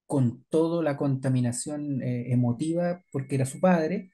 [0.05, 4.10] con toda la contaminación eh, emotiva porque era su padre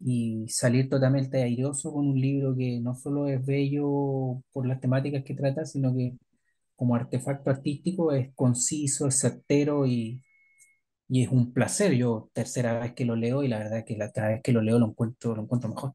[0.00, 5.24] y salir totalmente airoso con un libro que no solo es bello por las temáticas
[5.24, 6.16] que trata, sino que
[6.76, 10.22] como artefacto artístico es conciso, es certero y,
[11.08, 11.94] y es un placer.
[11.94, 14.52] Yo tercera vez que lo leo y la verdad es que la cada vez que
[14.52, 15.94] lo leo lo encuentro, lo encuentro mejor.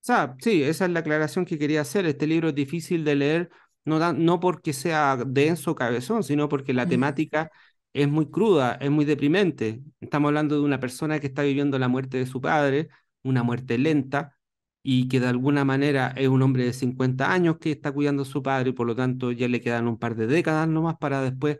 [0.00, 2.06] O sea, sí, esa es la aclaración que quería hacer.
[2.06, 3.50] Este libro es difícil de leer,
[3.84, 6.88] no, tan- no porque sea denso o cabezón, sino porque la Mm.
[6.88, 7.50] temática
[7.92, 9.82] es muy cruda, es muy deprimente.
[10.00, 12.88] Estamos hablando de una persona que está viviendo la muerte de su padre,
[13.22, 14.36] una muerte lenta,
[14.82, 18.26] y que de alguna manera es un hombre de 50 años que está cuidando a
[18.26, 21.22] su padre, y por lo tanto ya le quedan un par de décadas nomás para
[21.22, 21.58] después,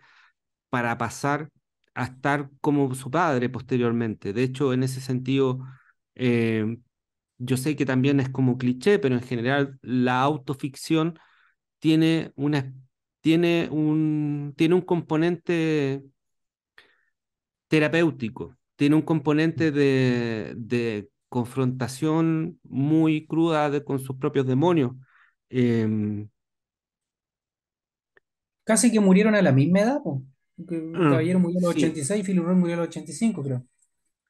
[0.70, 1.50] para pasar
[1.94, 4.32] a estar como su padre posteriormente.
[4.32, 5.60] De hecho, en ese sentido...
[6.14, 6.78] eh,
[7.38, 11.18] yo sé que también es como cliché, pero en general la autoficción
[11.78, 12.72] tiene una,
[13.20, 16.04] tiene un, tiene un componente
[17.72, 24.92] terapéutico, tiene un componente de, de confrontación muy cruda de- con sus propios demonios.
[25.50, 26.28] Em,
[28.64, 30.22] Casi que murieron a la misma edad, po.
[30.92, 33.64] Ah, caballero murió a los sí, 86, Philip Roth murió a los 85, creo.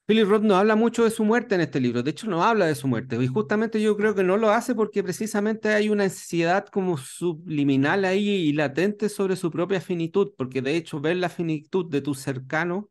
[0.07, 2.67] Philip Roth no habla mucho de su muerte en este libro, de hecho no habla
[2.67, 6.05] de su muerte, y justamente yo creo que no lo hace porque precisamente hay una
[6.05, 11.29] ansiedad como subliminal ahí y latente sobre su propia finitud, porque de hecho ver la
[11.29, 12.91] finitud de tu cercano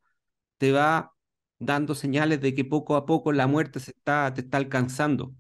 [0.62, 1.14] te va
[1.60, 5.34] dando señales de que poco a poco la muerte se está, te está alcanzando,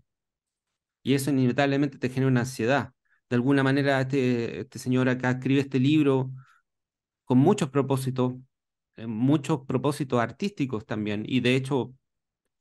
[1.03, 2.93] y eso inevitablemente te genera una ansiedad.
[3.29, 6.31] De alguna manera este, este señor acá escribe este libro
[7.25, 8.35] con muchos propósitos,
[8.97, 11.93] eh, muchos propósitos artísticos también, y de hecho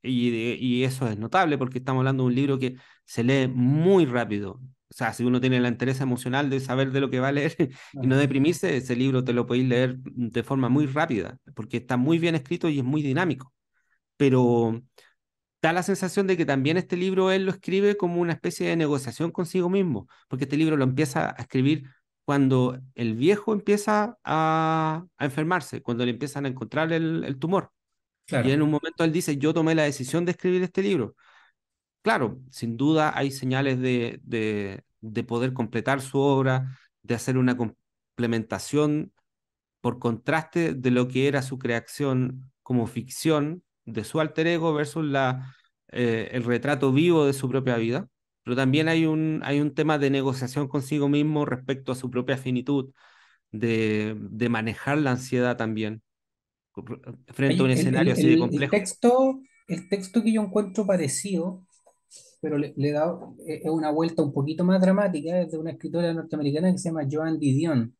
[0.03, 4.07] y, y eso es notable porque estamos hablando de un libro que se lee muy
[4.07, 4.61] rápido.
[4.91, 7.33] O sea, si uno tiene la interés emocional de saber de lo que va a
[7.33, 7.55] leer
[7.93, 11.97] y no deprimirse, ese libro te lo podéis leer de forma muy rápida porque está
[11.97, 13.53] muy bien escrito y es muy dinámico.
[14.17, 14.83] Pero
[15.62, 18.77] da la sensación de que también este libro él lo escribe como una especie de
[18.77, 21.85] negociación consigo mismo, porque este libro lo empieza a escribir
[22.25, 27.73] cuando el viejo empieza a, a enfermarse, cuando le empiezan a encontrar el, el tumor.
[28.43, 31.17] Y en un momento él dice, yo tomé la decisión de escribir este libro.
[32.02, 37.56] Claro, sin duda hay señales de, de, de poder completar su obra, de hacer una
[37.56, 39.12] complementación
[39.81, 45.05] por contraste de lo que era su creación como ficción de su alter ego versus
[45.06, 45.55] la,
[45.89, 48.09] eh, el retrato vivo de su propia vida.
[48.44, 52.36] Pero también hay un, hay un tema de negociación consigo mismo respecto a su propia
[52.39, 52.93] finitud,
[53.52, 56.02] de, de manejar la ansiedad también
[57.28, 58.70] frente a un el, escenario el- así de el- el complejo.
[58.70, 61.66] texto, el texto que yo encuentro parecido,
[62.41, 65.73] pero le, le he dado eh, una vuelta un poquito más dramática, es de una
[65.73, 67.97] escritora norteamericana que se llama Joan Didion,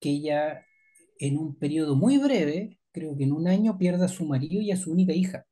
[0.00, 0.64] que ella
[1.18, 4.70] en un periodo muy breve, creo que en un año, pierde a su marido y
[4.72, 5.46] a su única hija.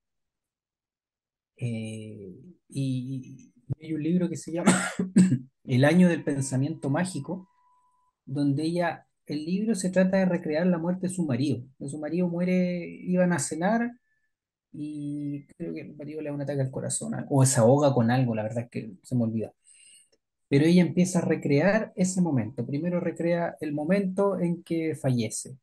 [1.57, 2.35] Eh,
[2.69, 4.73] y hay un libro que se llama
[5.65, 7.49] El año del pensamiento mágico,
[8.25, 11.65] donde ella, el libro se trata de recrear la muerte de su marido.
[11.81, 13.91] Su marido muere, iban a cenar
[14.73, 18.35] y creo que marido le da un ataque al corazón o se ahoga con algo,
[18.35, 19.53] la verdad es que se me olvida.
[20.49, 22.67] Pero ella empieza a recrear ese momento.
[22.67, 25.57] Primero recrea el momento en que fallece.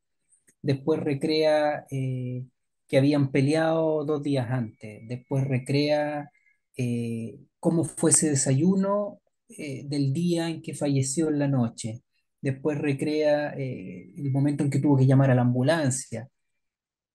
[0.62, 2.46] Después recrea eh,
[2.88, 5.08] que habían peleado dos días antes.
[5.08, 6.32] Después recrea
[6.78, 12.02] eh, cómo fue ese desayuno eh, del día en que falleció en la noche.
[12.42, 16.30] Después recrea el momento en que tuvo que llamar a la ambulancia.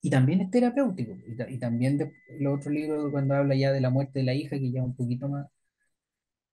[0.05, 1.15] Y también es terapéutico.
[1.27, 4.35] Y, y también de- el otro libro cuando habla ya de la muerte de la
[4.35, 5.49] hija, que ya es un poquito más,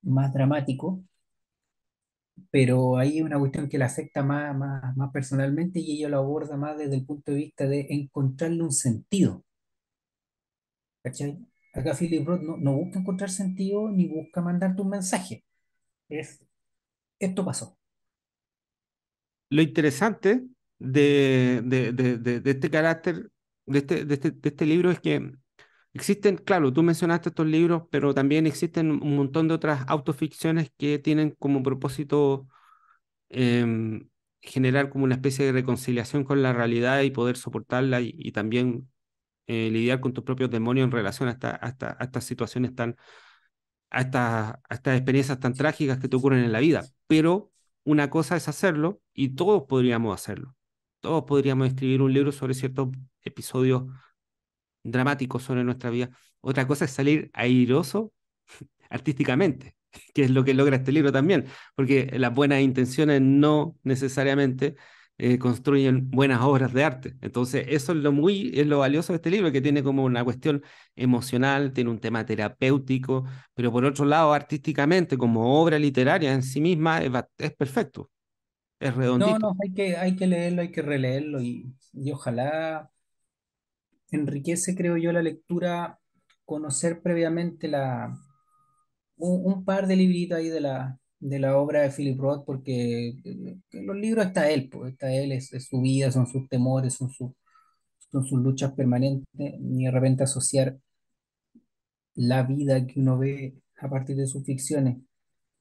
[0.03, 1.03] más dramático,
[2.51, 6.17] pero ahí es una cuestión que le afecta más, más, más personalmente y ella lo
[6.19, 9.43] aborda más desde el punto de vista de encontrarle un sentido.
[11.03, 11.31] ¿Cachai?
[11.73, 15.43] Acá Philip Roth no, no busca encontrar sentido ni busca mandarte un mensaje.
[16.09, 16.41] Es,
[17.19, 17.77] esto pasó.
[19.49, 20.47] Lo interesante
[20.79, 23.30] de, de, de, de este carácter,
[23.71, 25.31] de este, de, este, de este libro es que
[25.93, 30.99] existen, claro, tú mencionaste estos libros, pero también existen un montón de otras autoficciones que
[30.99, 32.47] tienen como propósito
[33.29, 34.09] em,
[34.41, 38.89] generar como una especie de reconciliación con la realidad y poder soportarla y, también
[39.47, 42.75] eh, lidiar con tus propios demonios en relación a, esta- a esta- a estas situaciones
[42.75, 42.95] tan,
[43.89, 46.85] a, a estas experiencias tan trágicas que te ocurren en la vida.
[47.07, 47.51] Pero
[47.83, 50.55] una cosa es hacerlo y todos podríamos hacerlo.
[50.99, 52.89] Todos podríamos escribir un libro sobre ciertos
[53.23, 53.83] episodios
[54.83, 56.09] dramáticos sobre nuestra vida.
[56.41, 58.13] Otra cosa es salir airoso
[58.89, 59.75] artísticamente,
[60.13, 61.45] que es lo que logra este libro también,
[61.75, 64.75] porque las buenas intenciones no necesariamente
[65.17, 67.15] eh, construyen buenas obras de arte.
[67.21, 70.23] Entonces, eso es lo muy, es lo valioso de este libro, que tiene como una
[70.23, 70.63] cuestión
[70.95, 76.59] emocional, tiene un tema terapéutico, pero por otro lado, artísticamente, como obra literaria en sí
[76.61, 78.09] misma, es, es perfecto,
[78.79, 79.39] es No, redondito.
[79.39, 82.90] no, hay que, hay que leerlo, hay que releerlo y, y ojalá
[84.11, 85.99] enriquece, creo yo, la lectura,
[86.45, 88.17] conocer previamente la,
[89.17, 93.57] un, par de libritos ahí de la, de la obra de Philip Roth, porque eh,
[93.71, 98.23] los libros está él, pues, está él, es, su vida, son sus temores, son, son
[98.25, 100.77] sus luchas permanentes, y de repente asociar
[102.15, 104.97] la vida que uno ve a partir de sus ficciones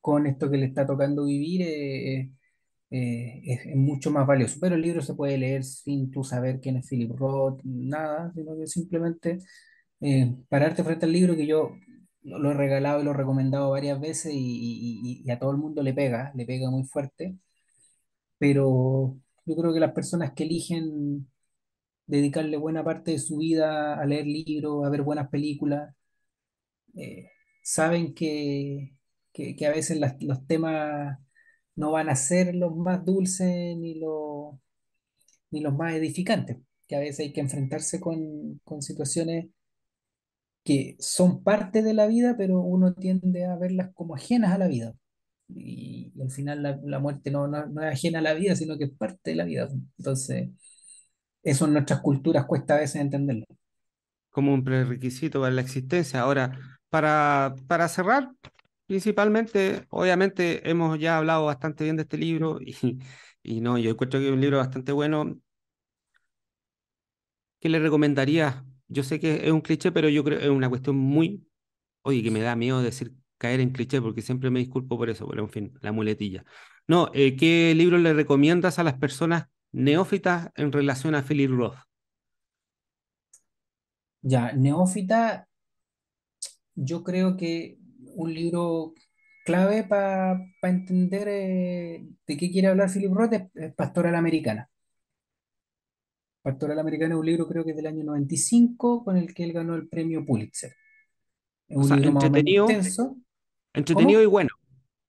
[0.01, 2.33] con esto que le está tocando vivir eh,
[2.91, 4.59] eh, es, mucho más valioso.
[4.61, 8.57] Pero el libro se puede leer sin tú saber quién es Philip Roth, nada, sino
[8.57, 9.39] que simplemente
[10.01, 11.73] eh, pararte frente al libro que yo
[12.23, 15.59] lo, he regalado y lo he recomendado varias veces y, y- y- a todo el
[15.59, 17.37] mundo le pega, le pega muy fuerte,
[18.39, 21.29] pero yo creo que las personas que eligen
[22.07, 25.95] dedicarle buena parte de su vida a leer libros, a ver buenas películas,
[26.97, 27.31] eh,
[27.63, 28.95] saben que,
[29.33, 31.19] que, a veces los temas
[31.81, 33.49] no van a ser los más dulces
[33.79, 34.57] ni los,
[35.51, 36.59] ni los más edificantes,
[36.89, 39.47] que a veces hay que enfrentarse con, con situaciones
[40.65, 44.69] que son parte de la vida, pero uno tiende a verlas como ajenas a la
[44.69, 44.95] vida.
[45.49, 48.55] Y, y al final la, la muerte no, no, no es ajena a la vida,
[48.57, 49.69] sino que es parte de la vida.
[49.99, 50.51] Entonces,
[51.43, 53.47] eso en nuestras culturas cuesta a veces entenderlo.
[54.31, 56.21] como un prerequisito para la existencia.
[56.21, 56.59] Ahora,
[56.89, 58.31] para, para cerrar,
[58.91, 62.59] principalmente, obviamente hemos ya hablado bastante bien de este libro
[63.45, 65.39] y, no, yo encuentro que es un libro bastante bueno.
[67.61, 68.65] ¿Qué le recomendaría?
[68.89, 71.47] Yo sé que es un cliché, pero yo creo que es una cuestión muy,
[72.03, 75.29] oye, que me da miedo decir caer en cliché porque siempre me disculpo por eso,
[75.29, 76.45] pero en fin, la muletilla.
[76.89, 81.77] No, eh, ¿qué libro le recomiendas a las personas neófitas en relación a Philip Roth?
[84.23, 85.47] Ya, Neófita
[86.75, 87.80] yo creo que
[88.17, 88.95] un libro
[89.45, 94.69] clave para entender eh, de qué quiere hablar Philip Roth es, es Pastoral Americana.
[96.43, 99.53] Pastoral Americana es un libro creo que es del año 95 con el que él
[99.55, 100.75] ganó el premio Pulitzer.
[101.69, 102.83] Es O un sea, libro más o menos entretenido,
[103.75, 104.27] entretenido y ¿Cómo?
[104.27, 104.51] bueno.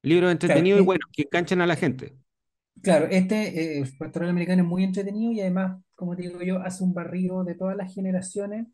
[0.03, 2.17] Libros Claro, entretenidos y eh, buenos que enganchan a la gente.
[2.81, 6.83] claro este eh, Pastoral Americana es muy entretenido y además, como te digo yo, hace
[6.83, 8.67] un barrido de todas las generaciones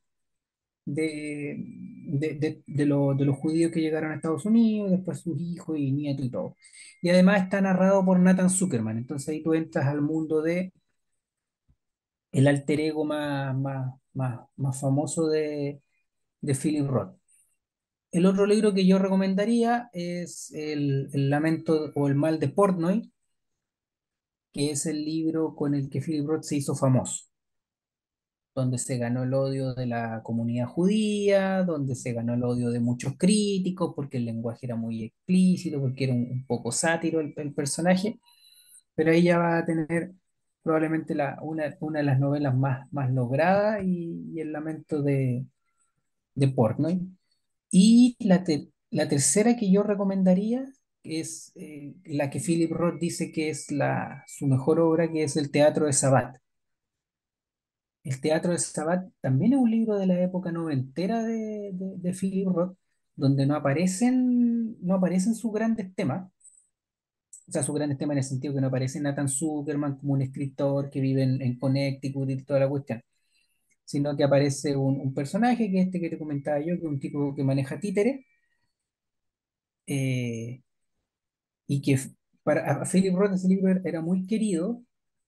[0.88, 5.78] de, de, de, lo- de los judíos que llegaron a Estados Unidos, después sus hijos
[5.78, 6.56] y nietos y todo.
[7.02, 10.74] Y además está narrado por Nathan Zuckerman, entonces ahí tú entras al mundo de
[12.32, 15.82] el alter ego más, más, más, más famoso de,
[16.42, 17.18] de Philip Roth.
[18.12, 23.12] El otro libro que yo recomendaría es el, el Lamento o el Mal de Portnoy,
[24.52, 27.28] que es el libro con el que Philip Roth se hizo famoso.
[28.58, 32.80] Donde se ganó el odio de la comunidad judía, donde se ganó el odio de
[32.80, 37.54] muchos críticos, porque el lenguaje era muy explícito, porque era un, un poco sátiro el,
[37.54, 38.20] personaje,
[38.96, 40.14] pero ya va a tener
[40.64, 45.46] probablemente una, una de las novelas más, más logradas y, el lamento de,
[46.36, 47.02] de Portnoy.
[47.72, 48.44] Y la,
[48.92, 50.66] la tercera que yo recomendaría
[51.04, 55.38] es eh, la que Philip Roth dice que es la, su mejor obra, que es
[55.38, 56.38] El Teatro de Sabat.
[58.08, 62.14] El Teatro de Sabat también es un libro de la época noventera de, de, de
[62.14, 62.76] Philip Roth,
[63.16, 66.28] donde no aparecen, no aparecen sus grandes temas,
[67.48, 70.22] o sea, sus grandes temas en el sentido que no aparece Nathan Zuckerman como un
[70.22, 73.02] escritor que vive en, en Connecticut y toda la cuestión,
[73.86, 76.84] sino que aparece un, un personaje que es este que te comentaba yo, que es
[76.86, 78.26] un tipo que maneja títeres,
[79.88, 80.62] eh,
[81.68, 81.98] y que
[82.44, 84.82] para a Philip Roth ese libro era muy querido,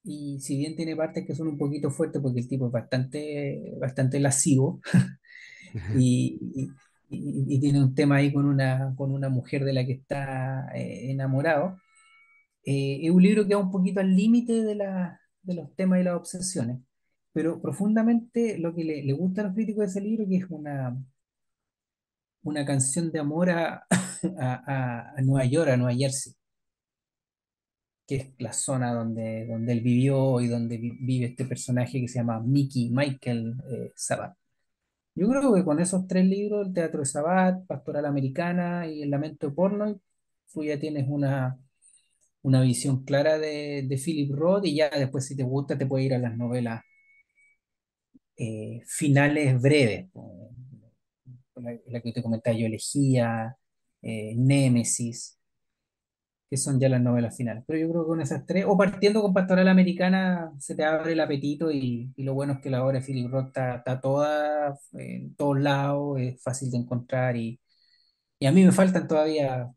[0.04, 3.76] y si bien tiene partes que son un poquito fuertes, porque el tipo es bastante,
[3.80, 4.82] bastante lascivo,
[5.88, 6.76] y, y-
[7.10, 10.68] y- y tiene un tema ahí con una, con una mujer de la que está
[10.76, 11.78] eh, enamorado.
[12.66, 16.00] Eh, es un libro que va un poquito al límite de, la- de los temas
[16.02, 16.80] y las obsesiones,
[17.34, 20.46] pero profundamente lo que le, le gusta a los críticos de ese libro, que es
[20.50, 20.98] una,
[22.44, 23.86] una canción de amor a,
[24.40, 26.34] a, a- a Nueva York, a Nueva Jersey,
[28.10, 32.10] que es la zona donde, donde él vivió y donde vi- vive este personaje que
[32.10, 34.36] se llama Mickey Michael eh, Sabat.
[35.16, 39.12] Yo creo que con esos tres libros, El Teatro de Sabat, Pastoral Americana y El
[39.12, 40.02] Lamento de Portnoy,
[40.54, 41.60] tú ya tienes una,
[42.44, 46.08] una visión clara de, de Philip Roth y ya después si te gusta te puedes
[46.08, 46.84] ir a las novelas
[48.38, 50.08] eh, finales breves,
[51.56, 53.58] la, la que te comentaba yo, Elegía,
[54.02, 55.39] eh, Némesis,
[56.50, 57.64] que son ya las novelas finales.
[57.68, 61.14] Pero yo creo que con esas tres, o partiendo con Pastoral Americana, se te abre
[61.14, 64.02] el apetito y, y lo bueno es que la obra de Philip Roth está, está
[64.02, 67.60] toda en todos lados, es fácil de encontrar y
[68.40, 69.72] Y a mí me faltan todavía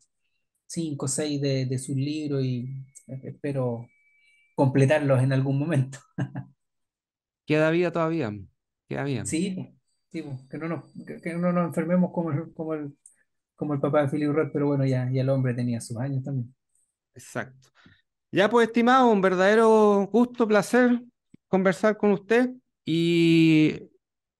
[0.67, 2.69] cinco o seis de, de sus libros y
[3.23, 3.87] espero
[4.55, 5.99] completarlos en algún momento.
[7.45, 8.31] Queda vida todavía.
[8.87, 9.29] Queda vida.
[9.29, 9.69] Sí, pues,
[10.11, 12.95] sí, que no nos, que, que no nos enfermemos como el, como el,
[13.55, 16.23] como el papá de Philip Roth, pero bueno, ya, ya el hombre tenía sus años
[16.23, 16.53] también.
[17.15, 17.69] Exacto.
[18.31, 21.01] Ya pues, estimado, un verdadero gusto, placer
[21.49, 22.51] conversar con usted.
[22.85, 23.89] Y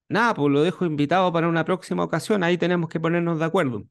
[0.08, 2.44] nada, pues lo dejo invitado para una próxima ocasión.
[2.44, 3.84] Ahí tenemos que ponernos de acuerdo.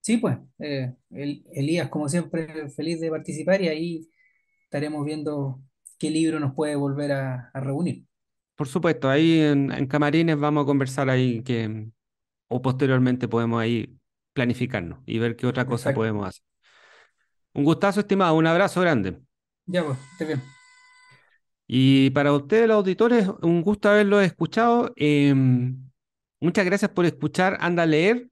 [0.00, 4.08] Sí, pues, eh, el- Elías, como siempre, feliz de participar y ahí
[4.64, 5.62] estaremos viendo
[5.98, 8.06] qué libro nos puede volver a, a reunir.
[8.56, 11.88] Por supuesto, ahí en, en Camarines vamos a conversar ahí que,
[12.48, 13.98] o posteriormente podemos ahí
[14.34, 16.44] planificarnos y ver qué otra cosa podemos hacer.
[17.54, 19.20] Un gustazo, estimado, un abrazo grande.
[19.66, 20.42] Ya, pues, esté bien.
[21.66, 24.92] Y para ustedes, los auditores, un gusto haberlos escuchado.
[24.96, 25.34] Eh,
[26.40, 28.28] muchas gracias por escuchar Anda a leer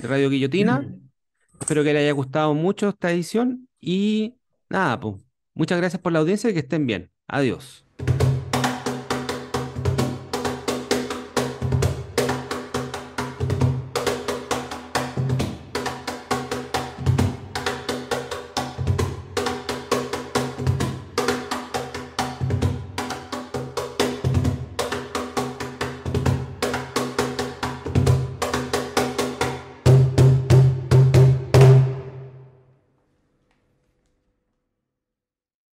[0.00, 0.88] de Radio Guillotina.
[1.60, 4.34] Espero que les haya gustado mucho esta edición y
[4.68, 5.16] nada, pues,
[5.54, 7.12] muchas gracias por la audiencia y que estén bien.
[7.28, 7.84] Adiós.